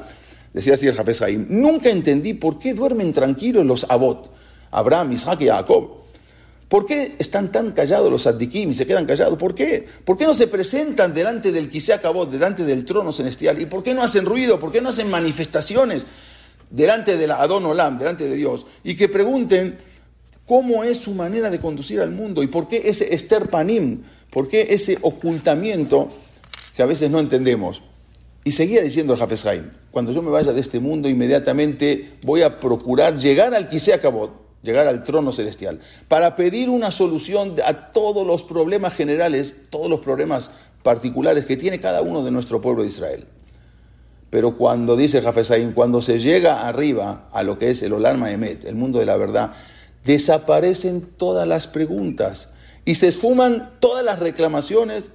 decía 0.54 0.74
así 0.74 0.86
el 0.86 0.96
Haim, 0.98 1.46
nunca 1.50 1.90
entendí 1.90 2.32
por 2.32 2.58
qué 2.58 2.72
duermen 2.72 3.12
tranquilos 3.12 3.66
los 3.66 3.84
Abot, 3.90 4.32
Abraham, 4.70 5.12
Isaac 5.12 5.42
y 5.42 5.48
Jacob. 5.48 6.02
¿Por 6.66 6.86
qué 6.86 7.16
están 7.18 7.52
tan 7.52 7.72
callados 7.72 8.10
los 8.10 8.26
Addikim 8.26 8.70
y 8.70 8.74
se 8.74 8.86
quedan 8.86 9.04
callados? 9.04 9.36
¿Por 9.36 9.54
qué? 9.54 9.86
¿Por 10.06 10.16
qué 10.16 10.24
no 10.24 10.32
se 10.32 10.46
presentan 10.46 11.12
delante 11.12 11.52
del 11.52 11.68
Kisea 11.68 12.00
Kabot, 12.00 12.30
delante 12.30 12.64
del 12.64 12.86
trono 12.86 13.12
celestial? 13.12 13.60
¿Y 13.60 13.66
por 13.66 13.82
qué 13.82 13.92
no 13.92 14.02
hacen 14.02 14.24
ruido? 14.24 14.58
¿Por 14.58 14.72
qué 14.72 14.80
no 14.80 14.88
hacen 14.88 15.10
manifestaciones 15.10 16.06
delante 16.70 17.18
de 17.18 17.26
la 17.26 17.42
Adon 17.42 17.66
Olam, 17.66 17.98
delante 17.98 18.26
de 18.26 18.34
Dios? 18.34 18.64
Y 18.82 18.96
que 18.96 19.10
pregunten 19.10 19.76
cómo 20.46 20.84
es 20.84 20.96
su 20.96 21.12
manera 21.12 21.50
de 21.50 21.60
conducir 21.60 22.00
al 22.00 22.12
mundo 22.12 22.42
y 22.42 22.46
por 22.46 22.66
qué 22.66 22.88
ese 22.88 23.14
Esther 23.14 23.50
Panim, 23.50 24.04
por 24.32 24.48
qué 24.48 24.68
ese 24.70 24.98
ocultamiento 25.02 26.08
que 26.74 26.82
a 26.82 26.86
veces 26.86 27.10
no 27.10 27.20
entendemos. 27.20 27.82
Y 28.44 28.52
seguía 28.52 28.82
diciendo 28.82 29.14
el 29.14 29.22
Hafez 29.22 29.44
cuando 29.90 30.10
yo 30.10 30.22
me 30.22 30.30
vaya 30.30 30.52
de 30.52 30.60
este 30.60 30.80
mundo, 30.80 31.08
inmediatamente 31.08 32.14
voy 32.22 32.42
a 32.42 32.58
procurar 32.58 33.16
llegar 33.18 33.54
al 33.54 33.68
Kisea 33.68 34.00
llegar 34.62 34.86
al 34.86 35.02
trono 35.02 35.32
celestial, 35.32 35.80
para 36.08 36.34
pedir 36.36 36.70
una 36.70 36.90
solución 36.90 37.56
a 37.66 37.92
todos 37.92 38.26
los 38.26 38.44
problemas 38.44 38.94
generales, 38.94 39.56
todos 39.70 39.90
los 39.90 40.00
problemas 40.00 40.50
particulares 40.82 41.46
que 41.46 41.56
tiene 41.56 41.80
cada 41.80 42.00
uno 42.00 42.24
de 42.24 42.30
nuestro 42.30 42.60
pueblo 42.60 42.82
de 42.82 42.88
Israel. 42.88 43.26
Pero 44.30 44.56
cuando 44.56 44.96
dice 44.96 45.20
Jafes 45.20 45.50
Haim, 45.50 45.72
cuando 45.72 46.00
se 46.00 46.20
llega 46.20 46.66
arriba 46.66 47.28
a 47.32 47.42
lo 47.42 47.58
que 47.58 47.70
es 47.70 47.82
el 47.82 47.92
Olam 47.92 48.24
Emet, 48.24 48.64
el 48.64 48.76
mundo 48.76 48.98
de 48.98 49.06
la 49.06 49.16
verdad, 49.16 49.52
desaparecen 50.04 51.02
todas 51.16 51.46
las 51.46 51.66
preguntas 51.66 52.51
y 52.84 52.94
se 52.96 53.08
esfuman 53.08 53.72
todas 53.80 54.04
las 54.04 54.18
reclamaciones, 54.18 55.10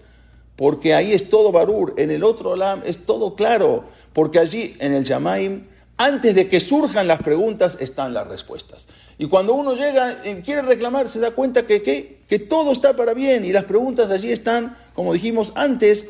porque 0.56 0.94
ahí 0.94 1.14
es 1.14 1.30
todo 1.30 1.52
Barur, 1.52 1.94
en 1.98 2.12
el 2.12 2.24
otro 2.24 2.52
Olam 2.52 2.82
es 2.86 3.06
todo 3.06 3.36
claro, 3.36 3.86
porque 4.14 4.40
allí 4.40 4.76
en 4.80 4.94
el 4.94 5.04
Yamaim, 5.04 5.68
antes 5.98 6.36
de 6.36 6.48
que 6.48 6.60
surjan 6.60 7.08
las 7.08 7.22
preguntas, 7.22 7.78
están 7.80 8.14
las 8.14 8.28
respuestas. 8.28 8.88
Y 9.18 9.28
cuando 9.28 9.54
uno 9.54 9.76
llega 9.76 10.22
y 10.26 10.42
quiere 10.42 10.62
reclamar, 10.62 11.08
se 11.08 11.20
da 11.20 11.32
cuenta 11.32 11.66
que, 11.66 11.82
que 12.28 12.40
todo 12.40 12.72
está 12.72 12.96
para 12.96 13.14
bien 13.14 13.46
y 13.46 13.52
las 13.52 13.66
preguntas 13.66 14.12
allí 14.12 14.32
están, 14.32 14.78
como 14.94 15.14
dijimos 15.14 15.54
antes, 15.56 16.08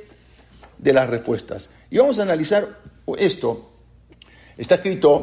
de 0.78 0.93
las 0.93 1.10
respuestas. 1.10 1.70
Y 1.89 1.97
vamos 1.97 2.20
a 2.20 2.24
analizar 2.24 2.80
esto. 3.18 3.70
Está 4.58 4.76
escrito, 4.76 5.22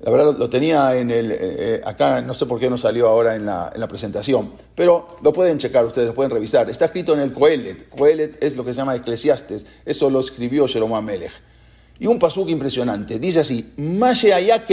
la 0.00 0.10
verdad 0.10 0.36
lo, 0.36 0.50
tenía 0.50 0.94
en 0.96 1.10
el, 1.10 1.32
eh, 1.32 1.80
acá, 1.84 2.20
no 2.20 2.34
sé 2.34 2.44
por 2.44 2.60
qué 2.60 2.68
no 2.68 2.76
salió 2.76 3.08
ahora 3.08 3.34
en 3.34 3.46
la, 3.46 3.72
en 3.74 3.80
la 3.80 3.88
presentación, 3.88 4.52
pero 4.74 5.16
lo 5.22 5.32
pueden 5.32 5.58
checar 5.58 5.86
ustedes, 5.86 6.08
lo 6.08 6.14
pueden 6.14 6.30
revisar. 6.30 6.68
Está 6.68 6.84
escrito 6.86 7.14
en 7.14 7.20
el 7.20 7.32
Coelet. 7.32 7.88
Coelet 7.88 8.42
es 8.44 8.56
lo 8.56 8.64
que 8.64 8.72
se 8.74 8.76
llama 8.76 8.94
Eclesiastes. 8.94 9.66
Eso 9.86 10.10
lo 10.10 10.20
escribió 10.20 10.66
Shalom 10.66 10.94
Amelech. 10.94 11.32
Y 11.98 12.06
un 12.06 12.18
pasuk 12.18 12.50
impresionante. 12.50 13.18
Dice 13.18 13.40
así, 13.40 13.72
Mashe 13.78 14.34
allá. 14.34 14.64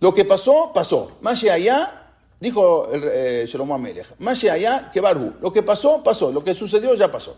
Lo 0.00 0.14
que 0.14 0.24
pasó, 0.24 0.72
pasó. 0.72 1.18
Mashe 1.20 1.50
allá, 1.50 2.14
dijo 2.40 2.88
eh, 2.92 3.46
allá 4.50 4.90
kebar 4.90 5.18
hu. 5.18 5.34
Lo 5.42 5.52
que 5.52 5.62
pasó, 5.62 6.02
pasó. 6.02 6.32
Lo 6.32 6.42
que 6.42 6.54
sucedió, 6.54 6.94
ya 6.94 7.12
pasó. 7.12 7.36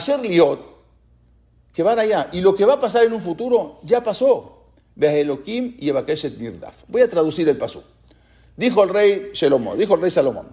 Ser 0.00 0.20
liot, 0.20 0.75
que 1.76 1.82
van 1.82 1.98
allá. 1.98 2.30
Y 2.32 2.40
lo 2.40 2.56
que 2.56 2.64
va 2.64 2.74
a 2.74 2.80
pasar 2.80 3.04
en 3.04 3.12
un 3.12 3.20
futuro, 3.20 3.80
ya 3.82 4.02
pasó. 4.02 4.62
Elohim 4.98 5.76
y 5.78 5.92
Nirdaf. 5.92 6.84
Voy 6.88 7.02
a 7.02 7.08
traducir 7.08 7.46
el 7.50 7.58
pasú. 7.58 7.82
Dijo 8.56 8.82
el 8.82 8.88
rey 8.88 9.30
Shelomo, 9.34 9.76
dijo 9.76 9.94
el 9.94 10.00
rey 10.00 10.10
Salomón. 10.10 10.48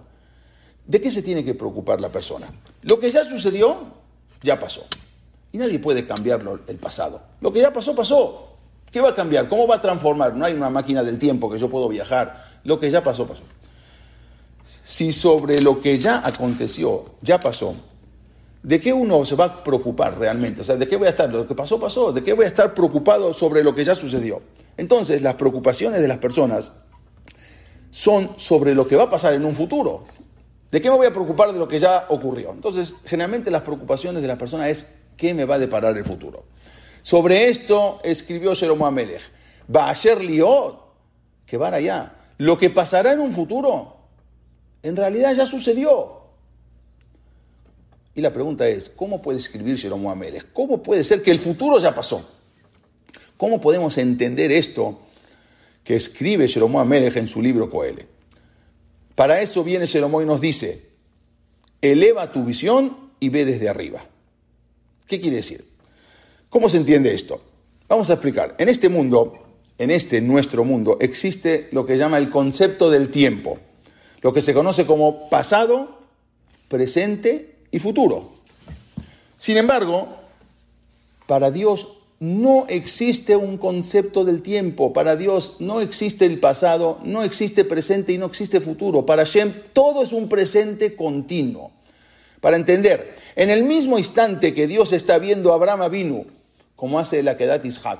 ¿De 0.86 1.00
qué 1.00 1.10
se 1.10 1.22
tiene 1.22 1.42
que 1.42 1.54
preocupar 1.54 1.98
la 1.98 2.10
persona? 2.10 2.46
Lo 2.82 3.00
que 3.00 3.10
ya 3.10 3.24
sucedió, 3.24 3.86
ya 4.42 4.60
pasó. 4.60 4.84
Y 5.50 5.56
nadie 5.56 5.78
puede 5.78 6.06
cambiarlo 6.06 6.60
el 6.66 6.76
pasado. 6.76 7.22
Lo 7.40 7.50
que 7.50 7.60
ya 7.60 7.72
pasó, 7.72 7.94
pasó. 7.94 8.58
¿Qué 8.90 9.00
va 9.00 9.08
a 9.08 9.14
cambiar? 9.14 9.48
¿Cómo 9.48 9.66
va 9.66 9.76
a 9.76 9.80
transformar? 9.80 10.36
No 10.36 10.44
hay 10.44 10.52
una 10.52 10.68
máquina 10.68 11.02
del 11.02 11.18
tiempo 11.18 11.50
que 11.50 11.58
yo 11.58 11.70
puedo 11.70 11.88
viajar. 11.88 12.60
Lo 12.64 12.78
que 12.78 12.90
ya 12.90 13.02
pasó, 13.02 13.26
pasó. 13.26 13.44
Si 14.62 15.10
sobre 15.10 15.62
lo 15.62 15.80
que 15.80 15.98
ya 15.98 16.20
aconteció, 16.22 17.06
ya 17.22 17.40
pasó, 17.40 17.74
¿de 18.64 18.80
qué 18.80 18.92
uno 18.92 19.24
se 19.24 19.36
va 19.36 19.44
a 19.44 19.62
preocupar 19.62 20.18
realmente? 20.18 20.62
O 20.62 20.64
sea, 20.64 20.76
¿de 20.76 20.88
qué 20.88 20.96
voy 20.96 21.06
a 21.06 21.10
estar? 21.10 21.30
Lo 21.30 21.46
que 21.46 21.54
pasó, 21.54 21.78
pasó. 21.78 22.12
¿De 22.12 22.22
qué 22.22 22.32
voy 22.32 22.46
a 22.46 22.48
estar 22.48 22.74
preocupado 22.74 23.32
sobre 23.34 23.62
lo 23.62 23.74
que 23.74 23.84
ya 23.84 23.94
sucedió? 23.94 24.42
Entonces, 24.76 25.22
las 25.22 25.34
preocupaciones 25.34 26.00
de 26.00 26.08
las 26.08 26.18
personas 26.18 26.72
son 27.90 28.32
sobre 28.36 28.74
lo 28.74 28.88
que 28.88 28.96
va 28.96 29.04
a 29.04 29.10
pasar 29.10 29.34
en 29.34 29.44
un 29.44 29.54
futuro. 29.54 30.04
¿De 30.70 30.80
qué 30.80 30.90
me 30.90 30.96
voy 30.96 31.06
a 31.06 31.12
preocupar 31.12 31.52
de 31.52 31.58
lo 31.58 31.68
que 31.68 31.78
ya 31.78 32.06
ocurrió? 32.08 32.50
Entonces, 32.50 32.96
generalmente 33.04 33.50
las 33.50 33.62
preocupaciones 33.62 34.22
de 34.22 34.28
las 34.28 34.38
personas 34.38 34.68
es 34.68 34.86
qué 35.16 35.34
me 35.34 35.44
va 35.44 35.56
a 35.56 35.58
deparar 35.58 35.96
el 35.96 36.04
futuro. 36.04 36.44
Sobre 37.02 37.48
esto 37.48 38.00
escribió 38.02 38.54
Shelomo 38.54 38.86
Amelech, 38.86 39.22
Ba'asher 39.68 40.24
liot, 40.24 40.80
que 41.46 41.58
van 41.58 41.74
allá. 41.74 42.14
Lo 42.38 42.58
que 42.58 42.70
pasará 42.70 43.12
en 43.12 43.20
un 43.20 43.30
futuro, 43.32 43.98
en 44.82 44.96
realidad 44.96 45.34
ya 45.34 45.46
sucedió. 45.46 46.23
Y 48.14 48.20
la 48.20 48.32
pregunta 48.32 48.68
es, 48.68 48.90
¿cómo 48.90 49.20
puede 49.20 49.38
escribir 49.38 49.76
Shelomo 49.76 50.10
Amelech? 50.10 50.52
¿Cómo 50.52 50.82
puede 50.82 51.02
ser 51.02 51.22
que 51.22 51.32
el 51.32 51.40
futuro 51.40 51.78
ya 51.78 51.94
pasó? 51.94 52.28
¿Cómo 53.36 53.60
podemos 53.60 53.98
entender 53.98 54.52
esto 54.52 55.00
que 55.82 55.96
escribe 55.96 56.46
Shelomo 56.46 56.80
Amelech 56.80 57.16
en 57.16 57.26
su 57.26 57.42
libro 57.42 57.68
Coele? 57.68 58.06
Para 59.16 59.40
eso 59.40 59.64
viene 59.64 59.86
Shelomo 59.86 60.22
y 60.22 60.26
nos 60.26 60.40
dice, 60.40 60.86
eleva 61.80 62.30
tu 62.30 62.44
visión 62.44 62.96
y 63.18 63.30
ve 63.30 63.44
desde 63.44 63.68
arriba. 63.68 64.04
¿Qué 65.08 65.20
quiere 65.20 65.36
decir? 65.36 65.64
¿Cómo 66.48 66.68
se 66.68 66.76
entiende 66.76 67.12
esto? 67.14 67.40
Vamos 67.88 68.10
a 68.10 68.14
explicar. 68.14 68.54
En 68.58 68.68
este 68.68 68.88
mundo, 68.88 69.32
en 69.76 69.90
este 69.90 70.20
nuestro 70.20 70.64
mundo, 70.64 70.98
existe 71.00 71.68
lo 71.72 71.84
que 71.84 71.98
llama 71.98 72.18
el 72.18 72.30
concepto 72.30 72.90
del 72.90 73.10
tiempo, 73.10 73.58
lo 74.22 74.32
que 74.32 74.40
se 74.40 74.54
conoce 74.54 74.86
como 74.86 75.28
pasado, 75.28 75.98
presente 76.68 77.53
y 77.74 77.80
futuro. 77.80 78.30
Sin 79.36 79.56
embargo, 79.56 80.06
para 81.26 81.50
Dios 81.50 81.88
no 82.20 82.66
existe 82.68 83.34
un 83.34 83.58
concepto 83.58 84.24
del 84.24 84.42
tiempo. 84.42 84.92
Para 84.92 85.16
Dios 85.16 85.56
no 85.58 85.80
existe 85.80 86.24
el 86.24 86.38
pasado, 86.38 87.00
no 87.02 87.24
existe 87.24 87.64
presente 87.64 88.12
y 88.12 88.18
no 88.18 88.26
existe 88.26 88.60
futuro. 88.60 89.04
Para 89.04 89.24
Shem 89.24 89.52
todo 89.72 90.04
es 90.04 90.12
un 90.12 90.28
presente 90.28 90.94
continuo. 90.94 91.72
Para 92.40 92.56
entender, 92.56 93.12
en 93.34 93.50
el 93.50 93.64
mismo 93.64 93.98
instante 93.98 94.54
que 94.54 94.68
Dios 94.68 94.92
está 94.92 95.18
viendo 95.18 95.50
a 95.50 95.56
Abraham 95.56 95.82
Avinu, 95.82 96.26
como 96.76 97.00
hace 97.00 97.24
la 97.24 97.36
Kedat 97.36 97.64
Ishak, 97.64 97.98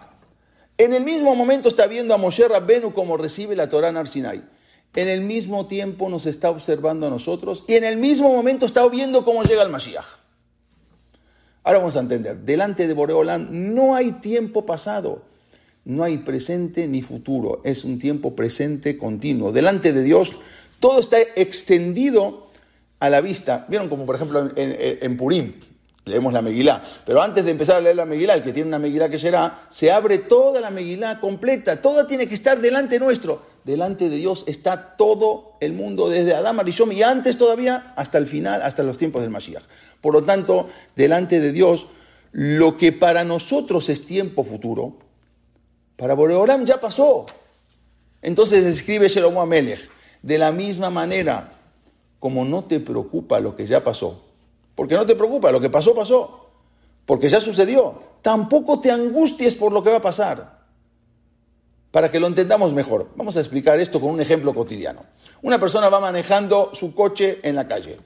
en 0.79 0.93
el 0.95 1.03
mismo 1.03 1.35
momento 1.35 1.69
está 1.69 1.89
viendo 1.89 2.15
a 2.15 2.19
Moshe 2.19 2.47
Rabbenu 2.47 2.93
como 2.93 3.17
recibe 3.17 3.57
la 3.57 3.69
Torah 3.69 3.89
en 3.89 3.97
Arsinai. 3.97 4.54
En 4.95 5.09
el 5.09 5.23
mismo 5.23 5.67
tiempo 5.67 6.09
nos 6.09 6.27
está 6.27 6.51
observando 6.51 7.07
a 7.07 7.11
nosotros 7.11 7.65
y 7.67 7.75
en 7.75 7.85
el 7.85 7.97
mismo 7.97 8.33
momento 8.33 8.65
está 8.65 8.87
viendo 8.89 9.25
cómo 9.25 9.43
llega 9.43 9.63
el 9.63 9.71
Mashiach. 9.71 10.05
Ahora 11.65 11.79
vamos 11.79 11.97
a 11.97 12.01
entender, 12.01 12.39
delante 12.39 12.87
de 12.87 12.95
Boreolam 12.95 13.49
no 13.51 13.95
hay 13.95 14.13
tiempo 14.13 14.67
pasado, 14.67 15.23
no 15.85 16.05
hay 16.05 16.19
presente 16.19 16.87
ni 16.87 17.03
futuro, 17.03 17.61
es 17.65 17.85
un 17.85 17.99
tiempo 17.99 18.37
presente 18.37 18.99
continuo. 18.99 19.51
Delante 19.51 19.93
de 19.93 20.03
Dios 20.03 20.35
todo 20.79 21.01
está 21.01 21.19
extendido 21.37 22.47
a 23.01 23.11
la 23.11 23.21
vista. 23.21 23.67
Vieron 23.69 23.89
como 23.89 24.07
por 24.07 24.15
ejemplo 24.15 24.53
en 24.55 25.17
Purim, 25.17 25.55
leemos 26.05 26.33
la 26.33 26.43
Megilá, 26.43 26.83
pero 27.07 27.23
antes 27.23 27.45
de 27.45 27.51
empezar 27.51 27.77
a 27.77 27.81
leer 27.81 27.97
la 27.97 28.05
Megilá, 28.05 28.35
el 28.35 28.43
que 28.43 28.53
tiene 28.53 28.69
una 28.69 28.79
Megilá 28.79 29.09
que 29.09 29.19
será, 29.19 29.67
se 29.71 29.91
abre 29.91 30.19
toda 30.19 30.61
la 30.61 30.71
Megilá 30.71 31.19
completa, 31.19 31.81
toda 31.81 32.07
tiene 32.07 32.27
que 32.27 32.35
estar 32.35 32.61
delante 32.61 32.99
nuestro. 32.99 33.55
Delante 33.65 34.11
de 34.11 34.17
Dios 34.17 34.45
está 34.47 34.97
todo 34.97 35.55
el 35.61 35.73
mundo, 35.73 36.11
desde 36.11 36.35
Adán, 36.35 36.61
Arishom 36.61 36.93
y 36.93 37.03
antes 37.03 37.39
todavía 37.39 37.95
hasta 37.97 38.19
el 38.19 38.27
final, 38.27 38.61
hasta 38.61 38.83
los 38.83 38.99
tiempos 38.99 39.23
del 39.23 39.31
Mashiach. 39.31 39.63
Por 40.03 40.13
lo 40.13 40.23
tanto, 40.23 40.69
delante 40.95 41.41
de 41.41 41.51
Dios, 41.51 41.87
lo 42.33 42.77
que 42.77 42.93
para 42.93 43.25
nosotros 43.25 43.89
es 43.89 44.05
tiempo 44.05 44.45
futuro, 44.45 44.99
para 45.97 46.13
Boreoram 46.13 46.67
ya 46.67 46.79
pasó. 46.79 47.25
Entonces 48.21 48.67
escribe 48.67 49.09
Shelomo 49.09 49.41
Amelech, 49.41 49.89
de 50.21 50.37
la 50.37 50.53
misma 50.53 50.91
manera, 50.91 51.53
como 52.19 52.45
no 52.45 52.65
te 52.65 52.81
preocupa 52.81 53.41
lo 53.41 53.57
que 53.57 53.67
ya 53.67 53.83
pasó, 53.83 54.23
porque 54.75 54.95
no 54.95 55.07
te 55.07 55.15
preocupa, 55.15 55.53
lo 55.53 55.61
que 55.61 55.71
pasó, 55.71 55.95
pasó, 55.95 56.51
porque 57.07 57.29
ya 57.29 57.41
sucedió, 57.41 57.95
tampoco 58.23 58.81
te 58.81 58.91
angusties 58.91 59.55
por 59.55 59.73
lo 59.73 59.83
que 59.83 59.91
va 59.91 59.97
a 59.97 60.03
pasar. 60.03 60.65
Para 61.91 62.11
que 62.11 62.19
lo 62.19 62.27
entendamos 62.27 62.75
mejor, 62.75 63.11
vamos 63.15 63.37
a 63.37 63.41
explicar 63.41 63.79
esto 63.79 64.01
con 64.01 64.11
un 64.11 64.21
ejemplo 64.21 64.53
cotidiano. 64.53 65.05
Una 65.43 65.61
persona 65.61 65.89
va 65.89 66.01
manejando 66.01 66.71
su 66.73 66.93
coche 66.93 67.39
en 67.45 67.55
la 67.55 67.69
calle. 67.69 68.01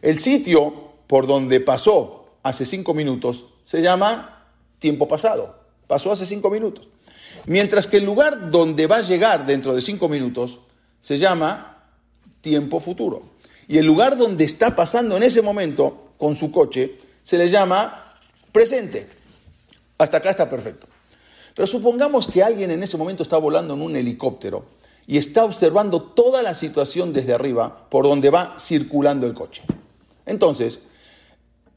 El 0.00 0.18
sitio 0.18 0.92
por 1.06 1.26
donde 1.26 1.60
pasó 1.60 2.26
hace 2.42 2.64
cinco 2.64 2.94
minutos 2.94 3.44
se 3.64 3.82
llama 3.82 4.46
tiempo 4.78 5.06
pasado. 5.06 5.58
Pasó 5.86 6.12
hace 6.12 6.24
cinco 6.24 6.48
minutos. 6.48 6.88
Mientras 7.46 7.86
que 7.86 7.98
el 7.98 8.04
lugar 8.04 8.50
donde 8.50 8.86
va 8.86 8.96
a 8.96 9.02
llegar 9.02 9.44
dentro 9.44 9.74
de 9.74 9.82
cinco 9.82 10.08
minutos 10.08 10.60
se 11.00 11.18
llama 11.18 11.84
tiempo 12.40 12.80
futuro. 12.80 13.22
Y 13.68 13.78
el 13.78 13.86
lugar 13.86 14.16
donde 14.16 14.44
está 14.44 14.74
pasando 14.76 15.16
en 15.16 15.22
ese 15.24 15.42
momento 15.42 16.05
con 16.18 16.36
su 16.36 16.50
coche 16.50 16.96
se 17.22 17.38
le 17.38 17.50
llama 17.50 18.14
presente. 18.52 19.08
Hasta 19.98 20.18
acá 20.18 20.30
está 20.30 20.48
perfecto. 20.48 20.86
Pero 21.54 21.66
supongamos 21.66 22.26
que 22.26 22.42
alguien 22.42 22.70
en 22.70 22.82
ese 22.82 22.96
momento 22.96 23.22
está 23.22 23.38
volando 23.38 23.74
en 23.74 23.82
un 23.82 23.96
helicóptero 23.96 24.66
y 25.06 25.18
está 25.18 25.44
observando 25.44 26.02
toda 26.02 26.42
la 26.42 26.54
situación 26.54 27.12
desde 27.12 27.32
arriba 27.32 27.88
por 27.88 28.04
donde 28.04 28.30
va 28.30 28.56
circulando 28.58 29.26
el 29.26 29.34
coche. 29.34 29.62
Entonces, 30.26 30.80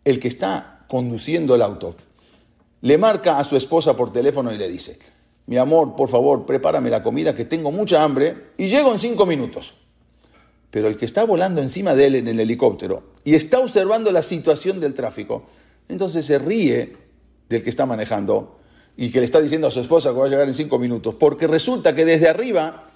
el 0.04 0.20
que 0.20 0.28
está 0.28 0.86
conduciendo 0.88 1.56
el 1.56 1.62
auto 1.62 1.96
le 2.82 2.98
marca 2.98 3.40
a 3.40 3.44
su 3.44 3.56
esposa 3.56 3.96
por 3.96 4.12
teléfono 4.12 4.54
y 4.54 4.58
le 4.58 4.68
dice, 4.68 4.98
mi 5.46 5.58
amor, 5.58 5.96
por 5.96 6.10
favor, 6.10 6.46
prepárame 6.46 6.90
la 6.90 7.04
comida 7.04 7.36
que 7.36 7.46
tengo 7.46 7.72
mucha 7.72 8.04
hambre 8.04 8.52
y 8.58 8.68
llego 8.68 8.92
en 8.92 9.00
cinco 9.00 9.26
minutos. 9.26 9.74
Pero 10.72 10.88
el 10.88 10.98
que 10.98 11.06
está 11.06 11.24
volando 11.24 11.62
encima 11.62 11.96
de 11.96 12.06
él 12.06 12.16
en 12.16 12.28
el 12.28 12.40
helicóptero 12.40 13.04
y 13.30 13.36
está 13.36 13.60
observando 13.60 14.12
la 14.12 14.24
situación 14.24 14.80
del 14.80 14.96
tráfico, 14.96 15.44
entonces 15.88 16.26
se 16.26 16.40
ríe 16.40 16.98
del 17.48 17.62
que 17.62 17.70
está 17.70 17.86
manejando 17.86 18.58
y 18.98 19.12
que 19.12 19.20
le 19.20 19.26
está 19.26 19.40
diciendo 19.40 19.68
a 19.68 19.72
su 19.72 19.82
esposa 19.82 20.10
que 20.10 20.18
va 20.18 20.26
a 20.26 20.30
llegar 20.30 20.48
en 20.48 20.56
cinco 20.56 20.80
minutos, 20.80 21.14
porque 21.14 21.46
resulta 21.46 21.94
que 21.94 22.06
desde 22.06 22.28
arriba 22.28 22.90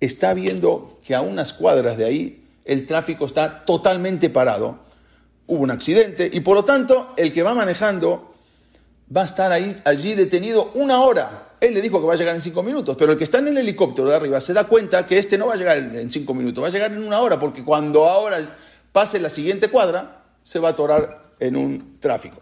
está 0.00 0.34
viendo 0.34 0.98
que 1.06 1.14
a 1.14 1.20
unas 1.20 1.52
cuadras 1.52 1.96
de 1.96 2.04
ahí 2.04 2.48
el 2.64 2.84
tráfico 2.84 3.26
está 3.26 3.64
totalmente 3.64 4.28
parado, 4.28 4.80
hubo 5.46 5.62
un 5.62 5.70
accidente 5.70 6.28
y 6.32 6.40
por 6.40 6.56
lo 6.56 6.64
tanto 6.64 7.14
el 7.16 7.32
que 7.32 7.44
va 7.44 7.54
manejando 7.54 8.34
va 9.16 9.22
a 9.22 9.26
estar 9.26 9.52
ahí, 9.52 9.76
allí 9.84 10.16
detenido 10.16 10.72
una 10.74 11.00
hora. 11.00 11.46
Él 11.60 11.74
le 11.74 11.80
dijo 11.80 12.00
que 12.00 12.08
va 12.08 12.14
a 12.14 12.16
llegar 12.16 12.34
en 12.34 12.40
cinco 12.40 12.64
minutos, 12.64 12.96
pero 12.98 13.12
el 13.12 13.18
que 13.18 13.24
está 13.24 13.38
en 13.38 13.46
el 13.46 13.58
helicóptero 13.58 14.08
de 14.08 14.16
arriba 14.16 14.40
se 14.40 14.52
da 14.52 14.64
cuenta 14.64 15.06
que 15.06 15.16
este 15.16 15.38
no 15.38 15.46
va 15.46 15.54
a 15.54 15.56
llegar 15.56 15.76
en 15.76 16.10
cinco 16.10 16.34
minutos, 16.34 16.64
va 16.64 16.66
a 16.66 16.72
llegar 16.72 16.90
en 16.90 17.04
una 17.04 17.20
hora, 17.20 17.38
porque 17.38 17.62
cuando 17.62 18.08
ahora 18.08 18.56
pase 18.92 19.20
la 19.20 19.30
siguiente 19.30 19.68
cuadra, 19.68 20.24
se 20.42 20.58
va 20.58 20.68
a 20.68 20.72
atorar 20.72 21.22
en 21.38 21.56
un 21.56 21.98
tráfico. 22.00 22.40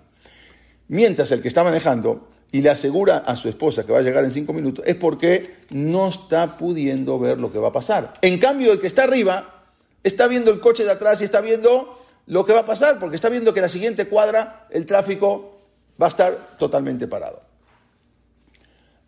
Mientras 0.88 1.30
el 1.32 1.42
que 1.42 1.48
está 1.48 1.64
manejando 1.64 2.28
y 2.50 2.62
le 2.62 2.70
asegura 2.70 3.18
a 3.18 3.36
su 3.36 3.48
esposa 3.48 3.84
que 3.84 3.92
va 3.92 3.98
a 3.98 4.02
llegar 4.02 4.24
en 4.24 4.30
cinco 4.30 4.52
minutos, 4.52 4.84
es 4.86 4.94
porque 4.94 5.56
no 5.70 6.08
está 6.08 6.56
pudiendo 6.56 7.18
ver 7.18 7.38
lo 7.38 7.52
que 7.52 7.58
va 7.58 7.68
a 7.68 7.72
pasar. 7.72 8.14
En 8.22 8.38
cambio, 8.38 8.72
el 8.72 8.80
que 8.80 8.86
está 8.86 9.04
arriba 9.04 9.62
está 10.02 10.26
viendo 10.28 10.50
el 10.50 10.60
coche 10.60 10.84
de 10.84 10.92
atrás 10.92 11.20
y 11.20 11.24
está 11.24 11.40
viendo 11.40 11.98
lo 12.26 12.44
que 12.44 12.52
va 12.52 12.60
a 12.60 12.66
pasar, 12.66 12.98
porque 12.98 13.16
está 13.16 13.28
viendo 13.28 13.52
que 13.52 13.60
la 13.60 13.68
siguiente 13.68 14.06
cuadra 14.06 14.66
el 14.70 14.86
tráfico 14.86 15.58
va 16.00 16.06
a 16.06 16.08
estar 16.08 16.56
totalmente 16.58 17.06
parado. 17.06 17.47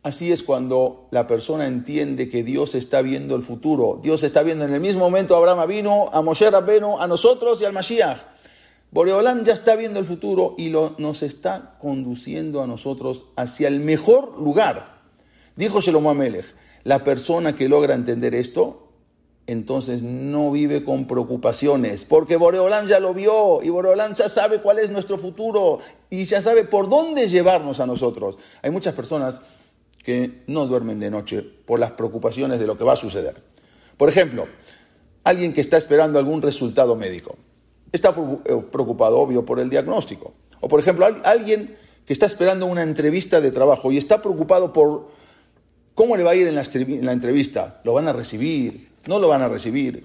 Así 0.02 0.32
es 0.32 0.42
cuando 0.42 1.08
la 1.10 1.26
persona 1.26 1.66
entiende 1.66 2.30
que 2.30 2.42
Dios 2.42 2.74
está 2.74 3.02
viendo 3.02 3.36
el 3.36 3.42
futuro. 3.42 4.00
Dios 4.02 4.22
está 4.22 4.42
viendo 4.42 4.64
en 4.64 4.72
el 4.72 4.80
mismo 4.80 5.00
momento 5.00 5.34
a 5.34 5.38
Abraham 5.38 5.68
vino, 5.68 6.08
a 6.12 6.22
Moshe 6.22 6.50
Rabbenu, 6.50 6.98
a 6.98 7.06
nosotros 7.06 7.60
y 7.60 7.66
al 7.66 7.74
Mashiach. 7.74 8.18
Boreolam 8.92 9.44
ya 9.44 9.52
está 9.52 9.76
viendo 9.76 10.00
el 10.00 10.06
futuro 10.06 10.54
y 10.56 10.70
lo, 10.70 10.94
nos 10.98 11.22
está 11.22 11.76
conduciendo 11.78 12.62
a 12.62 12.66
nosotros 12.66 13.26
hacia 13.36 13.68
el 13.68 13.80
mejor 13.80 14.40
lugar. 14.40 15.00
Dijo 15.54 15.82
Shelomo 15.82 16.10
Amelech, 16.10 16.46
la 16.82 17.04
persona 17.04 17.54
que 17.54 17.68
logra 17.68 17.94
entender 17.94 18.34
esto, 18.34 18.88
entonces 19.46 20.02
no 20.02 20.50
vive 20.50 20.82
con 20.82 21.06
preocupaciones, 21.06 22.04
porque 22.04 22.36
Boreolam 22.36 22.86
ya 22.86 23.00
lo 23.00 23.12
vio 23.12 23.62
y 23.62 23.68
Boreolam 23.68 24.14
ya 24.14 24.28
sabe 24.28 24.60
cuál 24.60 24.78
es 24.78 24.90
nuestro 24.90 25.18
futuro 25.18 25.78
y 26.08 26.24
ya 26.24 26.40
sabe 26.40 26.64
por 26.64 26.88
dónde 26.88 27.28
llevarnos 27.28 27.80
a 27.80 27.86
nosotros. 27.86 28.38
Hay 28.62 28.70
muchas 28.70 28.94
personas 28.94 29.40
que 30.02 30.42
no 30.46 30.66
duermen 30.66 31.00
de 31.00 31.10
noche 31.10 31.42
por 31.42 31.78
las 31.78 31.92
preocupaciones 31.92 32.58
de 32.58 32.66
lo 32.66 32.76
que 32.76 32.84
va 32.84 32.94
a 32.94 32.96
suceder. 32.96 33.42
Por 33.96 34.08
ejemplo, 34.08 34.46
alguien 35.24 35.52
que 35.52 35.60
está 35.60 35.76
esperando 35.76 36.18
algún 36.18 36.42
resultado 36.42 36.96
médico 36.96 37.36
está 37.92 38.14
preocupado, 38.14 39.18
obvio, 39.18 39.44
por 39.44 39.60
el 39.60 39.68
diagnóstico. 39.68 40.32
O, 40.60 40.68
por 40.68 40.80
ejemplo, 40.80 41.06
alguien 41.24 41.76
que 42.06 42.12
está 42.12 42.26
esperando 42.26 42.66
una 42.66 42.82
entrevista 42.82 43.40
de 43.40 43.50
trabajo 43.50 43.92
y 43.92 43.98
está 43.98 44.22
preocupado 44.22 44.72
por 44.72 45.08
cómo 45.94 46.16
le 46.16 46.22
va 46.22 46.30
a 46.32 46.34
ir 46.34 46.46
en 46.46 46.54
la 47.04 47.12
entrevista. 47.12 47.80
¿Lo 47.84 47.92
van 47.92 48.08
a 48.08 48.12
recibir? 48.12 48.90
¿No 49.06 49.18
lo 49.18 49.28
van 49.28 49.42
a 49.42 49.48
recibir? 49.48 50.04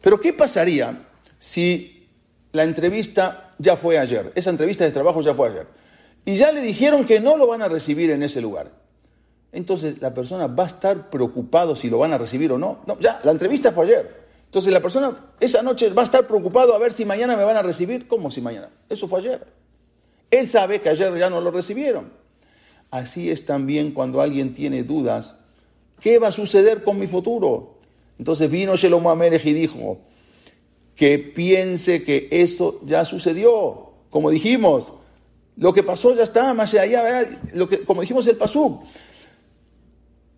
Pero, 0.00 0.20
¿qué 0.20 0.32
pasaría 0.32 1.06
si 1.38 2.08
la 2.52 2.64
entrevista 2.64 3.54
ya 3.58 3.76
fue 3.76 3.98
ayer, 3.98 4.32
esa 4.34 4.50
entrevista 4.50 4.84
de 4.84 4.90
trabajo 4.90 5.20
ya 5.20 5.34
fue 5.34 5.48
ayer. 5.48 5.66
Y 6.24 6.36
ya 6.36 6.50
le 6.52 6.60
dijeron 6.60 7.04
que 7.04 7.20
no 7.20 7.36
lo 7.36 7.46
van 7.46 7.62
a 7.62 7.68
recibir 7.68 8.10
en 8.10 8.22
ese 8.22 8.40
lugar. 8.40 8.72
Entonces 9.52 10.00
la 10.00 10.12
persona 10.12 10.46
va 10.46 10.64
a 10.64 10.66
estar 10.66 11.10
preocupado 11.10 11.76
si 11.76 11.88
lo 11.88 11.98
van 11.98 12.12
a 12.12 12.18
recibir 12.18 12.52
o 12.52 12.58
no. 12.58 12.80
No, 12.86 12.98
ya, 13.00 13.20
la 13.24 13.30
entrevista 13.32 13.72
fue 13.72 13.84
ayer. 13.84 14.26
Entonces 14.44 14.72
la 14.72 14.80
persona 14.80 15.32
esa 15.40 15.62
noche 15.62 15.90
va 15.90 16.02
a 16.02 16.04
estar 16.04 16.26
preocupado 16.26 16.74
a 16.74 16.78
ver 16.78 16.92
si 16.92 17.04
mañana 17.04 17.36
me 17.36 17.44
van 17.44 17.56
a 17.56 17.62
recibir. 17.62 18.06
¿Cómo 18.06 18.30
si 18.30 18.40
mañana? 18.40 18.70
Eso 18.88 19.08
fue 19.08 19.20
ayer. 19.20 19.46
Él 20.30 20.48
sabe 20.48 20.80
que 20.80 20.88
ayer 20.88 21.16
ya 21.18 21.30
no 21.30 21.40
lo 21.40 21.50
recibieron. 21.50 22.12
Así 22.90 23.30
es 23.30 23.44
también 23.44 23.92
cuando 23.92 24.20
alguien 24.20 24.52
tiene 24.52 24.82
dudas. 24.82 25.34
¿Qué 26.00 26.18
va 26.18 26.28
a 26.28 26.32
suceder 26.32 26.84
con 26.84 26.98
mi 26.98 27.06
futuro? 27.06 27.76
Entonces 28.18 28.50
vino 28.50 28.76
Shelomo 28.76 29.10
Amelech 29.10 29.44
y 29.44 29.52
dijo 29.52 29.98
que 30.94 31.18
piense 31.18 32.02
que 32.02 32.28
eso 32.30 32.80
ya 32.84 33.04
sucedió. 33.04 33.90
Como 34.10 34.30
dijimos, 34.30 34.92
lo 35.56 35.72
que 35.72 35.82
pasó 35.82 36.14
ya 36.14 36.22
está, 36.22 36.54
más 36.54 36.74
allá, 36.74 37.26
lo 37.52 37.68
que, 37.68 37.80
como 37.80 38.00
dijimos 38.00 38.26
el 38.26 38.36
Pasuk. 38.36 38.82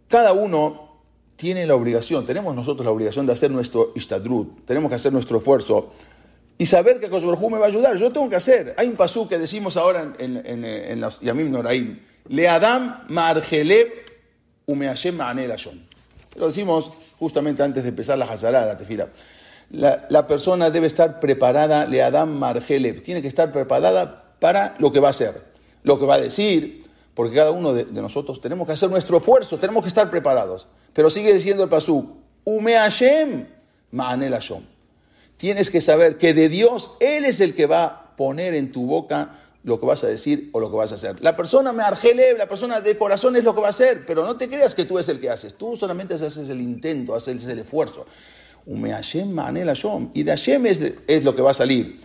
Cada 0.09 0.33
uno 0.33 0.89
tiene 1.37 1.67
la 1.67 1.75
obligación, 1.75 2.27
tenemos 2.27 2.55
nosotros 2.55 2.85
la 2.85 2.91
obligación 2.91 3.27
de 3.27 3.33
hacer 3.33 3.51
nuestro 3.51 3.93
istadrut, 3.95 4.65
tenemos 4.65 4.89
que 4.89 4.97
hacer 4.97 5.13
nuestro 5.13 5.39
esfuerzo 5.39 5.89
y 6.59 6.67
saber 6.67 6.99
que 6.99 7.09
Kosh 7.09 7.25
me 7.25 7.59
va 7.59 7.67
a 7.67 7.69
ayudar. 7.69 7.97
Yo 7.97 8.11
tengo 8.11 8.29
que 8.29 8.35
hacer. 8.35 8.75
Hay 8.77 8.89
un 8.89 8.97
pasú 8.97 9.29
que 9.29 9.39
decimos 9.39 9.77
ahora 9.77 10.13
en, 10.19 10.43
en, 10.45 10.65
en, 10.65 11.01
los 11.01 11.21
Yamim 11.21 11.53
Noraim. 11.53 12.01
Le 12.29 12.49
Adam 12.49 13.05
Margeleb 13.09 13.89
Umeashem 14.67 15.17
Ma'anel 15.17 15.55
Lo 16.35 16.49
decimos 16.49 16.91
justamente 17.19 17.63
antes 17.63 17.85
de 17.85 17.91
empezar 17.91 18.19
la 18.19 18.25
Hazara, 18.25 18.67
la 18.67 18.77
tefila. 18.77 19.09
La, 19.71 20.07
la, 20.11 20.27
persona 20.27 20.71
debe 20.71 20.89
estar 20.89 21.21
preparada, 21.21 21.87
le 21.87 22.03
Adam 22.03 22.31
Margeleb, 22.31 23.03
tiene 23.03 23.23
que 23.23 23.29
estar 23.29 23.53
preparada 23.53 24.35
para 24.41 24.75
lo 24.79 24.93
que 24.93 24.99
va 24.99 25.09
a 25.09 25.11
hacer, 25.11 25.41
lo 25.85 25.99
que 25.99 26.07
va 26.07 26.15
a 26.15 26.21
decir, 26.21 26.85
porque 27.19 27.35
cada 27.35 27.51
uno 27.51 27.75
de, 27.75 27.85
nosotros 28.01 28.41
tenemos 28.41 28.65
que 28.65 28.75
hacer 28.75 28.89
nuestro 28.89 29.17
esfuerzo, 29.17 29.59
tenemos 29.59 29.83
que 29.83 29.89
estar 29.89 30.09
preparados. 30.09 30.69
Pero 30.93 31.11
sigue 31.11 31.35
diciendo 31.35 31.65
el 31.65 31.69
pasú, 31.69 32.17
Umeashem 32.45 33.45
Ma'anel 33.91 34.35
Ashon 34.35 34.65
tienes 35.37 35.69
que 35.69 35.81
saber 35.81 36.17
que 36.17 36.33
de 36.33 36.49
Dios 36.49 36.93
Él 37.01 37.25
es 37.25 37.41
el 37.41 37.57
que 37.57 37.67
va 37.67 37.85
a 37.87 38.17
poner 38.17 38.55
en 38.55 38.71
tu 38.71 38.87
boca 38.87 39.41
lo 39.65 39.81
que 39.81 39.87
vas 39.87 40.05
a 40.05 40.07
decir 40.07 40.49
o 40.53 40.61
lo 40.61 40.71
que 40.71 40.77
vas 40.77 40.93
a 40.93 40.95
hacer. 40.95 41.21
La 41.21 41.35
persona 41.35 41.73
me 41.73 41.83
argele, 41.83 42.39
la 42.39 42.49
persona 42.49 42.81
de 42.81 42.97
corazón 42.97 43.35
es 43.35 43.43
lo 43.43 43.53
que 43.53 43.63
va 43.63 43.67
a 43.67 43.71
hacer, 43.71 44.07
pero 44.07 44.25
no 44.25 44.37
te 44.37 44.49
creas 44.49 44.77
que 44.77 44.85
tú 44.85 45.01
es 45.01 45.09
el 45.09 45.19
que 45.19 45.29
haces. 45.29 45.55
Tú 45.55 45.75
solamente 45.75 46.15
haces 46.15 46.49
el 46.49 46.61
intento, 46.61 47.17
haces 47.17 47.45
el 47.47 47.59
esfuerzo. 47.59 48.07
Y 48.65 48.81
de 48.81 50.31
Hashem 50.31 50.67
es 50.67 51.25
lo 51.25 51.35
que 51.35 51.43
va 51.43 51.51
a 51.51 51.55
salir. 51.55 52.01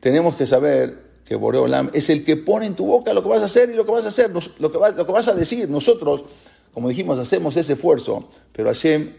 Tenemos 0.00 0.36
que 0.36 0.44
saber 0.44 1.03
que 1.24 1.36
Boreolam 1.36 1.90
es 1.94 2.10
el 2.10 2.24
que 2.24 2.36
pone 2.36 2.66
en 2.66 2.76
tu 2.76 2.86
boca 2.86 3.12
lo 3.14 3.22
que 3.22 3.28
vas 3.28 3.42
a 3.42 3.46
hacer 3.46 3.70
y 3.70 3.74
lo 3.74 3.84
que 3.84 3.92
vas 3.92 4.04
a 4.04 4.08
hacer, 4.08 4.30
lo 4.30 4.72
que, 4.72 4.78
vas 5.12 5.28
a 5.28 5.34
decir. 5.34 5.68
Nosotros, 5.68 6.24
como 6.72 6.88
dijimos, 6.88 7.18
hacemos 7.18 7.56
ese 7.56 7.74
esfuerzo, 7.74 8.28
pero 8.52 8.68
Hashem 8.68 9.14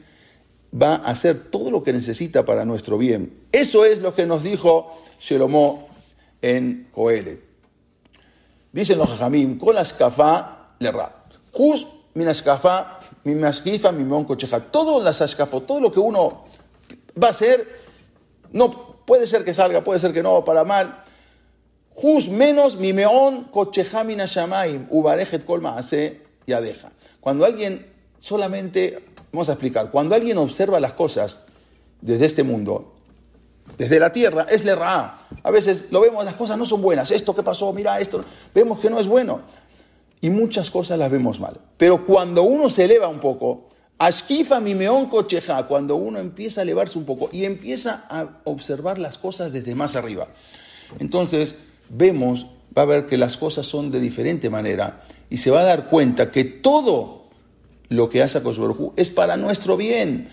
va 0.80 0.96
a 0.96 1.12
hacer 1.12 1.50
todo 1.50 1.72
lo 1.72 1.84
que 1.84 1.94
necesita 1.94 2.46
para 2.46 2.66
nuestro 2.66 2.98
bien. 2.98 3.46
Eso 3.52 3.86
es 3.86 4.02
lo 4.02 4.14
que 4.14 4.26
nos 4.26 4.44
dijo 4.44 4.92
Shelomó 5.20 5.88
en 6.42 6.90
Coelet. 6.94 7.42
Dicen 8.72 8.98
los 8.98 9.10
jajamim, 9.10 9.58
con 9.58 9.74
la 9.74 9.82
escafá 9.82 10.76
le 10.80 10.92
ra. 10.92 11.24
Jus 11.52 11.88
min 12.14 12.28
escafá, 12.28 13.00
mi 13.24 13.34
masquifa, 13.34 13.92
mi 13.92 14.04
moncocheja. 14.04 14.60
Todo 14.60 15.02
las 15.02 15.22
escafo, 15.22 15.62
todo 15.62 15.80
lo 15.80 15.92
que 15.92 16.00
uno 16.00 16.44
va 17.22 17.28
a 17.28 17.32
hacer, 17.32 17.68
no 18.52 18.70
puede 19.06 19.28
ser 19.28 19.46
que 19.46 19.54
salga, 19.54 19.84
puede 19.84 20.00
ser 20.00 20.14
que 20.14 20.22
no, 20.22 20.44
para 20.44 20.64
mal. 20.64 21.04
Jus 21.96 22.30
menos 22.30 22.78
mi 22.78 22.94
meón 22.94 23.46
cocheja 23.46 24.04
minashamaim, 24.04 24.88
ubarejet 24.92 25.46
colma 25.46 25.78
hace 25.78 26.22
ya 26.46 26.62
deja. 26.62 26.92
Cuando 27.20 27.46
alguien 27.46 27.88
solamente 28.20 29.02
Vamos 29.36 29.50
a 29.50 29.52
explicar. 29.52 29.92
Cuando 29.92 30.16
alguien 30.16 30.38
observa 30.38 30.80
las 30.80 30.94
cosas 30.94 31.42
desde 32.00 32.26
este 32.26 32.44
mundo, 32.44 32.94
desde 33.78 34.00
la 34.00 34.14
tierra, 34.14 34.46
es 34.50 34.64
le 34.64 34.74
ra. 34.76 35.18
A 35.44 35.52
veces 35.52 35.88
lo 35.92 36.00
vemos, 36.00 36.24
las 36.24 36.36
cosas 36.36 36.58
no 36.58 36.66
son 36.66 36.82
buenas. 36.82 37.12
Esto 37.12 37.36
que 37.36 37.44
pasó, 37.44 37.74
mira 37.74 38.00
esto. 38.00 38.24
Vemos 38.54 38.80
que 38.80 38.90
no 38.90 38.98
es 38.98 39.08
bueno. 39.08 39.42
Y 40.22 40.30
muchas 40.30 40.72
cosas 40.72 40.98
las 40.98 41.12
vemos 41.12 41.42
mal. 41.42 41.60
Pero 41.76 42.06
cuando 42.06 42.44
uno 42.44 42.70
se 42.70 42.86
eleva 42.86 43.10
un 43.10 43.20
poco, 43.20 43.66
Ashkifa 44.00 44.62
mimeon 44.62 45.08
cocheja, 45.08 45.68
cuando 45.68 45.98
uno 45.98 46.20
empieza 46.20 46.62
a 46.62 46.64
elevarse 46.64 46.98
un 46.98 47.04
poco 47.04 47.28
y 47.34 47.44
empieza 47.44 48.06
a 48.10 48.40
observar 48.46 49.00
las 49.00 49.18
cosas 49.18 49.52
desde 49.52 49.76
más 49.76 49.98
arriba. 49.98 50.30
Entonces, 51.00 51.58
vemos, 51.90 52.48
va 52.78 52.84
a 52.84 52.86
ver 52.86 53.06
que 53.06 53.18
las 53.18 53.38
cosas 53.38 53.66
son 53.66 53.92
de 53.92 54.00
diferente 54.00 54.50
manera 54.50 55.02
y 55.30 55.38
se 55.38 55.52
va 55.52 55.62
a 55.62 55.66
dar 55.66 55.88
cuenta 55.88 56.32
que 56.32 56.44
todo 56.44 57.26
lo 57.90 58.10
que 58.10 58.22
hace 58.22 58.40
Baruj 58.40 58.94
es 58.96 59.12
para 59.12 59.38
nuestro 59.38 59.78
bien. 59.78 60.30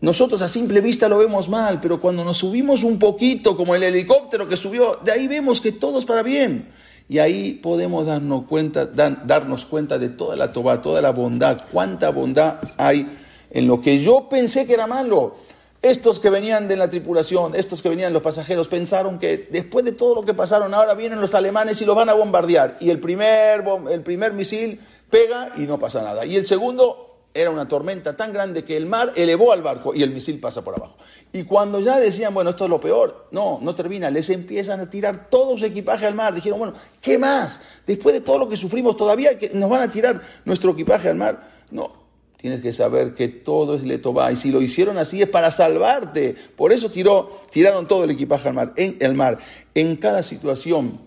Nosotros 0.00 0.42
a 0.42 0.48
simple 0.48 0.80
vista 0.80 1.08
lo 1.08 1.18
vemos 1.18 1.48
mal, 1.48 1.80
pero 1.80 2.00
cuando 2.00 2.24
nos 2.24 2.36
subimos 2.38 2.84
un 2.84 2.98
poquito, 2.98 3.56
como 3.56 3.74
el 3.74 3.82
helicóptero 3.82 4.48
que 4.48 4.56
subió, 4.56 4.98
de 5.02 5.12
ahí 5.12 5.26
vemos 5.26 5.60
que 5.60 5.72
todo 5.72 5.98
es 5.98 6.04
para 6.04 6.22
bien. 6.22 6.68
Y 7.08 7.18
ahí 7.18 7.52
podemos 7.52 8.06
darnos 8.06 8.44
cuenta, 8.44 8.86
darnos 8.86 9.64
cuenta 9.64 9.98
de 9.98 10.10
toda 10.10 10.36
la 10.36 10.52
toba, 10.52 10.82
toda 10.82 11.00
la 11.00 11.10
bondad, 11.10 11.66
cuánta 11.72 12.10
bondad 12.10 12.58
hay 12.76 13.08
en 13.50 13.66
lo 13.66 13.80
que 13.80 14.02
yo 14.02 14.28
pensé 14.28 14.66
que 14.66 14.74
era 14.74 14.86
malo. 14.86 15.36
Estos 15.84 16.18
que 16.18 16.30
venían 16.30 16.66
de 16.66 16.78
la 16.78 16.88
tripulación, 16.88 17.54
estos 17.54 17.82
que 17.82 17.90
venían 17.90 18.14
los 18.14 18.22
pasajeros, 18.22 18.68
pensaron 18.68 19.18
que 19.18 19.36
después 19.50 19.84
de 19.84 19.92
todo 19.92 20.14
lo 20.14 20.24
que 20.24 20.32
pasaron, 20.32 20.72
ahora 20.72 20.94
vienen 20.94 21.20
los 21.20 21.34
alemanes 21.34 21.82
y 21.82 21.84
los 21.84 21.94
van 21.94 22.08
a 22.08 22.14
bombardear. 22.14 22.78
Y 22.80 22.88
el 22.88 23.00
primer, 23.00 23.62
el 23.90 24.00
primer 24.00 24.32
misil 24.32 24.80
pega 25.10 25.52
y 25.58 25.66
no 25.66 25.78
pasa 25.78 26.00
nada. 26.00 26.24
Y 26.24 26.36
el 26.36 26.46
segundo 26.46 27.18
era 27.34 27.50
una 27.50 27.68
tormenta 27.68 28.16
tan 28.16 28.32
grande 28.32 28.64
que 28.64 28.78
el 28.78 28.86
mar 28.86 29.12
elevó 29.14 29.52
al 29.52 29.60
barco 29.60 29.94
y 29.94 30.02
el 30.02 30.08
misil 30.08 30.40
pasa 30.40 30.64
por 30.64 30.74
abajo. 30.74 30.96
Y 31.34 31.44
cuando 31.44 31.80
ya 31.80 32.00
decían, 32.00 32.32
bueno, 32.32 32.48
esto 32.48 32.64
es 32.64 32.70
lo 32.70 32.80
peor, 32.80 33.26
no, 33.30 33.58
no 33.60 33.74
termina, 33.74 34.08
les 34.08 34.30
empiezan 34.30 34.80
a 34.80 34.88
tirar 34.88 35.28
todo 35.28 35.58
su 35.58 35.66
equipaje 35.66 36.06
al 36.06 36.14
mar. 36.14 36.34
Dijeron, 36.34 36.60
bueno, 36.60 36.74
¿qué 37.02 37.18
más? 37.18 37.60
Después 37.86 38.14
de 38.14 38.22
todo 38.22 38.38
lo 38.38 38.48
que 38.48 38.56
sufrimos, 38.56 38.96
todavía 38.96 39.32
nos 39.52 39.68
van 39.68 39.82
a 39.82 39.90
tirar 39.90 40.22
nuestro 40.46 40.70
equipaje 40.70 41.10
al 41.10 41.16
mar. 41.16 41.46
No, 41.70 42.03
tienes 42.44 42.60
que 42.60 42.74
saber 42.74 43.14
que 43.14 43.28
todo 43.28 43.74
es 43.74 43.84
letová. 43.84 44.30
Y 44.30 44.36
si 44.36 44.50
lo 44.50 44.60
hicieron 44.60 44.98
así 44.98 45.22
es 45.22 45.28
para 45.30 45.50
salvarte. 45.50 46.36
Por 46.56 46.74
eso 46.74 46.90
tiró, 46.90 47.30
tiraron 47.50 47.88
todo 47.88 48.04
el 48.04 48.10
equipaje 48.10 48.48
al 48.48 48.54
mar. 48.54 48.74
En 48.76 48.98
el 49.00 49.14
mar, 49.14 49.38
en 49.74 49.96
cada 49.96 50.22
situación 50.22 51.00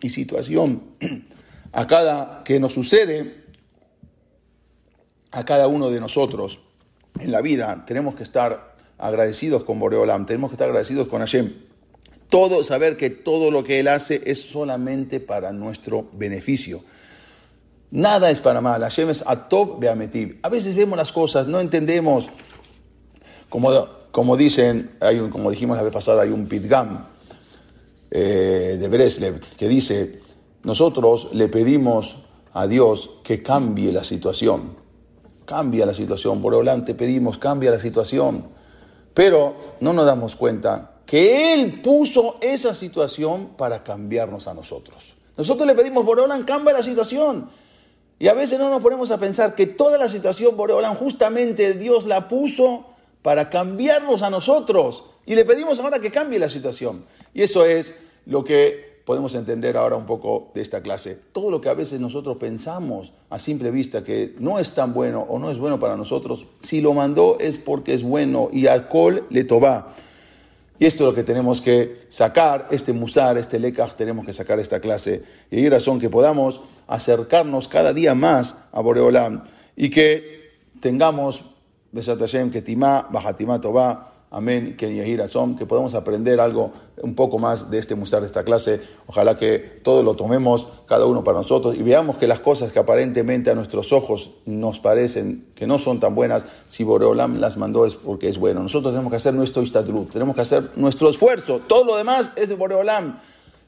y 0.00 0.10
situación, 0.10 0.84
a 1.72 1.88
cada 1.88 2.44
que 2.44 2.60
nos 2.60 2.74
sucede, 2.74 3.42
a 5.32 5.44
cada 5.44 5.66
uno 5.66 5.90
de 5.90 5.98
nosotros 5.98 6.60
en 7.18 7.32
la 7.32 7.40
vida 7.40 7.84
tenemos 7.88 8.14
que 8.14 8.22
estar 8.22 8.76
agradecidos 8.96 9.64
con 9.64 9.80
Boreolam, 9.80 10.26
tenemos 10.26 10.50
que 10.50 10.54
estar 10.54 10.68
agradecidos 10.68 11.08
con 11.08 11.18
Hashem. 11.18 11.54
Todo, 12.28 12.62
saber 12.62 12.96
que 12.96 13.10
todo 13.10 13.50
lo 13.50 13.64
que 13.64 13.80
Él 13.80 13.88
hace 13.88 14.22
es 14.26 14.42
solamente 14.42 15.18
para 15.18 15.50
nuestro 15.50 16.08
beneficio. 16.12 16.84
Nada 17.94 18.28
es 18.28 18.40
para 18.40 18.60
mal. 18.60 18.82
Hashem 18.82 19.10
es 19.10 19.24
beametib. 19.78 20.40
A 20.42 20.48
veces 20.48 20.74
vemos 20.74 20.98
las 20.98 21.12
cosas, 21.12 21.46
no 21.46 21.60
entendemos. 21.60 22.28
Como, 23.48 23.70
como 24.10 24.36
dicen, 24.36 24.98
como 25.30 25.48
dijimos 25.48 25.76
la 25.76 25.84
vez 25.84 25.92
pasada, 25.92 26.22
hay 26.22 26.30
un 26.30 26.48
pitgam 26.48 27.06
eh, 28.10 28.78
de 28.80 28.88
Breslev 28.88 29.40
que 29.56 29.68
dice, 29.68 30.20
nosotros 30.64 31.28
le 31.34 31.46
pedimos 31.46 32.16
a 32.52 32.66
Dios 32.66 33.10
que 33.22 33.44
cambie 33.44 33.92
la 33.92 34.02
situación. 34.02 34.76
Cambia 35.44 35.86
la 35.86 35.94
situación, 35.94 36.42
por 36.42 36.52
volante 36.52 36.96
pedimos, 36.96 37.38
cambia 37.38 37.70
la 37.70 37.78
situación. 37.78 38.44
Pero 39.14 39.54
no 39.78 39.92
nos 39.92 40.04
damos 40.04 40.34
cuenta 40.34 40.96
que 41.06 41.54
Él 41.54 41.80
puso 41.80 42.38
esa 42.40 42.74
situación 42.74 43.50
para 43.56 43.84
cambiarnos 43.84 44.48
a 44.48 44.54
nosotros. 44.54 45.14
Nosotros 45.36 45.64
le 45.64 45.76
pedimos, 45.76 46.04
Boreolan, 46.04 46.42
cambia 46.42 46.72
la 46.72 46.82
situación. 46.82 47.62
Y 48.18 48.28
a 48.28 48.34
veces 48.34 48.58
no 48.58 48.70
nos 48.70 48.82
ponemos 48.82 49.10
a 49.10 49.18
pensar 49.18 49.54
que 49.54 49.66
toda 49.66 49.98
la 49.98 50.08
situación, 50.08 50.56
Boreolan, 50.56 50.94
justamente 50.94 51.74
Dios 51.74 52.06
la 52.06 52.28
puso 52.28 52.86
para 53.22 53.50
cambiarnos 53.50 54.22
a 54.22 54.30
nosotros. 54.30 55.04
Y 55.26 55.34
le 55.34 55.44
pedimos 55.44 55.80
ahora 55.80 55.98
que 55.98 56.10
cambie 56.10 56.38
la 56.38 56.48
situación. 56.48 57.04
Y 57.32 57.42
eso 57.42 57.64
es 57.64 57.94
lo 58.26 58.44
que 58.44 58.94
podemos 59.04 59.34
entender 59.34 59.76
ahora 59.76 59.96
un 59.96 60.06
poco 60.06 60.50
de 60.54 60.62
esta 60.62 60.82
clase. 60.82 61.18
Todo 61.32 61.50
lo 61.50 61.60
que 61.60 61.68
a 61.68 61.74
veces 61.74 62.00
nosotros 62.00 62.36
pensamos 62.38 63.12
a 63.30 63.38
simple 63.38 63.70
vista 63.70 64.02
que 64.02 64.34
no 64.38 64.58
es 64.58 64.72
tan 64.72 64.94
bueno 64.94 65.26
o 65.28 65.38
no 65.38 65.50
es 65.50 65.58
bueno 65.58 65.78
para 65.78 65.96
nosotros, 65.96 66.46
si 66.62 66.80
lo 66.80 66.94
mandó 66.94 67.36
es 67.38 67.58
porque 67.58 67.92
es 67.92 68.02
bueno 68.02 68.48
y 68.52 68.66
al 68.66 68.88
col 68.88 69.26
le 69.30 69.44
toba. 69.44 69.94
Y 70.78 70.86
esto 70.86 71.04
es 71.04 71.10
lo 71.10 71.14
que 71.14 71.22
tenemos 71.22 71.62
que 71.62 71.96
sacar, 72.08 72.68
este 72.70 72.92
musar, 72.92 73.38
este 73.38 73.58
lekaj, 73.58 73.94
tenemos 73.94 74.26
que 74.26 74.32
sacar 74.32 74.58
esta 74.58 74.80
clase. 74.80 75.22
Y 75.50 75.58
hay 75.58 75.68
razón 75.68 76.00
que 76.00 76.10
podamos 76.10 76.62
acercarnos 76.88 77.68
cada 77.68 77.92
día 77.92 78.14
más 78.14 78.56
a 78.72 78.80
Boreolam 78.80 79.44
y 79.76 79.90
que 79.90 80.50
tengamos, 80.80 81.44
Besat 81.92 82.18
Hashem, 82.18 82.50
que 82.50 82.60
Timá, 82.60 83.06
Bajatimá 83.10 83.60
Toba, 83.60 84.13
Amén, 84.36 84.76
que 84.76 84.92
Yehirasom, 84.92 85.56
que 85.56 85.64
podamos 85.64 85.94
aprender 85.94 86.40
algo 86.40 86.72
un 87.00 87.14
poco 87.14 87.38
más 87.38 87.70
de 87.70 87.78
este 87.78 87.94
musar 87.94 88.18
de 88.18 88.26
esta 88.26 88.42
clase. 88.42 88.80
Ojalá 89.06 89.36
que 89.36 89.60
todos 89.60 90.04
lo 90.04 90.16
tomemos, 90.16 90.66
cada 90.86 91.06
uno 91.06 91.22
para 91.22 91.38
nosotros, 91.38 91.78
y 91.78 91.84
veamos 91.84 92.16
que 92.16 92.26
las 92.26 92.40
cosas 92.40 92.72
que 92.72 92.80
aparentemente 92.80 93.52
a 93.52 93.54
nuestros 93.54 93.92
ojos 93.92 94.30
nos 94.44 94.80
parecen 94.80 95.46
que 95.54 95.68
no 95.68 95.78
son 95.78 96.00
tan 96.00 96.16
buenas, 96.16 96.46
si 96.66 96.82
Boreolam 96.82 97.38
las 97.38 97.56
mandó 97.56 97.86
es 97.86 97.94
porque 97.94 98.28
es 98.28 98.36
bueno. 98.36 98.60
Nosotros 98.60 98.92
tenemos 98.92 99.12
que 99.12 99.18
hacer 99.18 99.34
nuestro 99.34 99.62
istadrut, 99.62 100.10
tenemos 100.10 100.34
que 100.34 100.40
hacer 100.40 100.68
nuestro 100.74 101.10
esfuerzo. 101.10 101.60
Todo 101.68 101.84
lo 101.84 101.96
demás 101.96 102.32
es 102.34 102.48
de 102.48 102.56
Boreolam. 102.56 103.20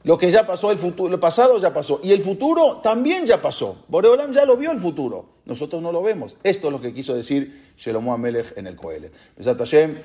Lo 0.03 0.17
que 0.17 0.29
ya 0.31 0.45
pasó, 0.45 0.71
el 0.71 0.77
futuro, 0.77 1.09
lo 1.09 1.19
pasado 1.21 1.59
ya 1.59 1.73
pasó. 1.73 2.01
Y 2.03 2.11
el 2.11 2.21
futuro 2.21 2.81
también 2.83 3.25
ya 3.25 3.41
pasó. 3.41 3.77
Boreolam 3.87 4.33
ya 4.33 4.43
lo 4.43 4.57
vio 4.57 4.71
el 4.73 4.79
futuro. 4.79 5.27
Nosotros 5.45 5.81
no 5.81 5.93
lo 5.93 6.03
vemos. 6.03 6.35
Esto 6.43 6.67
es 6.67 6.73
lo 6.73 6.81
que 6.81 6.93
quiso 6.93 7.13
decir 7.13 7.71
Shelomo 7.77 8.11
Amelech 8.11 8.57
en 8.57 8.67
el 8.67 8.75
Coelet. 8.75 9.13
Besat 9.37 9.57
Hashem, 9.57 9.95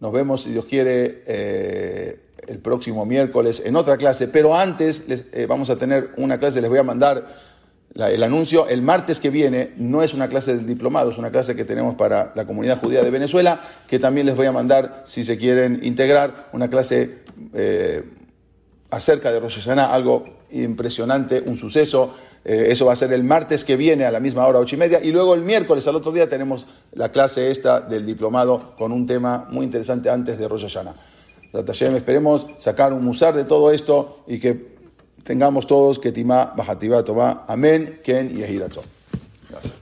nos 0.00 0.12
vemos, 0.12 0.42
si 0.42 0.50
Dios 0.50 0.64
quiere, 0.64 1.22
eh, 1.26 2.20
el 2.46 2.58
próximo 2.58 3.04
miércoles 3.06 3.62
en 3.64 3.76
otra 3.76 3.96
clase. 3.96 4.28
Pero 4.28 4.56
antes 4.56 5.08
les, 5.08 5.26
eh, 5.32 5.46
vamos 5.46 5.70
a 5.70 5.76
tener 5.76 6.10
una 6.16 6.38
clase, 6.38 6.60
les 6.60 6.70
voy 6.70 6.78
a 6.78 6.82
mandar 6.82 7.50
el 7.94 8.22
anuncio. 8.22 8.66
El 8.68 8.82
martes 8.82 9.20
que 9.20 9.30
viene 9.30 9.72
no 9.76 10.02
es 10.02 10.14
una 10.14 10.28
clase 10.28 10.56
del 10.56 10.66
diplomado, 10.66 11.10
es 11.10 11.18
una 11.18 11.30
clase 11.30 11.54
que 11.54 11.64
tenemos 11.64 11.96
para 11.96 12.32
la 12.34 12.46
comunidad 12.46 12.78
judía 12.78 13.02
de 13.02 13.10
Venezuela, 13.10 13.60
que 13.86 13.98
también 13.98 14.26
les 14.26 14.36
voy 14.36 14.46
a 14.46 14.52
mandar, 14.52 15.02
si 15.06 15.24
se 15.24 15.36
quieren 15.36 15.80
integrar, 15.82 16.48
una 16.52 16.68
clase... 16.68 17.18
eh, 17.52 18.02
acerca 18.90 19.30
de 19.30 19.40
Rosh 19.40 19.56
Hashanah, 19.56 19.92
algo 19.92 20.24
impresionante, 20.50 21.40
un 21.44 21.56
suceso. 21.56 22.14
Eh, 22.44 22.66
eso 22.68 22.86
va 22.86 22.94
a 22.94 22.96
ser 22.96 23.12
el 23.12 23.22
martes 23.22 23.64
que 23.64 23.76
viene 23.76 24.04
a 24.04 24.10
la 24.10 24.20
misma 24.20 24.46
hora, 24.46 24.58
ocho 24.58 24.76
y 24.76 24.78
media. 24.78 25.00
Y 25.02 25.12
luego 25.12 25.34
el 25.34 25.42
miércoles, 25.42 25.86
al 25.86 25.96
otro 25.96 26.12
día, 26.12 26.28
tenemos 26.28 26.66
la 26.92 27.10
clase 27.10 27.50
esta 27.50 27.80
del 27.80 28.06
diplomado 28.06 28.74
con 28.78 28.92
un 28.92 29.06
tema 29.06 29.46
muy 29.50 29.64
interesante 29.64 30.08
antes 30.10 30.38
de 30.38 30.48
Rosh 30.48 30.62
Hashanah. 30.62 30.94
Esperemos 31.96 32.46
sacar 32.58 32.92
un 32.92 33.04
musar 33.04 33.34
de 33.34 33.44
todo 33.44 33.72
esto 33.72 34.22
y 34.26 34.38
que 34.38 34.76
tengamos 35.24 35.66
todos 35.66 35.98
que 35.98 36.12
Timá, 36.12 36.52
Bajativá, 36.56 37.02
Tomá. 37.02 37.44
Amén, 37.48 38.00
Ken 38.04 38.30
y. 38.30 38.42
Gracias. 39.50 39.79